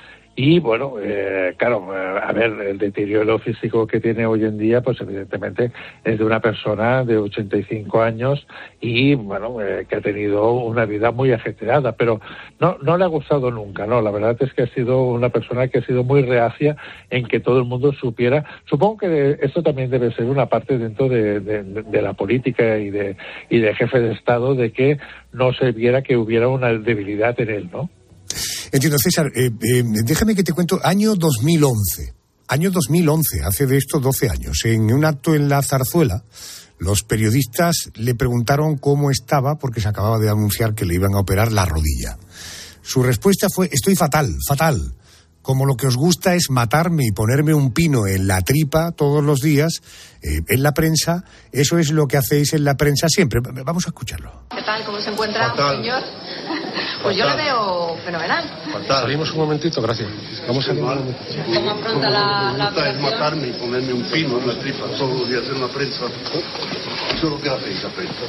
y 0.42 0.58
bueno, 0.62 0.94
eh, 1.02 1.54
claro, 1.58 1.90
eh, 1.94 2.20
a 2.24 2.32
ver, 2.32 2.54
el 2.62 2.78
deterioro 2.78 3.40
físico 3.40 3.86
que 3.86 4.00
tiene 4.00 4.26
hoy 4.26 4.46
en 4.46 4.58
día, 4.58 4.80
pues 4.80 5.02
evidentemente 5.02 5.74
es 6.06 6.18
de 6.18 6.24
una 6.24 6.40
persona 6.40 7.04
de 7.04 7.18
85 7.18 8.02
años 8.02 8.48
y 8.80 9.16
bueno, 9.16 9.62
eh, 9.62 9.86
que 9.90 9.98
ha 9.98 10.02
tenido 10.02 10.54
una 10.54 10.86
vida 10.86 11.12
muy 11.12 11.34
ajetreada, 11.34 11.92
pero 11.92 12.22
no, 12.58 12.78
no 12.82 12.98
le 12.98 13.04
ha 13.04 13.08
gustado 13.08 13.52
nunca, 13.52 13.86
¿no? 13.86 14.02
La 14.02 14.12
verdad 14.12 14.38
es 14.40 14.54
que 14.54 14.62
ha 14.62 14.68
sido 14.68 15.04
una 15.04 15.28
persona 15.28 15.68
que 15.68 15.80
ha 15.80 15.86
sido 15.86 16.06
muy 16.06 16.22
reacia 16.22 16.78
en 17.10 17.26
que 17.26 17.42
todo 17.42 17.58
el 17.58 17.66
mundo 17.66 17.92
supiera. 17.92 18.46
Supongo 18.64 19.00
que 19.00 19.40
esto 19.42 19.62
también 19.62 19.90
debe 19.90 20.14
ser 20.14 20.24
una 20.24 20.46
parte 20.46 20.78
dentro 20.78 21.10
de, 21.10 21.42
de 21.42 22.02
la 22.02 22.14
política 22.14 22.78
y 22.78 22.92
de, 22.92 23.18
y 23.50 23.60
de 23.60 23.76
jefe 23.76 24.00
de 24.00 24.14
Estado 24.14 24.56
de 24.56 24.72
que 24.72 25.00
no 25.34 25.52
se 25.52 25.74
viera 25.74 26.02
que 26.02 26.16
hubiera 26.16 26.48
una 26.48 26.72
debilidad 26.72 27.38
en 27.42 27.50
él, 27.50 27.70
¿no? 27.74 27.90
Entiendo, 28.72 28.98
César. 29.00 29.32
Eh, 29.36 29.52
eh, 29.62 29.84
déjame 30.04 30.36
que 30.36 30.44
te 30.44 30.54
cuento, 30.54 30.80
año 30.84 31.16
2011. 31.16 32.14
Año 32.48 32.72
2011, 32.72 33.44
hace 33.44 33.68
de 33.68 33.78
esto 33.78 34.00
12 34.00 34.30
años. 34.30 34.62
En 34.66 34.92
un 34.92 35.06
acto 35.06 35.36
en 35.36 35.50
la 35.50 35.62
zarzuela, 35.62 36.24
los 36.80 37.04
periodistas 37.04 37.92
le 37.96 38.16
preguntaron 38.16 38.78
cómo 38.78 39.12
estaba 39.12 39.60
porque 39.60 39.82
se 39.82 39.88
acababa 39.88 40.18
de 40.18 40.30
anunciar 40.30 40.74
que 40.74 40.86
le 40.86 40.96
iban 40.96 41.14
a 41.14 41.20
operar 41.20 41.52
la 41.52 41.66
rodilla. 41.66 42.18
Su 42.82 43.04
respuesta 43.04 43.50
fue, 43.54 43.70
estoy 43.72 43.96
fatal, 43.96 44.36
fatal. 44.48 44.96
Como 45.42 45.66
lo 45.66 45.76
que 45.76 45.88
os 45.88 45.96
gusta 45.96 46.36
es 46.36 46.50
matarme 46.50 47.06
y 47.06 47.12
ponerme 47.12 47.54
un 47.54 47.72
pino 47.72 48.08
en 48.08 48.28
la 48.28 48.42
tripa 48.42 48.92
todos 48.92 49.24
los 49.24 49.42
días, 49.42 49.82
eh, 50.22 50.42
en 50.48 50.64
la 50.64 50.74
prensa, 50.74 51.24
eso 51.52 51.78
es 51.78 51.92
lo 51.92 52.08
que 52.08 52.18
hacéis 52.18 52.54
en 52.54 52.64
la 52.64 52.76
prensa 52.76 53.08
siempre. 53.10 53.42
Vamos 53.64 53.86
a 53.86 53.90
escucharlo. 53.90 54.46
¿Qué 54.50 54.62
tal? 54.64 54.84
¿Cómo 54.86 55.00
se 55.00 55.12
encuentra, 55.12 55.54
señor? 55.56 56.04
Pues 57.04 57.16
yo 57.16 57.26
le 57.30 57.36
veo 57.36 57.96
fenomenal. 58.04 58.44
Salimos 58.88 59.32
un 59.32 59.38
momentito, 59.38 59.82
gracias. 59.82 60.10
Vamos 60.48 60.68
a 60.68 60.76
¿Cómo 60.76 61.72
afronta 61.72 62.10
la, 62.10 62.54
la 62.58 62.70
operación? 62.70 62.96
es 62.96 63.02
matarme 63.02 63.48
y 63.48 63.52
ponerme 63.54 63.94
un 63.94 64.04
pino 64.12 64.38
en 64.40 64.48
la 64.48 64.60
tripa 64.60 64.86
todos 64.98 65.20
los 65.20 65.30
días 65.30 65.44
en 65.48 65.62
la 65.62 65.68
prensa. 65.70 66.06
Eso 66.06 67.16
es 67.16 67.24
lo 67.24 67.40
que 67.42 67.50
hacéis, 67.50 67.84
la 67.84 67.90
prensa. 67.90 68.26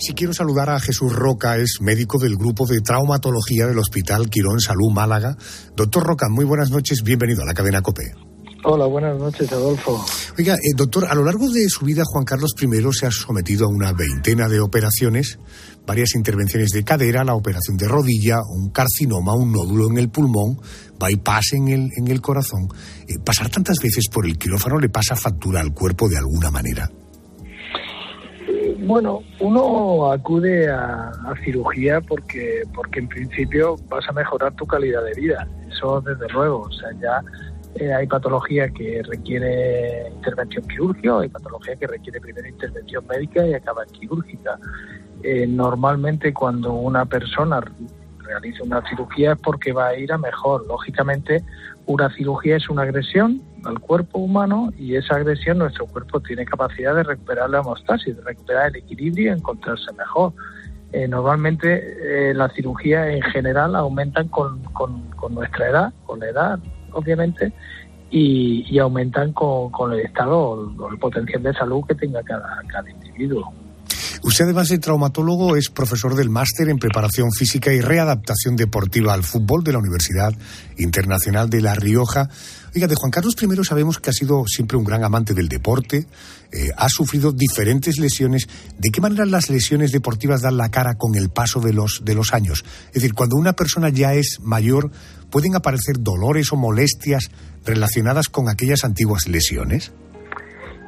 Si 0.00 0.12
quiero 0.14 0.32
saludar 0.34 0.70
a 0.70 0.80
Jesús 0.80 1.12
Roca, 1.12 1.56
es 1.56 1.78
médico 1.80 2.18
del 2.18 2.36
grupo 2.36 2.66
de 2.66 2.80
traumatología 2.80 3.66
del 3.66 3.78
Hospital 3.78 4.28
Quirón 4.28 4.60
Salud 4.60 4.90
Málaga. 4.92 5.36
Doctor 5.76 6.04
Roca, 6.04 6.26
muy 6.30 6.44
buenas 6.44 6.70
noches, 6.70 7.02
bienvenido 7.02 7.42
a 7.42 7.46
la 7.46 7.54
cadena 7.54 7.80
COPE. 7.80 8.33
Hola, 8.66 8.86
buenas 8.86 9.18
noches, 9.18 9.52
Adolfo. 9.52 10.02
Oiga, 10.38 10.54
eh, 10.54 10.72
doctor, 10.74 11.04
a 11.04 11.14
lo 11.14 11.22
largo 11.22 11.50
de 11.50 11.68
su 11.68 11.84
vida 11.84 12.02
Juan 12.06 12.24
Carlos 12.24 12.54
I 12.58 12.66
se 12.92 13.06
ha 13.06 13.10
sometido 13.10 13.66
a 13.66 13.68
una 13.68 13.92
veintena 13.92 14.48
de 14.48 14.58
operaciones, 14.58 15.38
varias 15.86 16.14
intervenciones 16.14 16.70
de 16.70 16.82
cadera, 16.82 17.24
la 17.24 17.34
operación 17.34 17.76
de 17.76 17.86
rodilla, 17.86 18.38
un 18.48 18.70
carcinoma, 18.70 19.34
un 19.34 19.52
nódulo 19.52 19.90
en 19.90 19.98
el 19.98 20.08
pulmón, 20.08 20.58
bypass 20.98 21.52
en 21.52 21.68
el, 21.68 21.90
en 21.94 22.08
el 22.08 22.22
corazón. 22.22 22.68
Eh, 23.06 23.18
pasar 23.22 23.50
tantas 23.50 23.76
veces 23.82 24.08
por 24.10 24.24
el 24.24 24.38
quirófano 24.38 24.78
le 24.78 24.88
pasa 24.88 25.14
factura 25.14 25.60
al 25.60 25.74
cuerpo 25.74 26.08
de 26.08 26.16
alguna 26.16 26.50
manera. 26.50 26.90
Bueno, 28.78 29.20
uno 29.40 30.10
acude 30.10 30.70
a, 30.70 31.10
a, 31.10 31.34
cirugía 31.44 32.00
porque, 32.00 32.62
porque 32.74 33.00
en 33.00 33.08
principio 33.08 33.76
vas 33.90 34.08
a 34.08 34.12
mejorar 34.12 34.54
tu 34.54 34.66
calidad 34.66 35.04
de 35.04 35.20
vida. 35.20 35.46
Eso 35.70 36.00
desde 36.00 36.28
luego. 36.32 36.62
O 36.62 36.72
sea, 36.72 36.90
ya 37.00 37.22
eh, 37.74 37.92
hay 37.92 38.06
patología 38.06 38.68
que 38.68 39.02
requiere 39.02 40.08
intervención 40.08 40.66
quirúrgica, 40.68 41.20
hay 41.20 41.28
patología 41.28 41.76
que 41.76 41.86
requiere 41.86 42.20
primera 42.20 42.48
intervención 42.48 43.06
médica 43.06 43.46
y 43.46 43.54
acaba 43.54 43.82
en 43.84 43.90
quirúrgica. 43.90 44.58
Eh, 45.22 45.46
normalmente 45.46 46.32
cuando 46.32 46.72
una 46.72 47.06
persona 47.06 47.60
realiza 48.24 48.62
una 48.64 48.86
cirugía 48.88 49.32
es 49.32 49.38
porque 49.38 49.72
va 49.72 49.88
a 49.88 49.96
ir 49.96 50.12
a 50.12 50.18
mejor. 50.18 50.66
Lógicamente, 50.66 51.42
una 51.86 52.10
cirugía 52.14 52.56
es 52.56 52.68
una 52.68 52.82
agresión 52.82 53.42
al 53.64 53.78
cuerpo 53.80 54.18
humano 54.18 54.72
y 54.76 54.96
esa 54.96 55.16
agresión 55.16 55.58
nuestro 55.58 55.86
cuerpo 55.86 56.20
tiene 56.20 56.44
capacidad 56.44 56.94
de 56.94 57.02
recuperar 57.02 57.50
la 57.50 57.60
homeostasis, 57.60 58.16
de 58.16 58.22
recuperar 58.22 58.68
el 58.68 58.76
equilibrio 58.76 59.30
y 59.30 59.34
encontrarse 59.34 59.92
mejor. 59.92 60.32
Eh, 60.92 61.08
normalmente 61.08 62.30
eh, 62.30 62.34
las 62.34 62.52
cirugías 62.54 63.08
en 63.08 63.22
general 63.22 63.74
aumentan 63.74 64.28
con, 64.28 64.62
con, 64.72 65.12
nuestra 65.30 65.68
edad, 65.68 65.92
con 66.06 66.20
la 66.20 66.28
edad 66.28 66.58
obviamente, 66.94 67.52
y, 68.10 68.78
aumentan 68.78 69.32
con, 69.32 69.70
con, 69.70 69.92
el 69.92 70.00
estado 70.00 70.38
o 70.38 70.90
el 70.90 70.98
potencial 70.98 71.42
de 71.42 71.52
salud 71.52 71.82
que 71.88 71.94
tenga 71.94 72.22
cada, 72.22 72.62
cada 72.68 72.88
individuo. 72.90 73.52
Usted, 74.24 74.46
además 74.46 74.70
de 74.70 74.78
traumatólogo, 74.78 75.54
es 75.54 75.68
profesor 75.68 76.14
del 76.14 76.30
máster 76.30 76.70
en 76.70 76.78
preparación 76.78 77.30
física 77.30 77.74
y 77.74 77.82
readaptación 77.82 78.56
deportiva 78.56 79.12
al 79.12 79.22
fútbol 79.22 79.62
de 79.62 79.72
la 79.72 79.78
Universidad 79.78 80.32
Internacional 80.78 81.50
de 81.50 81.60
La 81.60 81.74
Rioja. 81.74 82.30
Oiga, 82.74 82.86
de 82.86 82.94
Juan 82.94 83.10
Carlos 83.10 83.36
I 83.38 83.64
sabemos 83.64 83.98
que 83.98 84.08
ha 84.08 84.14
sido 84.14 84.44
siempre 84.46 84.78
un 84.78 84.84
gran 84.84 85.04
amante 85.04 85.34
del 85.34 85.48
deporte, 85.48 86.06
eh, 86.52 86.70
ha 86.74 86.88
sufrido 86.88 87.32
diferentes 87.32 87.98
lesiones. 87.98 88.48
¿De 88.78 88.88
qué 88.90 89.02
manera 89.02 89.26
las 89.26 89.50
lesiones 89.50 89.92
deportivas 89.92 90.40
dan 90.40 90.56
la 90.56 90.70
cara 90.70 90.94
con 90.94 91.14
el 91.16 91.28
paso 91.28 91.60
de 91.60 91.74
los, 91.74 92.00
de 92.02 92.14
los 92.14 92.32
años? 92.32 92.64
Es 92.88 92.94
decir, 92.94 93.12
cuando 93.12 93.36
una 93.36 93.52
persona 93.52 93.90
ya 93.90 94.14
es 94.14 94.38
mayor, 94.40 94.90
¿pueden 95.34 95.56
aparecer 95.56 95.96
dolores 95.98 96.52
o 96.52 96.56
molestias 96.56 97.28
relacionadas 97.66 98.28
con 98.28 98.48
aquellas 98.48 98.84
antiguas 98.84 99.26
lesiones? 99.26 99.92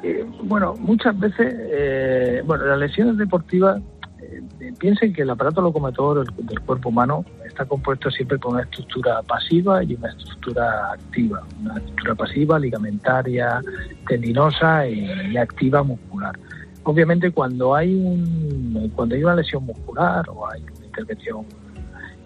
Eh, 0.04 0.24
bueno, 0.44 0.76
muchas 0.78 1.18
veces, 1.18 1.52
eh, 1.52 2.42
bueno, 2.46 2.64
las 2.64 2.78
lesiones 2.78 3.16
deportivas, 3.16 3.82
eh, 4.22 4.72
piensen 4.78 5.12
que 5.12 5.22
el 5.22 5.30
aparato 5.30 5.60
locomotor 5.60 6.32
del 6.32 6.60
cuerpo 6.60 6.90
humano 6.90 7.24
está 7.44 7.64
compuesto 7.64 8.08
siempre 8.08 8.38
por 8.38 8.52
una 8.52 8.62
estructura 8.62 9.20
pasiva 9.24 9.82
y 9.82 9.94
una 9.94 10.10
estructura 10.10 10.92
activa. 10.92 11.42
Una 11.62 11.78
estructura 11.78 12.14
pasiva, 12.14 12.58
ligamentaria, 12.60 13.60
tendinosa 14.06 14.86
y, 14.86 15.36
activa 15.36 15.82
muscular. 15.82 16.38
Obviamente, 16.84 17.32
cuando 17.32 17.74
hay 17.74 17.92
un, 17.96 18.92
cuando 18.94 19.16
hay 19.16 19.24
una 19.24 19.34
lesión 19.34 19.64
muscular 19.64 20.24
o 20.28 20.48
hay 20.48 20.62
una 20.62 20.86
intervención 20.86 21.44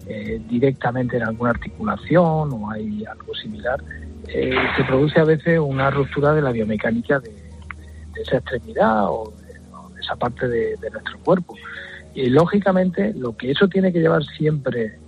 eh, 0.07 0.41
directamente 0.49 1.17
en 1.17 1.23
alguna 1.23 1.51
articulación 1.51 2.51
o 2.53 2.71
hay 2.71 3.05
algo 3.05 3.33
similar, 3.35 3.81
eh, 4.27 4.55
se 4.77 4.83
produce 4.83 5.19
a 5.19 5.23
veces 5.23 5.59
una 5.59 5.89
ruptura 5.89 6.33
de 6.33 6.41
la 6.41 6.51
biomecánica 6.51 7.19
de, 7.19 7.31
esa 8.15 8.37
extremidad 8.37 9.05
o 9.09 9.33
de, 9.41 10.01
esa 10.01 10.15
parte 10.15 10.47
de, 10.47 10.75
de, 10.77 10.89
nuestro 10.91 11.19
cuerpo. 11.19 11.55
Y 12.13 12.29
lógicamente 12.29 13.13
lo 13.13 13.35
que 13.35 13.51
eso 13.51 13.67
tiene 13.67 13.93
que 13.93 13.99
llevar 13.99 14.23
siempre, 14.37 14.99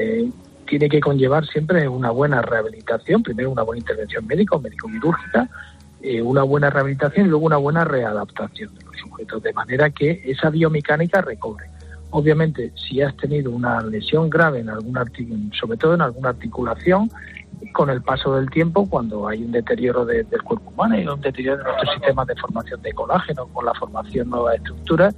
eh, 0.00 0.30
tiene 0.66 0.88
que 0.88 1.00
conllevar 1.00 1.46
siempre 1.46 1.88
una 1.88 2.10
buena 2.10 2.40
rehabilitación, 2.42 3.22
primero 3.22 3.50
una 3.50 3.62
buena 3.62 3.80
intervención 3.80 4.26
médica 4.26 4.56
o 4.56 4.60
médico-quirúrgica, 4.60 5.48
eh, 6.02 6.22
una 6.22 6.44
buena 6.44 6.70
rehabilitación 6.70 7.26
y 7.26 7.30
luego 7.30 7.46
una 7.46 7.56
buena 7.56 7.84
readaptación 7.84 8.74
de 8.74 8.84
los 8.84 8.96
sujetos, 8.96 9.42
de 9.42 9.52
manera 9.52 9.90
que 9.90 10.22
esa 10.24 10.50
biomecánica 10.50 11.20
recobre. 11.20 11.66
Obviamente, 12.10 12.72
si 12.76 13.02
has 13.02 13.16
tenido 13.16 13.50
una 13.50 13.82
lesión 13.82 14.30
grave 14.30 14.60
en 14.60 14.70
alguna 14.70 15.04
sobre 15.60 15.76
todo 15.76 15.94
en 15.94 16.00
alguna 16.00 16.30
articulación, 16.30 17.10
con 17.72 17.90
el 17.90 18.02
paso 18.02 18.34
del 18.36 18.50
tiempo, 18.50 18.88
cuando 18.88 19.26
hay 19.28 19.42
un 19.42 19.52
deterioro 19.52 20.04
de, 20.04 20.24
del 20.24 20.42
cuerpo 20.42 20.70
humano 20.70 20.98
y 20.98 21.06
un 21.06 21.20
deterioro 21.20 21.58
de 21.58 21.64
nuestros 21.64 21.94
sistemas 21.94 22.26
de 22.26 22.36
formación 22.36 22.82
de 22.82 22.92
colágeno, 22.92 23.46
con 23.46 23.64
la 23.64 23.74
formación 23.74 24.26
de 24.26 24.30
nuevas 24.30 24.56
estructuras, 24.56 25.14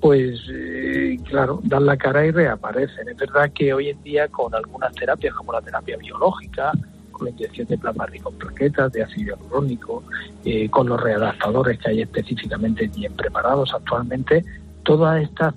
pues 0.00 0.40
eh, 0.52 1.16
claro, 1.28 1.60
dan 1.62 1.86
la 1.86 1.96
cara 1.96 2.26
y 2.26 2.30
reaparecen. 2.30 3.08
Es 3.08 3.16
verdad 3.16 3.50
que 3.54 3.72
hoy 3.72 3.90
en 3.90 4.02
día 4.02 4.28
con 4.28 4.54
algunas 4.54 4.92
terapias 4.94 5.34
como 5.34 5.52
la 5.52 5.62
terapia 5.62 5.96
biológica, 5.96 6.72
con 7.12 7.26
la 7.26 7.30
inyección 7.30 7.68
de 7.68 7.78
plasma 7.78 8.06
rico 8.06 8.30
en 8.30 8.38
plaquetas, 8.38 8.92
de 8.92 9.02
ácido 9.04 9.36
hialurónico, 9.36 10.02
eh, 10.44 10.68
con 10.70 10.88
los 10.88 11.00
readaptadores 11.00 11.78
que 11.78 11.90
hay 11.90 12.02
específicamente 12.02 12.88
bien 12.88 13.12
preparados 13.14 13.72
actualmente, 13.74 14.44
todas 14.82 15.22
estas 15.22 15.54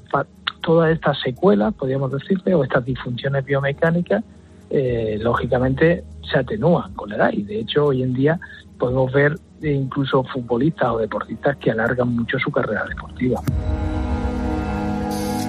todas 0.66 0.92
estas 0.92 1.18
secuelas, 1.22 1.74
podríamos 1.76 2.12
decirle, 2.12 2.56
o 2.56 2.64
estas 2.64 2.84
disfunciones 2.84 3.46
biomecánicas, 3.46 4.24
eh, 4.72 5.18
lógicamente 5.22 6.04
se 6.30 6.40
atenúan 6.40 6.92
con 6.96 7.10
la 7.10 7.18
edad 7.18 7.30
y 7.32 7.44
de 7.44 7.60
hecho 7.60 7.86
hoy 7.86 8.02
en 8.02 8.14
día 8.14 8.40
podemos 8.80 9.14
ver 9.14 9.40
incluso 9.62 10.24
futbolistas 10.24 10.90
o 10.90 10.98
deportistas 10.98 11.56
que 11.58 11.70
alargan 11.70 12.16
mucho 12.16 12.38
su 12.40 12.52
carrera 12.52 12.84
deportiva. 12.90 13.42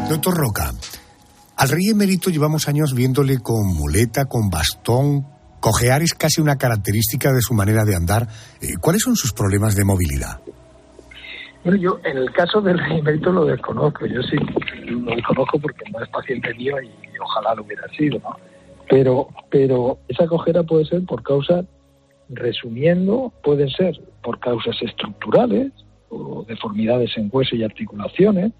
Doctor 0.08 0.34
Roca, 0.36 0.70
al 1.56 1.68
rey 1.70 1.88
emérito 1.88 2.28
llevamos 2.28 2.68
años 2.68 2.94
viéndole 2.94 3.38
con 3.38 3.66
muleta, 3.66 4.26
con 4.26 4.50
bastón. 4.50 5.26
Cojear 5.60 6.02
es 6.02 6.12
casi 6.12 6.42
una 6.42 6.56
característica 6.56 7.32
de 7.32 7.40
su 7.40 7.54
manera 7.54 7.84
de 7.84 7.96
andar. 7.96 8.28
Eh, 8.60 8.76
¿Cuáles 8.80 9.02
son 9.02 9.16
sus 9.16 9.32
problemas 9.32 9.74
de 9.74 9.84
movilidad? 9.84 10.40
Bueno, 11.66 11.80
yo 11.80 11.98
en 12.04 12.16
el 12.16 12.30
caso 12.30 12.60
del 12.60 12.78
emérito 12.78 13.32
lo 13.32 13.44
desconozco. 13.44 14.06
Yo 14.06 14.22
sí 14.22 14.36
lo 14.86 15.16
desconozco 15.16 15.58
porque 15.58 15.90
no 15.90 16.00
es 16.00 16.08
paciente 16.10 16.54
mío 16.54 16.80
y 16.80 16.92
ojalá 17.18 17.56
lo 17.56 17.64
hubiera 17.64 17.88
sido. 17.88 18.20
Pero, 18.88 19.26
pero 19.50 19.98
esa 20.06 20.28
cojera 20.28 20.62
puede 20.62 20.84
ser 20.84 21.04
por 21.04 21.24
causas, 21.24 21.64
resumiendo, 22.28 23.32
pueden 23.42 23.68
ser 23.70 24.00
por 24.22 24.38
causas 24.38 24.80
estructurales 24.80 25.72
o 26.08 26.44
deformidades 26.44 27.10
en 27.18 27.30
hueso 27.32 27.56
y 27.56 27.64
articulaciones, 27.64 28.52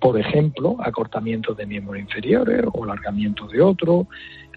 por 0.00 0.16
ejemplo, 0.16 0.76
acortamiento 0.78 1.54
de 1.54 1.66
miembros 1.66 1.98
inferiores 1.98 2.64
o 2.72 2.84
alargamiento 2.84 3.48
de 3.48 3.60
otro, 3.60 4.06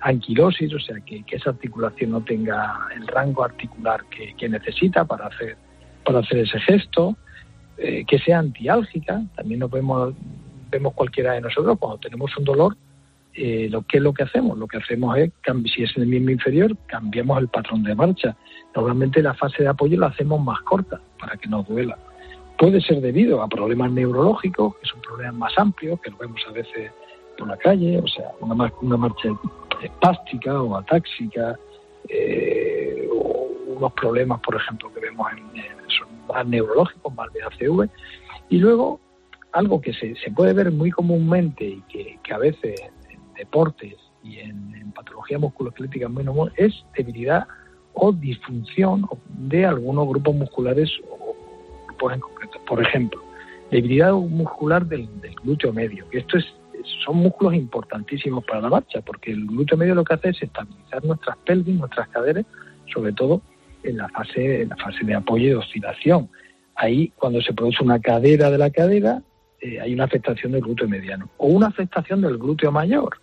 anquilosis, 0.02 0.72
o 0.76 0.80
sea, 0.80 0.98
que, 1.04 1.24
que 1.24 1.38
esa 1.38 1.50
articulación 1.50 2.12
no 2.12 2.22
tenga 2.24 2.88
el 2.96 3.08
rango 3.08 3.44
articular 3.44 4.06
que, 4.12 4.36
que 4.36 4.48
necesita 4.48 5.06
para 5.06 5.26
hacer, 5.26 5.58
para 6.04 6.20
hacer 6.20 6.38
ese 6.38 6.60
gesto, 6.60 7.18
eh, 7.78 8.06
que 8.06 8.20
sea 8.20 8.40
antiálgica, 8.40 9.22
también 9.36 9.60
nos 9.60 9.72
vemos, 9.72 10.14
vemos 10.70 10.94
cualquiera 10.94 11.34
de 11.34 11.42
nosotros 11.42 11.78
cuando 11.80 11.98
tenemos 12.00 12.36
un 12.38 12.44
dolor, 12.44 12.78
eh, 13.34 13.68
lo 13.70 13.82
que 13.82 13.98
es 13.98 14.04
lo 14.04 14.14
que 14.14 14.24
hacemos, 14.24 14.58
lo 14.58 14.66
que 14.66 14.78
hacemos 14.78 15.18
es, 15.18 15.32
si 15.74 15.84
es 15.84 15.96
en 15.98 16.04
el 16.04 16.10
miembro 16.10 16.32
inferior, 16.32 16.76
cambiamos 16.88 17.40
el 17.40 17.50
patrón 17.50 17.84
de 17.84 17.94
marcha. 17.94 18.36
Normalmente 18.74 19.22
la 19.22 19.34
fase 19.34 19.64
de 19.64 19.70
apoyo 19.70 20.00
la 20.00 20.08
hacemos 20.08 20.42
más 20.42 20.62
corta 20.62 21.02
para 21.20 21.36
que 21.36 21.50
no 21.50 21.64
duela. 21.64 21.98
Puede 22.58 22.80
ser 22.80 23.02
debido 23.02 23.42
a 23.42 23.50
problemas 23.50 23.92
neurológicos, 23.92 24.78
que 24.78 24.88
son 24.88 25.02
problemas 25.02 25.36
más 25.36 25.58
amplios, 25.58 26.00
que 26.00 26.12
lo 26.12 26.18
vemos 26.18 26.42
a 26.48 26.52
veces 26.54 26.92
por 27.38 27.50
la 27.50 27.58
calle, 27.58 28.00
o 28.00 28.08
sea, 28.08 28.32
una, 28.40 28.72
una 28.82 28.96
marcha 28.96 29.30
espástica 29.84 30.62
o 30.62 30.78
atáxica, 30.78 31.60
eh, 32.08 33.10
o 33.12 33.50
unos 33.68 33.92
problemas, 33.94 34.40
por 34.40 34.56
ejemplo, 34.56 34.94
que 34.94 35.02
vemos 35.02 35.28
en, 35.34 35.62
en 35.62 35.85
más 36.28 36.46
neurológicos, 36.48 37.14
más 37.14 37.32
de 37.34 37.90
y 38.50 38.58
luego 38.58 39.00
algo 39.52 39.82
que 39.82 39.94
se, 39.94 40.16
puede 40.36 40.54
ver 40.54 40.72
muy 40.72 40.92
comúnmente 40.92 41.66
y 41.66 41.82
que, 41.90 42.34
a 42.34 42.38
veces 42.38 42.76
deportes 43.38 43.96
y 44.24 44.40
en, 44.40 44.76
en 44.76 44.92
patología 44.92 45.40
musculoesquelética 45.40 46.10
muy 46.10 46.24
normal 46.24 46.52
es 46.58 46.74
debilidad 46.96 47.48
o 47.94 48.12
disfunción 48.12 49.08
de 49.30 49.66
algunos 49.66 50.08
grupos 50.08 50.36
musculares 50.36 50.92
o 51.10 51.36
grupos 51.88 52.14
en 52.14 52.20
concreto. 52.20 52.60
Por 52.68 52.82
ejemplo, 52.82 53.22
debilidad 53.72 54.14
muscular 54.14 54.86
del, 54.86 55.08
del 55.22 55.36
glúteo 55.36 55.72
medio, 55.72 56.08
que 56.10 56.20
esto 56.20 56.38
es 56.38 56.46
son 57.06 57.18
músculos 57.18 57.54
importantísimos 57.56 58.44
para 58.46 58.62
la 58.62 58.70
marcha, 58.70 59.02
porque 59.02 59.32
el 59.32 59.46
glúteo 59.48 59.78
medio 59.78 59.96
lo 59.96 60.04
que 60.04 60.16
hace 60.16 60.30
es 60.30 60.42
estabilizar 60.42 61.04
nuestras 61.04 61.38
pelvis, 61.38 61.76
nuestras 61.76 62.08
caderas, 62.10 62.46
sobre 62.94 63.14
todo 63.14 63.42
en 63.86 63.98
la 63.98 64.10
fase, 64.10 64.62
en 64.62 64.70
la 64.70 64.78
fase 64.78 65.06
de 65.06 65.16
apoyo 65.16 65.46
y 65.46 65.50
de 65.50 65.56
oscilación. 65.56 66.30
Ahí, 66.76 67.12
cuando 67.16 67.42
se 67.42 67.54
produce 67.54 67.84
una 67.84 68.00
cadera 68.00 68.50
de 68.52 68.58
la 68.58 68.70
cadera, 68.70 69.22
eh, 69.62 69.80
hay 69.80 69.94
una 69.94 70.04
afectación 70.04 70.52
del 70.52 70.62
glúteo 70.62 70.88
mediano 70.88 71.30
o 71.38 71.48
una 71.48 71.68
afectación 71.68 72.22
del 72.22 72.38
glúteo 72.38 72.72
mayor, 72.72 73.18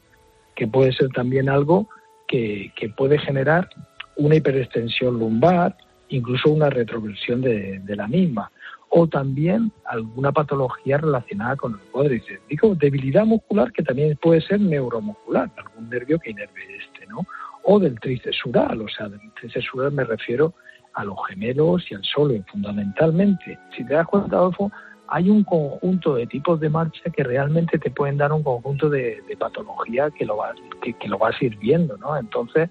que 0.55 0.67
puede 0.67 0.93
ser 0.93 1.09
también 1.11 1.49
algo 1.49 1.89
que, 2.27 2.73
puede 2.97 3.19
generar 3.19 3.69
una 4.17 4.37
hiperextensión 4.37 5.19
lumbar, 5.19 5.77
incluso 6.09 6.51
una 6.51 6.71
retroversión 6.71 7.43
de, 7.43 7.81
de, 7.81 7.97
la 7.97 8.09
misma, 8.09 8.51
o 8.89 9.07
también 9.07 9.71
alguna 9.85 10.33
patología 10.33 10.99
relacionada 10.99 11.57
con 11.57 11.73
el 11.75 11.81
cuádriceps. 11.91 12.47
Digo, 12.49 12.75
debilidad 12.75 13.25
muscular 13.25 13.71
que 13.73 13.83
también 13.83 14.19
puede 14.21 14.41
ser 14.41 14.61
neuromuscular, 14.61 15.51
algún 15.57 15.91
nervio 15.91 16.19
que 16.19 16.31
inerve 16.31 16.61
este, 16.77 17.07
¿no? 17.07 17.27
O 17.65 17.79
del 17.79 17.99
tricesural, 18.01 18.81
o 18.81 18.89
sea, 18.89 19.09
del 19.09 19.21
tricesural 19.35 19.93
me 19.93 20.05
refiero 20.05 20.55
a 20.95 21.05
los 21.05 21.17
gemelos 21.29 21.85
y 21.91 21.95
al 21.95 22.05
solo, 22.05 22.35
fundamentalmente. 22.51 23.59
Si 23.77 23.85
te 23.85 23.95
das 23.95 24.07
cuenta, 24.07 24.37
Adolfo, 24.37 24.71
hay 25.09 25.29
un 25.29 25.45
conjunto 25.45 26.15
de 26.15 26.27
tipos 26.27 26.59
de 26.59 26.71
marcha 26.71 27.11
que 27.11 27.23
realmente 27.23 27.79
te 27.79 27.91
pueden 27.91 28.17
dar 28.17 28.33
un 28.33 28.43
conjunto 28.43 28.89
de, 28.89 29.23
patología 29.39 30.11
que 30.11 30.25
lo 30.25 30.37
vas 30.37 30.55
que, 30.81 31.09
lo 31.09 31.19
vas 31.19 31.35
a 31.41 31.45
ir 31.45 31.59
viendo, 31.59 31.97
¿no? 31.99 32.17
Entonces, 32.17 32.71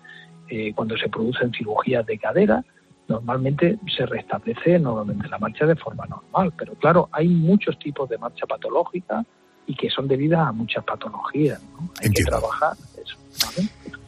eh, 0.49 0.73
cuando 0.73 0.97
se 0.97 1.07
producen 1.09 1.51
cirugías 1.51 2.05
de 2.05 2.17
cadera, 2.17 2.63
normalmente 3.07 3.77
se 3.95 4.05
restablece 4.05 4.79
normalmente 4.79 5.27
la 5.27 5.37
marcha 5.37 5.65
de 5.65 5.75
forma 5.75 6.05
normal, 6.07 6.53
pero 6.57 6.73
claro, 6.75 7.09
hay 7.11 7.27
muchos 7.27 7.77
tipos 7.77 8.09
de 8.09 8.17
marcha 8.17 8.45
patológica 8.47 9.23
y 9.67 9.75
que 9.75 9.89
son 9.89 10.07
debidas 10.07 10.47
a 10.47 10.51
muchas 10.51 10.83
patologías, 10.83 11.61
¿no? 11.73 11.89
Hay 12.01 12.09
que 12.09 12.23
trabajar 12.23 12.73
eso, 13.03 13.17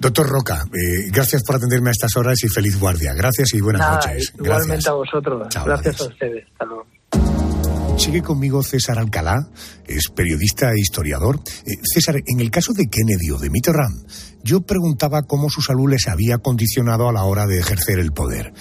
Doctor 0.04 0.28
Roca, 0.28 0.66
eh, 0.66 1.10
gracias 1.14 1.44
por 1.48 1.56
atenderme 1.56 1.88
a 1.90 1.92
estas 1.92 2.18
horas 2.18 2.38
y 2.44 2.50
feliz 2.50 2.78
guardia. 2.78 3.14
Gracias 3.14 3.54
y 3.54 3.62
buenas 3.62 3.90
noches. 3.90 4.34
Igualmente 4.38 4.90
a 4.90 4.92
vosotros. 4.92 5.48
gracias 5.66 6.02
a 6.02 6.04
ustedes. 6.04 6.46
Hasta 6.52 6.66
luego. 6.66 7.98
Sigue 7.98 8.22
conmigo 8.22 8.62
César 8.64 9.00
Alcalá, 9.00 9.48
es 9.88 10.10
periodista 10.10 10.72
e 10.72 10.82
historiador. 10.82 11.40
Eh, 11.66 11.78
César, 11.84 12.18
en 12.18 12.42
el 12.42 12.52
caso 12.52 12.74
de 12.74 12.90
Kennedy 12.90 13.32
o 13.32 13.40
de 13.40 13.50
Mitterrand, 13.50 14.06
yo 14.44 14.60
preguntaba 14.64 15.22
cómo 15.22 15.50
su 15.50 15.62
salud 15.62 15.90
les 15.90 16.10
había 16.10 16.38
condicionado 16.40 17.08
a 17.08 17.14
la 17.14 17.24
hora 17.24 17.46
de 17.46 17.60
ejercer 17.60 18.00
el 18.00 18.12
poder. 18.12 18.52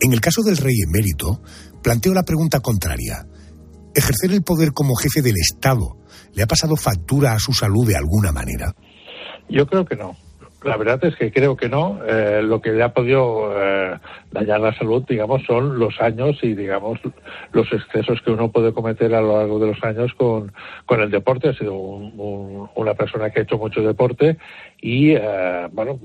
En 0.00 0.12
el 0.12 0.20
caso 0.20 0.42
del 0.44 0.56
rey 0.56 0.76
emérito, 0.86 1.42
planteo 1.82 2.14
la 2.14 2.22
pregunta 2.22 2.60
contraria. 2.60 3.26
¿Ejercer 3.92 4.30
el 4.30 4.42
poder 4.42 4.70
como 4.70 4.94
jefe 4.94 5.20
del 5.20 5.34
Estado 5.36 5.98
le 6.32 6.44
ha 6.44 6.46
pasado 6.46 6.76
factura 6.76 7.32
a 7.32 7.40
su 7.40 7.52
salud 7.52 7.88
de 7.88 7.96
alguna 7.96 8.30
manera? 8.30 8.72
Yo 9.48 9.66
creo 9.66 9.84
que 9.84 9.96
no. 9.96 10.14
La 10.64 10.76
verdad 10.76 11.04
es 11.04 11.14
que 11.16 11.30
creo 11.30 11.56
que 11.56 11.68
no. 11.68 12.00
Eh, 12.08 12.40
lo 12.42 12.60
que 12.60 12.72
le 12.72 12.82
ha 12.82 12.92
podido 12.92 13.52
eh, 13.54 13.98
dañar 14.32 14.60
la 14.60 14.76
salud, 14.76 15.04
digamos, 15.06 15.42
son 15.44 15.78
los 15.78 16.00
años 16.00 16.38
y, 16.42 16.54
digamos, 16.54 16.98
los 17.52 17.70
excesos 17.72 18.22
que 18.22 18.30
uno 18.30 18.50
puede 18.50 18.72
cometer 18.72 19.14
a 19.14 19.20
lo 19.20 19.36
largo 19.36 19.58
de 19.58 19.68
los 19.68 19.84
años 19.84 20.12
con, 20.14 20.52
con 20.86 21.00
el 21.00 21.10
deporte. 21.10 21.50
Ha 21.50 21.54
sido 21.54 21.74
una 21.74 22.94
persona 22.94 23.30
que 23.30 23.40
ha 23.40 23.42
hecho 23.42 23.58
mucho 23.58 23.82
deporte 23.82 24.38
y, 24.80 25.12
eh, 25.12 25.68
bueno, 25.72 26.00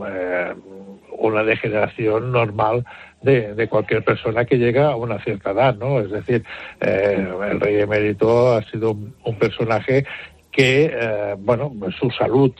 una 1.17 1.43
degeneración 1.43 2.31
normal 2.31 2.85
de, 3.21 3.55
de, 3.55 3.67
cualquier 3.67 4.03
persona 4.03 4.45
que 4.45 4.57
llega 4.57 4.91
a 4.91 4.95
una 4.95 5.19
cierta 5.23 5.51
edad, 5.51 5.75
¿no? 5.75 5.99
Es 6.01 6.11
decir, 6.11 6.43
el 6.81 7.59
rey 7.59 7.79
emérito 7.79 8.53
ha 8.53 8.63
sido 8.63 8.91
un 8.91 9.39
personaje 9.39 10.05
que, 10.51 11.35
bueno, 11.39 11.71
su 11.99 12.09
salud 12.11 12.51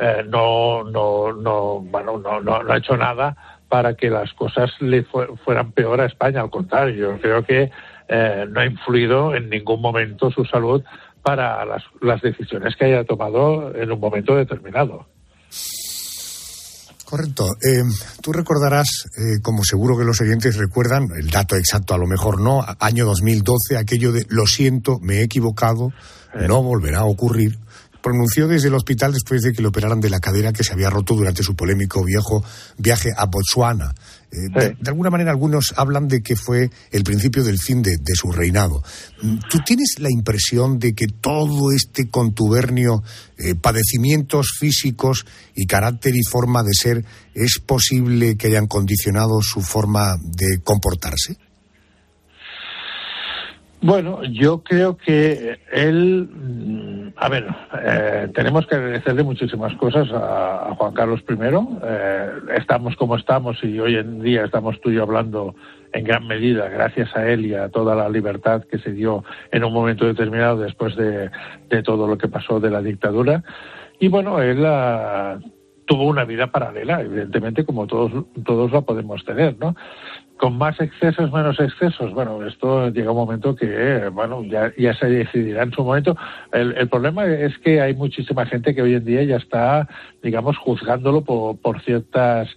eh, 0.00 0.24
no, 0.28 0.84
no, 0.84 1.32
no, 1.32 1.80
bueno, 1.80 2.18
no, 2.18 2.40
no, 2.40 2.72
ha 2.72 2.76
hecho 2.76 2.96
nada 2.96 3.36
para 3.68 3.94
que 3.94 4.08
las 4.08 4.32
cosas 4.34 4.70
le 4.80 5.04
fueran 5.44 5.72
peor 5.72 6.00
a 6.00 6.06
España. 6.06 6.40
Al 6.40 6.50
contrario, 6.50 6.94
yo 6.94 7.20
creo 7.20 7.44
que 7.44 7.70
eh, 8.08 8.46
no 8.48 8.60
ha 8.60 8.66
influido 8.66 9.34
en 9.34 9.50
ningún 9.50 9.82
momento 9.82 10.30
su 10.30 10.44
salud 10.44 10.84
para 11.22 11.64
las, 11.64 11.82
las 12.00 12.22
decisiones 12.22 12.76
que 12.76 12.84
haya 12.84 13.04
tomado 13.04 13.74
en 13.74 13.90
un 13.90 13.98
momento 13.98 14.36
determinado. 14.36 15.06
Correcto. 17.04 17.46
Eh, 17.68 17.82
tú 18.22 18.32
recordarás, 18.32 19.04
como 19.42 19.64
seguro 19.64 19.98
que 19.98 20.04
los 20.04 20.20
oyentes 20.20 20.56
recuerdan, 20.56 21.08
el 21.18 21.28
dato 21.30 21.56
exacto 21.56 21.94
a 21.94 21.98
lo 21.98 22.06
mejor 22.06 22.40
no, 22.40 22.64
año 22.78 23.04
2012, 23.04 23.76
aquello 23.76 24.12
de 24.12 24.26
lo 24.28 24.46
siento, 24.46 24.98
me 25.00 25.16
he 25.16 25.22
equivocado, 25.22 25.90
no 26.46 26.62
volverá 26.62 27.00
a 27.00 27.06
ocurrir 27.06 27.58
pronunció 28.08 28.48
desde 28.48 28.68
el 28.68 28.74
hospital 28.74 29.12
después 29.12 29.42
de 29.42 29.52
que 29.52 29.60
le 29.60 29.68
operaran 29.68 30.00
de 30.00 30.08
la 30.08 30.18
cadera 30.18 30.54
que 30.54 30.64
se 30.64 30.72
había 30.72 30.88
roto 30.88 31.14
durante 31.14 31.42
su 31.42 31.54
polémico 31.54 32.02
viejo 32.02 32.42
viaje 32.78 33.10
a 33.14 33.26
Botswana. 33.26 33.94
Eh, 34.32 34.74
de, 34.80 34.90
alguna 34.90 35.10
manera 35.10 35.30
algunos 35.30 35.74
hablan 35.76 36.08
de 36.08 36.22
que 36.22 36.34
fue 36.34 36.70
el 36.90 37.04
principio 37.04 37.44
del 37.44 37.58
fin 37.58 37.82
de, 37.82 37.98
su 38.14 38.32
reinado. 38.32 38.82
Mm, 39.20 39.38
¿Tú 39.50 39.58
tienes 39.58 39.96
la 39.98 40.10
impresión 40.10 40.78
de 40.78 40.94
que 40.94 41.06
todo 41.06 41.70
este 41.70 42.08
contubernio, 42.08 43.02
eh, 43.36 43.54
padecimientos 43.54 44.56
físicos 44.58 45.26
y 45.54 45.66
carácter 45.66 46.14
y 46.16 46.22
forma 46.22 46.62
de 46.62 46.72
ser, 46.72 47.04
es 47.34 47.58
posible 47.58 48.38
que 48.38 48.46
hayan 48.46 48.68
condicionado 48.68 49.42
su 49.42 49.60
forma 49.60 50.16
de 50.22 50.60
comportarse? 50.64 51.36
Bueno, 53.80 54.24
yo 54.24 54.64
creo 54.64 54.96
que 54.96 55.60
él, 55.70 56.28
mm, 56.32 57.12
a 57.14 57.28
ver, 57.28 57.46
eh, 57.80 58.28
tenemos 58.34 58.66
que 58.66 58.74
agradecerle 58.74 59.22
muchísimas 59.22 59.72
cosas 59.76 60.08
a, 60.12 60.74
Juan 60.76 60.94
Carlos 60.94 61.20
I. 61.28 61.34
Eh, 61.84 62.30
estamos 62.56 62.96
como 62.96 63.16
estamos 63.16 63.62
y 63.62 63.78
hoy 63.78 63.94
en 63.94 64.20
día 64.20 64.44
estamos 64.44 64.80
tú 64.80 64.90
y 64.90 64.94
yo 64.94 65.04
hablando 65.04 65.54
en 65.92 66.04
gran 66.04 66.26
medida 66.26 66.68
gracias 66.68 67.14
a 67.16 67.28
él 67.28 67.46
y 67.46 67.54
a 67.54 67.68
toda 67.68 67.94
la 67.94 68.08
libertad 68.08 68.64
que 68.64 68.78
se 68.78 68.92
dio 68.92 69.24
en 69.52 69.64
un 69.64 69.72
momento 69.72 70.04
determinado 70.06 70.58
después 70.58 70.96
de, 70.96 71.30
todo 71.84 72.08
lo 72.08 72.18
que 72.18 72.28
pasó 72.28 72.58
de 72.58 72.70
la 72.70 72.82
dictadura. 72.82 73.44
Y 74.00 74.08
bueno, 74.08 74.42
él 74.42 74.64
ah, 74.66 75.38
tuvo 75.88 76.04
una 76.04 76.24
vida 76.24 76.48
paralela, 76.48 77.00
evidentemente, 77.00 77.64
como 77.64 77.86
todos, 77.86 78.26
todos 78.44 78.70
la 78.70 78.82
podemos 78.82 79.24
tener, 79.24 79.56
¿no? 79.58 79.74
con 80.36 80.56
más 80.56 80.80
excesos, 80.80 81.32
menos 81.32 81.58
excesos. 81.58 82.14
Bueno, 82.14 82.46
esto 82.46 82.90
llega 82.90 83.10
un 83.10 83.16
momento 83.16 83.56
que, 83.56 84.08
bueno, 84.12 84.44
ya, 84.44 84.72
ya 84.78 84.94
se 84.94 85.06
decidirá 85.06 85.64
en 85.64 85.72
su 85.72 85.82
momento. 85.82 86.16
El, 86.52 86.76
el, 86.76 86.88
problema 86.88 87.26
es 87.26 87.58
que 87.58 87.80
hay 87.80 87.94
muchísima 87.94 88.46
gente 88.46 88.74
que 88.74 88.82
hoy 88.82 88.94
en 88.94 89.04
día 89.04 89.24
ya 89.24 89.36
está, 89.36 89.88
digamos, 90.22 90.56
juzgándolo 90.56 91.22
por, 91.22 91.58
por 91.58 91.82
ciertas 91.82 92.48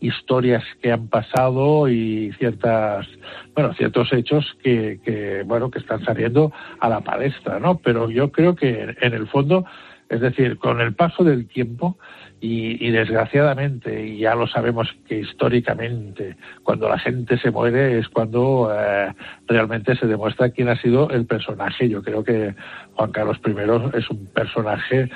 historias 0.00 0.62
que 0.82 0.92
han 0.92 1.08
pasado 1.08 1.88
y 1.88 2.32
ciertas, 2.38 3.06
bueno, 3.54 3.72
ciertos 3.74 4.12
hechos 4.12 4.56
que, 4.62 5.00
que, 5.02 5.42
bueno, 5.44 5.70
que 5.70 5.78
están 5.78 6.04
saliendo 6.04 6.52
a 6.78 6.88
la 6.88 7.00
palestra, 7.00 7.58
¿no? 7.58 7.78
Pero 7.78 8.10
yo 8.10 8.30
creo 8.32 8.54
que 8.54 8.94
en 9.00 9.14
el 9.14 9.26
fondo, 9.28 9.64
es 10.08 10.20
decir, 10.20 10.58
con 10.58 10.80
el 10.80 10.94
paso 10.94 11.24
del 11.24 11.48
tiempo, 11.48 11.96
y, 12.42 12.90
desgraciadamente, 12.90 14.06
y 14.06 14.18
ya 14.20 14.34
lo 14.34 14.46
sabemos 14.46 14.88
que 15.06 15.18
históricamente, 15.18 16.36
cuando 16.62 16.88
la 16.88 16.98
gente 16.98 17.36
se 17.38 17.50
muere 17.50 17.98
es 17.98 18.08
cuando 18.08 18.72
eh, 18.74 19.12
realmente 19.46 19.94
se 19.96 20.06
demuestra 20.06 20.48
quién 20.50 20.68
ha 20.68 20.80
sido 20.80 21.10
el 21.10 21.26
personaje. 21.26 21.90
Yo 21.90 22.02
creo 22.02 22.24
que 22.24 22.54
Juan 22.94 23.12
Carlos 23.12 23.38
I 23.46 23.98
es 23.98 24.08
un 24.10 24.24
personaje 24.26 25.10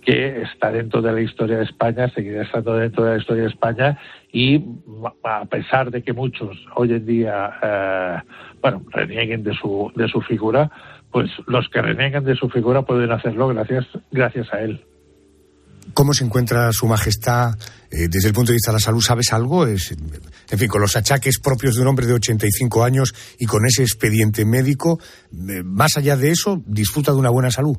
que 0.00 0.40
está 0.40 0.72
dentro 0.72 1.02
de 1.02 1.12
la 1.12 1.20
historia 1.20 1.58
de 1.58 1.64
España, 1.64 2.08
seguirá 2.08 2.42
estando 2.42 2.74
dentro 2.74 3.04
de 3.04 3.10
la 3.10 3.18
historia 3.18 3.42
de 3.42 3.50
España 3.50 3.98
y 4.32 4.64
a 5.24 5.44
pesar 5.44 5.90
de 5.90 6.02
que 6.02 6.14
muchos 6.14 6.56
hoy 6.76 6.92
en 6.92 7.04
día, 7.04 7.58
eh, 7.62 8.18
bueno, 8.62 8.82
renieguen 8.88 9.42
de 9.42 9.52
su, 9.52 9.92
de 9.96 10.08
su 10.08 10.22
figura, 10.22 10.70
pues 11.12 11.30
los 11.46 11.68
que 11.68 11.82
reniegan 11.82 12.24
de 12.24 12.36
su 12.36 12.48
figura 12.48 12.82
pueden 12.82 13.12
hacerlo 13.12 13.48
gracias, 13.48 13.86
gracias 14.10 14.50
a 14.54 14.62
él. 14.62 14.80
¿Cómo 15.94 16.12
se 16.12 16.24
encuentra 16.24 16.72
Su 16.72 16.86
Majestad 16.86 17.54
eh, 17.90 18.08
desde 18.08 18.28
el 18.28 18.34
punto 18.34 18.52
de 18.52 18.56
vista 18.56 18.70
de 18.70 18.76
la 18.76 18.80
salud? 18.80 19.00
¿Sabes 19.00 19.32
algo? 19.32 19.66
Es, 19.66 19.92
en 19.92 20.58
fin, 20.58 20.68
con 20.68 20.80
los 20.80 20.96
achaques 20.96 21.38
propios 21.38 21.74
de 21.74 21.82
un 21.82 21.88
hombre 21.88 22.06
de 22.06 22.14
85 22.14 22.84
años 22.84 23.14
y 23.38 23.46
con 23.46 23.64
ese 23.66 23.82
expediente 23.82 24.44
médico, 24.44 24.98
eh, 25.32 25.62
más 25.64 25.96
allá 25.96 26.16
de 26.16 26.30
eso, 26.30 26.62
disfruta 26.66 27.12
de 27.12 27.18
una 27.18 27.30
buena 27.30 27.50
salud. 27.50 27.76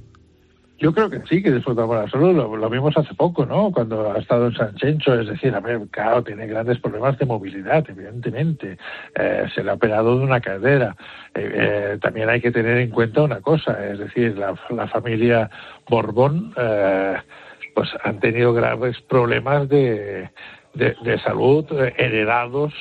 Yo 0.80 0.92
creo 0.94 1.12
que 1.12 1.22
sí, 1.30 1.44
que 1.44 1.52
disfruta 1.52 1.82
de 1.82 1.88
buena 1.88 2.10
salud. 2.10 2.34
Lo, 2.34 2.70
vimos 2.70 2.98
hace 2.98 3.14
poco, 3.14 3.46
¿no? 3.46 3.72
Cuando 3.72 4.12
ha 4.12 4.18
estado 4.18 4.48
en 4.48 4.56
San 4.56 4.74
Chencho. 4.76 5.14
Es 5.14 5.28
decir, 5.28 5.54
a 5.54 5.60
ver, 5.60 5.80
claro, 5.92 6.24
tiene 6.24 6.48
grandes 6.48 6.80
problemas 6.80 7.20
de 7.20 7.28
movilidad, 7.28 7.86
evidentemente. 7.88 8.80
Eh, 9.14 9.46
se 9.54 9.64
le 9.64 9.70
ha 9.70 9.76
operado 9.76 10.18
de 10.18 10.26
una 10.26 10.42
cadera. 10.42 10.96
también 12.02 12.30
hay 12.30 12.42
que 12.42 12.52
tener 12.52 12.78
en 12.78 12.90
cuenta 12.90 13.22
una 13.22 13.42
cosa, 13.42 13.78
es 13.86 14.00
decir, 14.00 14.36
la, 14.36 14.56
la 14.72 14.88
familia 14.88 15.52
Borbón 15.88 16.52
pues 17.74 17.90
han 18.04 18.20
tenido 18.20 18.54
graves 18.54 19.00
problemas 19.02 19.68
de, 19.70 20.30
de, 20.74 21.20
salud 21.24 21.66
eh, 21.72 21.94
heredados 21.98 22.74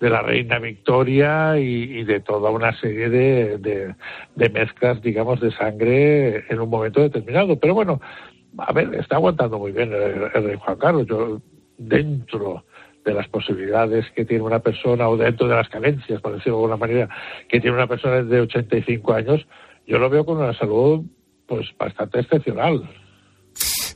de 0.00 0.10
la 0.10 0.22
reina 0.22 0.58
Victoria 0.58 1.58
y, 1.58 2.04
de 2.04 2.20
toda 2.20 2.50
una 2.50 2.78
serie 2.78 3.08
de, 3.08 3.94
de, 4.34 4.50
mezclas, 4.50 5.00
digamos, 5.00 5.40
de 5.40 5.50
sangre 5.52 6.44
en 6.48 6.60
un 6.60 6.68
momento 6.68 7.00
determinado. 7.00 7.58
Pero 7.58 7.74
bueno, 7.74 8.00
a 8.58 8.72
ver, 8.72 8.94
está 8.94 9.16
aguantando 9.16 9.58
muy 9.58 9.72
bien 9.72 9.92
el, 9.92 10.30
rey 10.30 10.56
Juan 10.58 10.78
Carlos. 10.78 11.06
Yo, 11.06 11.40
dentro 11.78 12.64
de 13.04 13.14
las 13.14 13.28
posibilidades 13.28 14.10
que 14.12 14.24
tiene 14.24 14.44
una 14.44 14.60
persona 14.60 15.08
o 15.08 15.16
dentro 15.16 15.48
de 15.48 15.54
las 15.54 15.68
carencias, 15.68 16.20
por 16.20 16.32
decirlo 16.32 16.58
de 16.58 16.64
alguna 16.64 16.76
manera, 16.76 17.08
que 17.48 17.60
tiene 17.60 17.76
una 17.76 17.86
persona 17.86 18.22
de 18.22 18.40
85 18.40 19.12
años, 19.12 19.46
yo 19.86 19.98
lo 19.98 20.08
veo 20.10 20.24
con 20.24 20.38
una 20.38 20.54
salud 20.54 21.02
pues 21.46 21.66
bastante 21.78 22.20
excepcional. 22.20 22.82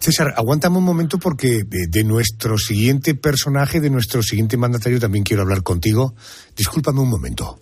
César, 0.08 0.32
aguántame 0.38 0.78
un 0.78 0.84
momento 0.84 1.18
porque 1.18 1.64
de, 1.66 2.02
nuestro 2.02 2.56
siguiente 2.56 3.14
personaje, 3.14 3.78
de 3.78 3.90
nuestro 3.90 4.22
siguiente 4.22 4.56
mandatario, 4.56 4.98
también 4.98 5.22
quiero 5.22 5.42
hablar 5.42 5.62
contigo. 5.62 6.14
Discúlpame 6.56 7.00
un 7.00 7.10
momento. 7.10 7.60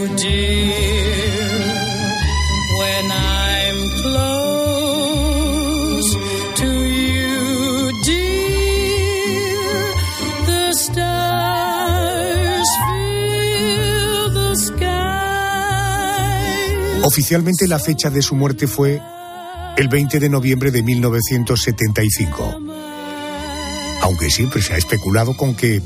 Dear. 0.00 0.89
Oficialmente 17.10 17.66
la 17.66 17.80
fecha 17.80 18.08
de 18.08 18.22
su 18.22 18.36
muerte 18.36 18.68
fue 18.68 19.02
el 19.76 19.88
20 19.88 20.20
de 20.20 20.28
noviembre 20.28 20.70
de 20.70 20.80
1975. 20.80 22.60
Aunque 24.02 24.30
siempre 24.30 24.62
se 24.62 24.74
ha 24.74 24.76
especulado 24.76 25.36
con 25.36 25.56
que 25.56 25.82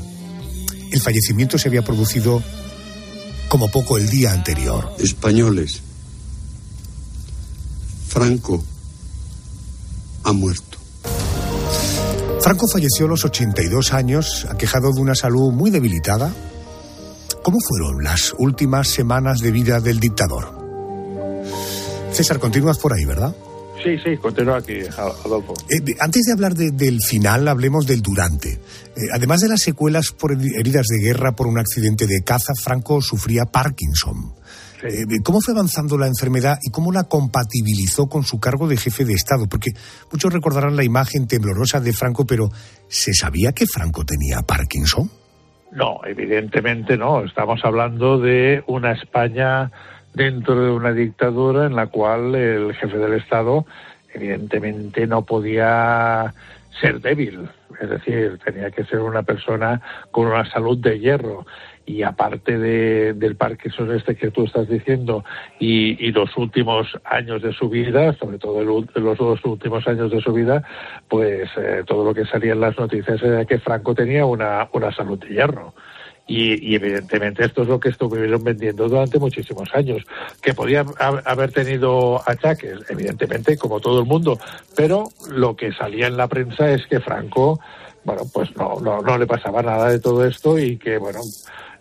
el 0.91 1.01
fallecimiento 1.01 1.57
se 1.57 1.67
había 1.67 1.81
producido 1.81 2.43
como 3.47 3.71
poco 3.71 3.97
el 3.97 4.07
día 4.07 4.33
anterior. 4.33 4.95
Españoles, 4.99 5.81
Franco 8.07 8.63
ha 10.25 10.31
muerto. 10.31 10.77
Franco 12.39 12.67
falleció 12.67 13.07
a 13.07 13.09
los 13.09 13.25
82 13.25 13.93
años, 13.93 14.45
aquejado 14.47 14.91
de 14.93 15.01
una 15.01 15.15
salud 15.15 15.51
muy 15.51 15.71
debilitada. 15.71 16.31
¿Cómo 17.43 17.57
fueron 17.67 18.03
las 18.03 18.35
últimas 18.37 18.89
semanas 18.89 19.39
de 19.39 19.49
vida 19.49 19.79
del 19.79 19.99
dictador? 19.99 20.54
César, 22.15 22.39
continúas 22.39 22.79
por 22.79 22.93
ahí, 22.93 23.03
¿verdad? 23.03 23.35
Sí, 23.83 23.97
sí, 24.01 24.15
continúa 24.17 24.57
aquí, 24.57 24.79
Adolfo. 24.97 25.53
Eh, 25.69 25.95
antes 25.99 26.23
de 26.23 26.31
hablar 26.31 26.53
del 26.53 27.01
final, 27.01 27.45
hablemos 27.47 27.85
del 27.85 28.01
durante. 28.01 28.53
Eh, 28.53 28.59
además 29.13 29.41
de 29.41 29.49
las 29.49 29.61
secuelas 29.61 30.11
por 30.11 30.31
heridas 30.31 30.85
de 30.87 31.05
guerra 31.05 31.33
por 31.33 31.47
un 31.47 31.59
accidente 31.59 32.07
de 32.07 32.23
caza, 32.23 32.53
Franco 32.55 33.01
sufría 33.01 33.43
Parkinson. 33.45 34.33
Eh, 34.83 35.05
¿Cómo 35.23 35.41
fue 35.41 35.53
avanzando 35.53 35.97
la 35.97 36.07
enfermedad 36.07 36.57
y 36.61 36.71
cómo 36.71 36.93
la 36.93 37.03
compatibilizó 37.03 38.07
con 38.07 38.23
su 38.23 38.39
cargo 38.39 38.67
de 38.67 38.77
jefe 38.77 39.03
de 39.03 39.13
Estado? 39.13 39.47
Porque 39.49 39.71
muchos 40.09 40.31
recordarán 40.31 40.77
la 40.77 40.83
imagen 40.85 41.27
temblorosa 41.27 41.81
de 41.81 41.91
Franco, 41.91 42.25
pero 42.25 42.49
¿se 42.87 43.13
sabía 43.13 43.51
que 43.51 43.65
Franco 43.67 44.05
tenía 44.05 44.41
Parkinson? 44.41 45.09
No, 45.71 45.99
evidentemente 46.05 46.97
no. 46.97 47.25
Estamos 47.25 47.59
hablando 47.63 48.19
de 48.19 48.63
una 48.67 48.93
España 48.93 49.71
dentro 50.15 50.59
de 50.59 50.71
una 50.71 50.93
dictadura 50.93 51.65
en 51.65 51.75
la 51.75 51.87
cual 51.87 52.33
el 52.35 52.73
jefe 52.73 52.97
del 52.97 53.13
Estado 53.13 53.65
evidentemente 54.13 55.05
no 55.07 55.23
podía 55.23 56.33
ser 56.79 57.01
débil, 57.01 57.49
es 57.79 57.89
decir, 57.89 58.39
tenía 58.43 58.71
que 58.71 58.85
ser 58.85 58.99
una 58.99 59.23
persona 59.23 59.81
con 60.11 60.27
una 60.27 60.49
salud 60.49 60.77
de 60.77 60.99
hierro 60.99 61.45
y 61.85 62.01
aparte 62.01 62.57
de, 62.57 63.13
del 63.13 63.35
Parkinson 63.35 63.93
este 63.95 64.15
que 64.15 64.31
tú 64.31 64.45
estás 64.45 64.67
diciendo 64.67 65.23
y, 65.59 66.11
los 66.11 66.35
últimos 66.37 66.87
años 67.03 67.41
de 67.41 67.53
su 67.53 67.69
vida, 67.69 68.13
sobre 68.13 68.39
todo 68.39 68.63
los 68.63 69.17
dos 69.17 69.43
últimos 69.43 69.85
años 69.87 70.11
de 70.11 70.21
su 70.21 70.31
vida, 70.31 70.63
pues 71.09 71.49
eh, 71.57 71.83
todo 71.85 72.05
lo 72.05 72.13
que 72.13 72.25
salía 72.25 72.53
en 72.53 72.61
las 72.61 72.77
noticias 72.77 73.21
era 73.21 73.43
que 73.45 73.59
Franco 73.59 73.93
tenía 73.93 74.25
una, 74.25 74.69
una 74.71 74.93
salud 74.93 75.19
de 75.19 75.27
hierro. 75.27 75.73
Y, 76.27 76.73
evidentemente 76.75 77.45
esto 77.45 77.61
es 77.61 77.67
lo 77.67 77.79
que 77.79 77.89
estuvieron 77.89 78.43
vendiendo 78.43 78.89
durante 78.89 79.19
muchísimos 79.19 79.69
años. 79.73 80.03
Que 80.41 80.53
podían 80.53 80.87
haber 80.99 81.51
tenido 81.51 82.21
achaques, 82.27 82.79
evidentemente, 82.89 83.57
como 83.57 83.79
todo 83.79 83.99
el 83.99 84.05
mundo, 84.05 84.39
pero 84.75 85.09
lo 85.29 85.55
que 85.55 85.71
salía 85.71 86.07
en 86.07 86.17
la 86.17 86.27
prensa 86.27 86.71
es 86.71 86.85
que 86.87 86.99
Franco, 86.99 87.59
bueno, 88.05 88.21
pues 88.31 88.55
no, 88.55 88.79
no, 88.81 89.01
no 89.01 89.17
le 89.17 89.25
pasaba 89.25 89.61
nada 89.61 89.89
de 89.89 89.99
todo 89.99 90.23
esto 90.25 90.57
y 90.59 90.77
que, 90.77 90.97
bueno, 90.97 91.19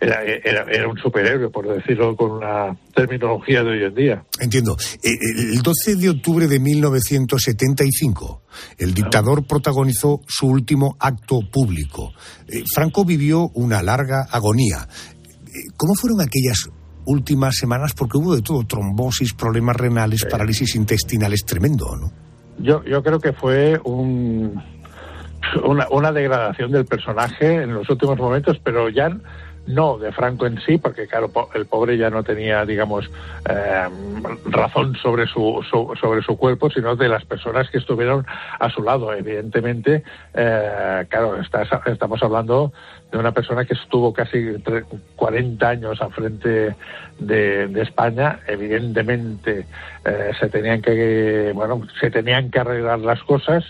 era, 0.01 0.23
era, 0.23 0.89
un 0.89 0.97
superhéroe, 0.99 1.51
por 1.51 1.69
decirlo 1.69 2.17
con 2.17 2.33
una 2.33 2.77
terminología 2.95 3.63
de 3.63 3.71
hoy 3.71 3.85
en 3.85 3.95
día. 3.95 4.25
Entiendo. 4.41 4.77
Eh, 5.03 5.11
el 5.53 5.63
12 5.63 5.97
de 5.97 6.11
octubre 6.11 6.47
de 6.47 6.59
1975, 6.59 8.43
el 8.79 8.95
dictador 8.95 9.47
protagonizó 9.47 10.21
su 10.27 10.47
último 10.47 10.97
acto 10.99 11.41
público. 11.51 12.13
Eh, 12.49 12.65
Franco 12.73 13.05
vivió 13.05 13.51
una 13.55 13.83
larga 13.83 14.27
agonía. 14.31 14.89
Eh, 15.47 15.71
¿Cómo 15.77 15.95
fueron 15.95 16.21
aquellas 16.21 16.69
últimas 17.07 17.57
semanas? 17.57 17.93
Porque 17.95 18.19
hubo 18.19 18.35
de 18.35 18.43
todo, 18.43 18.65
trombosis, 18.67 19.35
problemas 19.35 19.77
renales, 19.77 20.25
parálisis 20.25 20.75
intestinales, 20.75 21.45
tremendo, 21.45 21.97
¿no? 21.97 22.13
Yo, 22.59 22.85
yo 22.85 23.03
creo 23.03 23.19
que 23.19 23.33
fue 23.33 23.81
un, 23.85 24.55
una, 25.63 25.87
una 25.91 26.13
degradación 26.13 26.73
del 26.73 26.87
personaje 26.87 27.63
en 27.63 27.75
los 27.75 27.89
últimos 27.89 28.19
momentos, 28.19 28.59
pero 28.63 28.89
ya 28.89 29.11
no 29.67 29.99
de 29.99 30.13
Franco 30.13 30.47
en 30.47 30.61
sí, 30.61 30.79
porque 30.79 31.07
claro, 31.07 31.31
el 31.55 31.67
pobre 31.67 31.97
ya 31.97 32.11
no 32.11 32.23
tenía, 32.23 32.65
digamos, 32.67 33.11
eh, 33.49 33.89
razón 34.47 34.95
sobre 34.97 35.27
su, 35.27 35.65
sobre 35.71 36.23
su 36.23 36.37
cuerpo, 36.37 36.71
sino 36.71 36.97
de 36.97 37.09
las 37.09 37.25
personas 37.25 37.71
que 37.71 37.79
estuvieron 37.79 38.27
a 38.59 38.71
su 38.71 38.83
lado. 38.83 39.13
Evidentemente, 39.15 40.03
eh, 40.35 41.07
claro, 41.09 41.37
estamos 41.87 42.23
hablando 42.23 42.73
de 43.11 43.19
una 43.19 43.33
persona 43.33 43.65
que 43.65 43.75
estuvo 43.75 44.13
casi 44.13 44.57
40 45.17 45.69
años 45.69 46.01
al 46.03 46.13
frente 46.13 46.75
de, 47.19 47.83
España. 47.83 48.41
Evidentemente, 48.47 49.67
eh, 50.05 50.31
se 50.39 50.49
tenían 50.49 50.83
que, 50.83 51.53
bueno, 51.55 51.83
se 52.01 52.11
tenían 52.11 52.51
que 52.51 52.61
arreglar 52.61 52.99
las 53.01 53.23
cosas. 53.23 53.65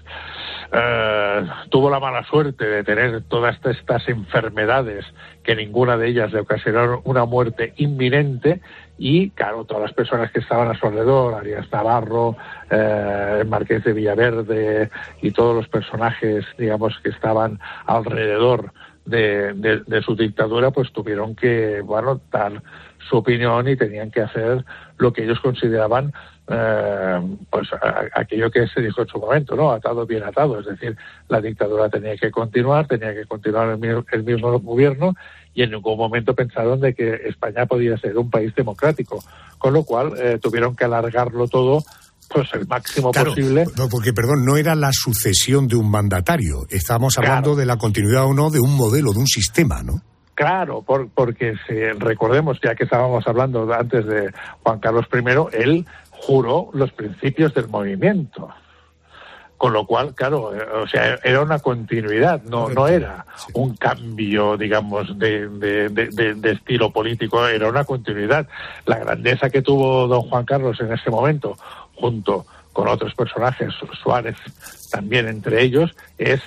Tuvo 1.68 1.91
la 1.91 2.01
mala 2.01 2.24
suerte 2.24 2.64
de 2.64 2.85
tener 2.85 3.22
todas 3.22 3.59
estas 3.64 4.09
enfermedades 4.09 5.05
que 5.43 5.55
ninguna 5.55 5.97
de 5.97 6.09
ellas 6.09 6.32
le 6.32 6.41
ocasionaron 6.41 7.01
una 7.05 7.24
muerte 7.24 7.74
inminente 7.76 8.61
y, 8.97 9.30
claro, 9.30 9.64
todas 9.64 9.82
las 9.82 9.93
personas 9.93 10.30
que 10.30 10.41
estaban 10.41 10.68
a 10.68 10.78
su 10.78 10.87
alrededor, 10.87 11.35
Arias 11.35 11.70
Navarro, 11.72 12.37
eh, 12.70 13.45
Marqués 13.47 13.85
de 13.85 13.93
Villaverde 13.93 14.91
y 15.20 15.32
todos 15.32 15.57
los 15.57 15.68
personajes, 15.68 16.45
digamos, 16.57 16.99
que 17.03 17.11
estaban 17.11 17.59
alrededor 17.87 18.72
de, 19.05 19.53
de, 19.53 20.03
su 20.03 20.16
dictadura, 20.16 20.70
pues 20.70 20.93
tuvieron 20.93 21.35
que, 21.35 21.82
bueno, 21.82 22.20
dar 22.30 22.62
su 23.09 23.17
opinión 23.17 23.69
y 23.69 23.77
tenían 23.77 24.11
que 24.11 24.23
hacer 24.23 24.65
lo 24.99 25.13
que 25.13 25.25
ellos 25.25 25.41
consideraban 25.41 26.13
eh, 26.47 27.37
pues 27.51 27.69
aquello 28.15 28.51
que 28.51 28.67
se 28.69 28.83
dijo 28.83 29.01
en 29.01 29.09
su 29.09 29.19
momento, 29.19 29.57
¿no? 29.57 29.73
Atado 29.73 30.05
bien 30.05 30.23
atado, 30.23 30.61
es 30.61 30.67
decir, 30.67 30.95
la 31.29 31.41
dictadura 31.41 31.89
tenía 31.89 32.17
que 32.17 32.31
continuar, 32.31 32.87
tenía 32.87 33.15
que 33.15 33.25
continuar 33.25 33.71
el, 33.71 34.25
mismo 34.25 34.61
gobierno 34.61 35.15
y 35.55 35.63
en 35.63 35.71
ningún 35.71 35.97
momento 35.97 36.35
pensaron 36.35 36.81
de 36.81 36.95
que 36.95 37.15
España 37.29 37.65
podía 37.65 37.97
ser 37.97 38.19
un 38.19 38.29
país 38.29 38.55
democrático, 38.55 39.25
con 39.57 39.73
lo 39.73 39.85
cual 39.85 40.13
eh, 40.19 40.39
tuvieron 40.41 40.77
que 40.77 40.85
alargarlo 40.85 41.49
todo 41.49 41.83
pues 42.29 42.49
el 42.53 42.67
máximo 42.67 43.11
posible. 43.11 43.67
Porque, 43.91 44.13
perdón, 44.13 44.45
no 44.45 44.57
era 44.57 44.75
la 44.75 44.91
sucesión 44.93 45.67
de 45.67 45.77
un 45.77 45.91
mandatario, 45.91 46.67
estábamos 46.69 47.17
hablando 47.17 47.57
de 47.57 47.65
la 47.65 47.79
continuidad 47.79 48.27
o 48.27 48.35
no 48.35 48.51
de 48.51 48.61
un 48.61 48.77
modelo, 48.77 49.13
de 49.13 49.21
un 49.21 49.27
sistema, 49.27 49.83
¿no? 49.83 50.03
Claro, 50.35 50.82
porque 50.82 51.55
si 51.66 51.74
recordemos, 51.93 52.59
ya 52.61 52.74
que 52.74 52.85
estábamos 52.85 53.26
hablando 53.28 53.72
antes 53.72 54.05
de 54.05 54.32
Juan 54.62 54.80
Carlos 54.80 55.07
I, 55.12 55.57
él 55.57 55.87
juró 56.11 56.70
los 56.72 56.93
principios 56.93 57.55
del 57.55 57.68
movimiento. 57.68 58.49
Con 59.57 59.72
lo 59.72 59.87
cual, 59.87 60.14
claro, 60.14 60.53
eh, 60.55 60.66
o 60.82 60.87
sea, 60.89 61.18
era 61.22 61.41
una 61.41 61.61
continuidad, 61.61 62.43
no, 62.43 62.68
no 62.68 62.89
era 62.89 63.24
un 63.55 63.76
cambio, 63.76 64.57
digamos, 64.57 65.16
de, 65.18 65.49
de, 65.49 66.51
estilo 66.51 66.91
político, 66.91 67.47
era 67.47 67.68
una 67.68 67.85
continuidad. 67.85 68.49
La 68.87 68.99
grandeza 68.99 69.51
que 69.51 69.62
tuvo 69.62 70.09
don 70.09 70.22
Juan 70.22 70.45
Carlos 70.45 70.80
en 70.80 70.93
ese 70.93 71.11
momento, 71.11 71.57
junto 71.95 72.45
con 72.72 72.89
otros 72.89 73.14
personajes, 73.14 73.72
Suárez 74.03 74.37
también 74.91 75.28
entre 75.28 75.62
ellos, 75.62 75.95
es 76.18 76.43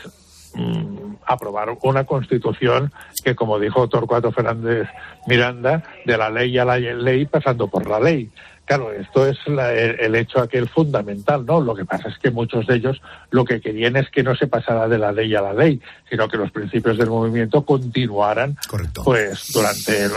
mm, 0.58 1.16
aprobar 1.26 1.78
una 1.84 2.06
constitución 2.06 2.92
que, 3.24 3.36
como 3.36 3.60
dijo 3.60 3.88
Torcuato 3.88 4.32
Fernández 4.32 4.88
Miranda, 5.28 5.84
de 6.06 6.18
la 6.18 6.30
ley 6.30 6.58
a 6.58 6.66
la 6.66 6.78
ley 6.78 7.26
pasando 7.26 7.68
por 7.68 7.88
la 7.88 8.00
ley. 8.00 8.32
Claro, 8.68 8.92
esto 8.92 9.26
es 9.26 9.38
el, 9.48 10.14
hecho 10.16 10.42
aquel 10.42 10.68
fundamental, 10.68 11.46
¿no? 11.46 11.62
Lo 11.62 11.74
que 11.74 11.86
pasa 11.86 12.10
es 12.10 12.18
que 12.22 12.32
muchos 12.32 12.68
de 12.68 12.76
ellos 12.76 13.02
lo 13.32 13.46
que 13.46 13.62
querían 13.62 13.96
es 13.96 14.10
que 14.10 14.24
no 14.24 14.36
se 14.36 14.48
pasara 14.48 14.90
de 14.90 14.98
la 14.98 15.14
ley 15.14 15.34
a 15.36 15.42
la 15.42 15.54
ley, 15.54 15.82
sino 16.10 16.28
que 16.28 16.36
los 16.36 16.52
principios 16.52 16.98
del 16.98 17.08
movimiento 17.08 17.64
continuaran, 17.64 18.58
pues, 19.06 19.54
durante 19.54 20.10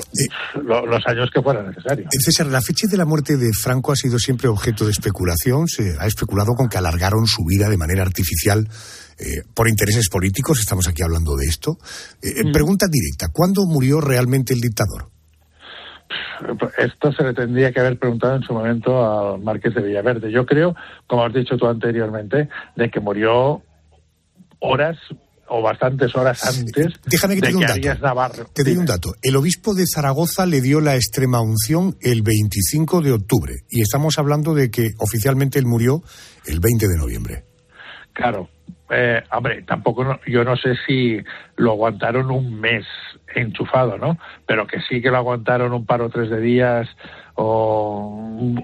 los 0.64 1.06
años 1.06 1.30
que 1.32 1.40
fuera 1.40 1.62
necesario. 1.62 2.06
Eh, 2.06 2.18
César, 2.18 2.48
la 2.48 2.60
fecha 2.60 2.88
de 2.88 2.96
la 2.96 3.04
muerte 3.04 3.36
de 3.36 3.52
Franco 3.52 3.92
ha 3.92 3.96
sido 3.96 4.18
siempre 4.18 4.48
objeto 4.48 4.84
de 4.84 4.90
especulación. 4.90 5.68
Se 5.68 5.94
ha 6.00 6.06
especulado 6.08 6.54
con 6.56 6.68
que 6.68 6.76
alargaron 6.76 7.26
su 7.26 7.44
vida 7.44 7.68
de 7.68 7.76
manera 7.76 8.02
artificial. 8.02 8.66
Eh, 9.20 9.42
por 9.54 9.68
intereses 9.68 10.08
políticos, 10.08 10.58
estamos 10.60 10.88
aquí 10.88 11.02
hablando 11.02 11.36
de 11.36 11.46
esto. 11.46 11.76
Eh, 12.22 12.44
mm. 12.44 12.52
Pregunta 12.52 12.86
directa, 12.90 13.28
¿cuándo 13.32 13.66
murió 13.66 14.00
realmente 14.00 14.54
el 14.54 14.60
dictador? 14.60 15.10
esto 16.78 17.12
se 17.12 17.22
le 17.22 17.34
tendría 17.34 17.70
que 17.70 17.80
haber 17.80 17.98
preguntado 17.98 18.34
en 18.34 18.42
su 18.42 18.52
momento 18.52 19.04
al 19.04 19.42
Marqués 19.42 19.74
de 19.74 19.82
Villaverde. 19.82 20.32
Yo 20.32 20.44
creo, 20.46 20.74
como 21.06 21.24
has 21.24 21.32
dicho 21.32 21.56
tú 21.56 21.66
anteriormente, 21.66 22.48
de 22.74 22.90
que 22.90 22.98
murió 22.98 23.62
horas 24.58 24.96
o 25.48 25.62
bastantes 25.62 26.14
horas 26.14 26.44
antes 26.46 26.94
Déjame 27.06 27.34
que 27.34 27.40
de 27.40 27.46
te 27.48 27.80
que 27.80 27.90
un 27.90 28.00
Navarro. 28.00 28.46
Te 28.54 28.64
doy 28.64 28.76
un 28.76 28.86
dato. 28.86 29.12
El 29.20 29.36
obispo 29.36 29.74
de 29.74 29.84
Zaragoza 29.86 30.46
le 30.46 30.60
dio 30.60 30.80
la 30.80 30.94
extrema 30.94 31.40
unción 31.40 31.96
el 32.00 32.22
25 32.22 33.02
de 33.02 33.12
octubre 33.12 33.54
y 33.68 33.82
estamos 33.82 34.18
hablando 34.18 34.54
de 34.54 34.70
que 34.70 34.90
oficialmente 34.98 35.58
él 35.58 35.66
murió 35.66 36.02
el 36.46 36.60
20 36.60 36.88
de 36.88 36.96
noviembre. 36.96 37.44
Claro, 38.12 38.48
eh, 38.90 39.22
hombre, 39.32 39.62
tampoco 39.62 40.04
no- 40.04 40.20
yo 40.26 40.44
no 40.44 40.56
sé 40.56 40.74
si 40.86 41.22
lo 41.56 41.72
aguantaron 41.72 42.30
un 42.30 42.60
mes 42.60 42.86
enchufado, 43.34 43.98
¿no? 43.98 44.18
Pero 44.46 44.66
que 44.66 44.80
sí 44.80 45.00
que 45.00 45.10
lo 45.10 45.18
aguantaron 45.18 45.72
un 45.72 45.86
par 45.86 46.02
o 46.02 46.10
tres 46.10 46.30
de 46.30 46.40
días 46.40 46.88
o 47.42 48.06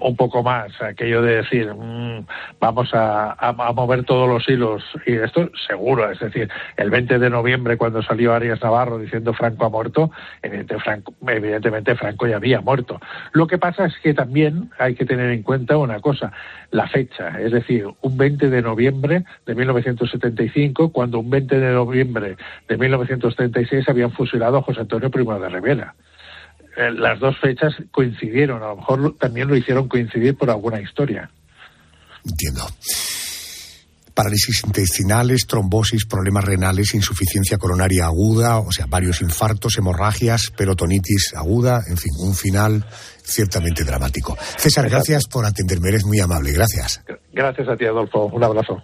un, 0.01 0.15
poco 0.15 0.43
más, 0.43 0.79
aquello 0.81 1.21
de 1.21 1.37
decir, 1.37 1.73
mm, 1.73 2.25
vamos 2.59 2.89
a, 2.93 3.35
mover 3.75 4.03
todos 4.03 4.29
los 4.29 4.47
hilos. 4.47 4.83
Y 5.05 5.13
esto 5.13 5.49
seguro, 5.67 6.11
es 6.11 6.19
decir, 6.19 6.49
el 6.75 6.89
20 6.91 7.17
de 7.17 7.29
noviembre 7.29 7.77
cuando 7.77 8.03
salió 8.03 8.33
Arias 8.33 8.61
Navarro 8.61 8.99
diciendo 8.99 9.33
Franco 9.33 9.65
ha 9.65 9.69
muerto, 9.69 10.11
evidente- 10.43 10.77
Franco- 10.79 11.13
evidentemente 11.27 11.95
Franco 11.95 12.27
ya 12.27 12.35
había 12.35 12.61
muerto. 12.61 12.99
Lo 13.31 13.47
que 13.47 13.57
pasa 13.57 13.85
es 13.85 13.97
que 13.99 14.13
también 14.13 14.69
hay 14.77 14.93
que 14.95 15.05
tener 15.05 15.31
en 15.31 15.43
cuenta 15.43 15.77
una 15.77 15.99
cosa, 15.99 16.31
la 16.71 16.87
fecha, 16.87 17.39
es 17.39 17.51
decir, 17.51 17.85
un 18.01 18.17
20 18.17 18.49
de 18.49 18.61
noviembre 18.61 19.23
de 19.45 19.55
1975, 20.17 20.91
cuando 20.91 21.19
un 21.19 21.29
20 21.29 21.59
de 21.59 21.73
noviembre 21.73 22.37
de 22.67 22.77
1936 22.77 23.87
habían 23.89 24.11
fusilado 24.11 24.57
a 24.57 24.61
José 24.61 24.81
Antonio 24.81 25.09
Primo 25.09 25.37
de 25.39 25.49
Rivera. 25.49 25.95
Eh, 26.77 26.91
Las 26.91 27.19
dos 27.19 27.35
fechas 27.39 27.73
coincidieron, 27.91 28.61
a 28.61 28.67
lo 28.67 28.77
mejor 28.77 29.15
también 29.17 29.47
lo 29.47 29.55
hicieron 29.55 29.87
coincidir 29.87 30.35
por 30.35 30.49
alguna 30.49 30.79
historia. 30.79 31.29
Entiendo. 32.23 32.61
Parálisis 34.13 34.63
intestinales, 34.65 35.45
trombosis, 35.45 36.07
problemas 36.07 36.43
renales, 36.43 36.95
insuficiencia 36.95 37.59
coronaria 37.59 38.05
aguda, 38.05 38.57
o 38.57 38.71
sea, 38.71 38.87
varios 38.87 39.21
infartos, 39.21 39.77
hemorragias, 39.77 40.51
perotonitis 40.57 41.33
aguda, 41.35 41.81
en 41.87 41.97
fin, 41.97 42.11
un 42.19 42.33
final 42.33 42.83
ciertamente 43.23 43.83
dramático. 43.83 44.35
César, 44.57 44.89
gracias 44.89 45.27
por 45.27 45.45
atenderme, 45.45 45.89
eres 45.89 46.05
muy 46.05 46.19
amable, 46.19 46.51
gracias. 46.51 47.03
Gracias 47.31 47.67
a 47.69 47.77
ti, 47.77 47.85
Adolfo. 47.85 48.25
Un 48.25 48.43
abrazo. 48.43 48.83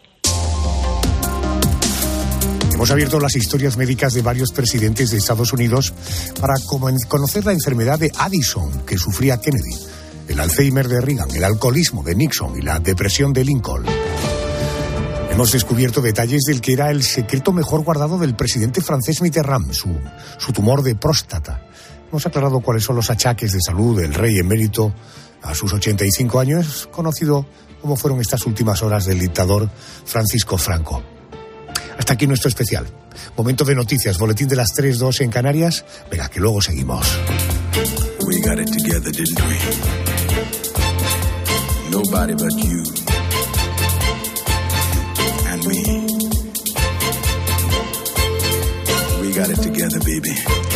Hemos 2.84 2.92
abierto 2.92 3.18
las 3.18 3.38
historias 3.38 3.78
médicas 3.78 4.14
de 4.14 4.22
varios 4.22 4.52
presidentes 4.52 5.10
de 5.10 5.18
Estados 5.18 5.54
Unidos 5.54 5.94
para 6.38 6.56
conocer 7.08 7.46
la 7.46 7.54
enfermedad 7.54 7.98
de 7.98 8.12
Addison 8.18 8.82
que 8.86 8.98
sufría 8.98 9.40
Kennedy, 9.40 9.74
el 10.28 10.38
Alzheimer 10.38 10.90
de 10.90 11.00
Reagan, 11.00 11.34
el 11.34 11.46
alcoholismo 11.46 12.04
de 12.04 12.14
Nixon 12.14 12.58
y 12.58 12.62
la 12.62 12.80
depresión 12.80 13.32
de 13.32 13.46
Lincoln. 13.46 13.86
Hemos 15.32 15.54
descubierto 15.54 16.02
detalles 16.02 16.42
del 16.46 16.60
que 16.60 16.74
era 16.74 16.92
el 16.92 17.04
secreto 17.04 17.54
mejor 17.54 17.86
guardado 17.86 18.18
del 18.18 18.36
presidente 18.36 18.82
francés 18.82 19.22
Mitterrand, 19.22 19.72
su, 19.72 19.98
su 20.38 20.52
tumor 20.52 20.84
de 20.84 20.96
próstata. 20.96 21.66
Hemos 22.10 22.26
aclarado 22.26 22.60
cuáles 22.60 22.84
son 22.84 22.98
los 22.98 23.10
achaques 23.10 23.54
de 23.54 23.62
salud 23.62 23.98
del 23.98 24.14
rey 24.14 24.40
emérito 24.40 24.94
a 25.42 25.56
sus 25.56 25.72
85 25.72 26.38
años, 26.38 26.90
conocido 26.92 27.46
como 27.82 27.96
fueron 27.96 28.20
estas 28.20 28.46
últimas 28.46 28.84
horas 28.84 29.06
del 29.06 29.20
dictador 29.20 29.70
Francisco 30.04 30.58
Franco. 30.58 31.02
Hasta 32.04 32.16
aquí 32.16 32.28
nuestro 32.28 32.50
especial. 32.50 32.86
Momento 33.38 33.64
de 33.64 33.76
noticias, 33.76 34.18
boletín 34.18 34.50
de 34.50 34.58
las 34.58 34.76
3.2 34.76 35.22
en 35.22 35.32
Canarias. 35.32 35.86
Venga, 36.12 36.28
que 36.28 36.42
luego 36.42 36.62
seguimos. 36.62 37.08
We 38.28 38.42
got 38.42 38.60
it 38.60 38.70
together, 38.70 39.10
didn't 39.10 39.40
we? 39.48 39.56
Nobody 41.92 42.34
but 42.34 42.52
you 42.58 42.84
and 45.48 45.66
me. 45.66 46.06
We 49.22 49.32
got 49.32 49.50
it 49.50 49.62
together, 49.62 50.00
baby. 50.00 50.73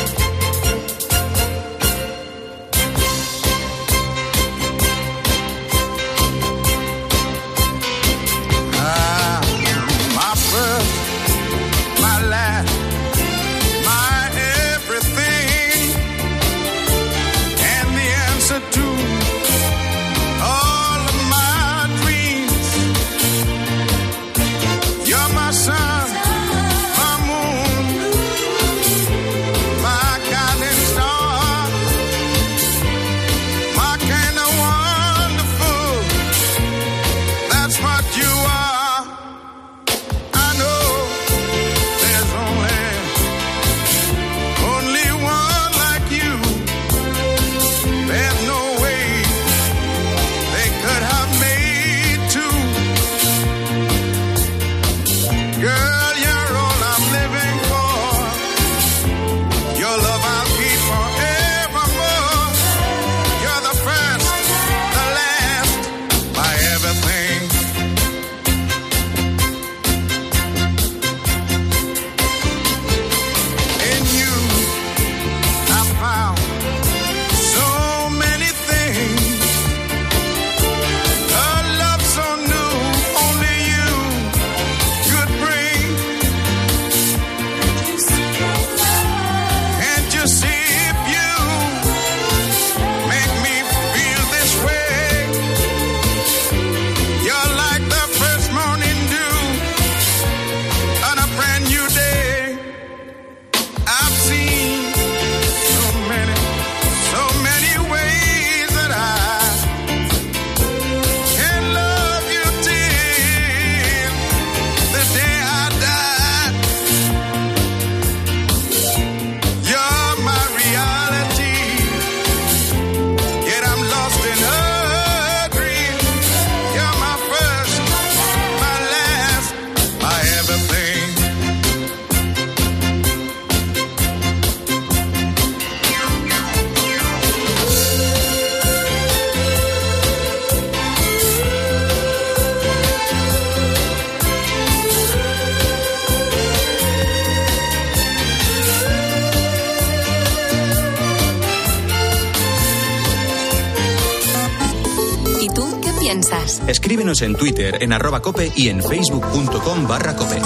En 157.08 157.36
Twitter, 157.36 157.82
en 157.82 157.93
arroba 157.93 158.22
cope 158.22 158.51
y 158.53 158.68
en 158.68 158.84
facebook.com 158.84 159.88
barra 159.88 160.14
cope. 160.14 160.41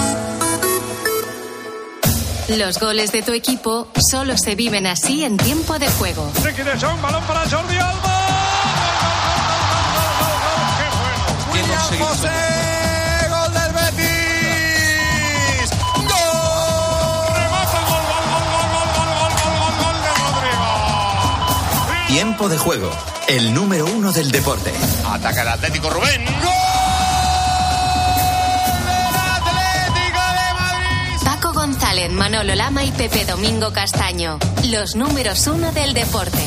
Los 2.56 2.78
goles 2.78 3.10
de 3.10 3.22
tu 3.22 3.32
equipo 3.32 3.88
solo 4.10 4.38
se 4.38 4.54
viven 4.54 4.86
así 4.86 5.24
en 5.24 5.38
tiempo 5.38 5.80
de 5.80 5.90
juego. 5.90 6.30
Ricky 6.44 6.62
de 6.62 6.78
Jong, 6.78 7.02
balón 7.02 7.24
para 7.24 7.40
Jordi 7.50 7.76
Alba. 7.76 8.28
William 11.52 11.80
José, 11.98 12.30
gol 13.28 13.52
del 13.54 13.72
Betis. 13.72 14.12
Tiempo 22.06 22.48
de 22.48 22.58
juego, 22.58 22.90
el 23.26 23.52
número 23.52 23.84
uno 23.86 24.12
del 24.12 24.30
deporte. 24.30 24.72
Ataca 25.12 25.42
el 25.42 25.48
Atlético 25.48 25.90
Rubén. 25.90 26.24
¡Gol! 26.24 26.52
Atlético 29.36 30.20
de 30.32 30.54
Madrid! 30.58 31.24
Paco 31.24 31.52
González, 31.52 32.10
Manolo 32.10 32.54
Lama 32.54 32.82
y 32.82 32.90
Pepe 32.92 33.26
Domingo 33.26 33.72
Castaño. 33.74 34.38
Los 34.64 34.96
números 34.96 35.46
uno 35.48 35.70
del 35.72 35.92
deporte. 35.92 36.41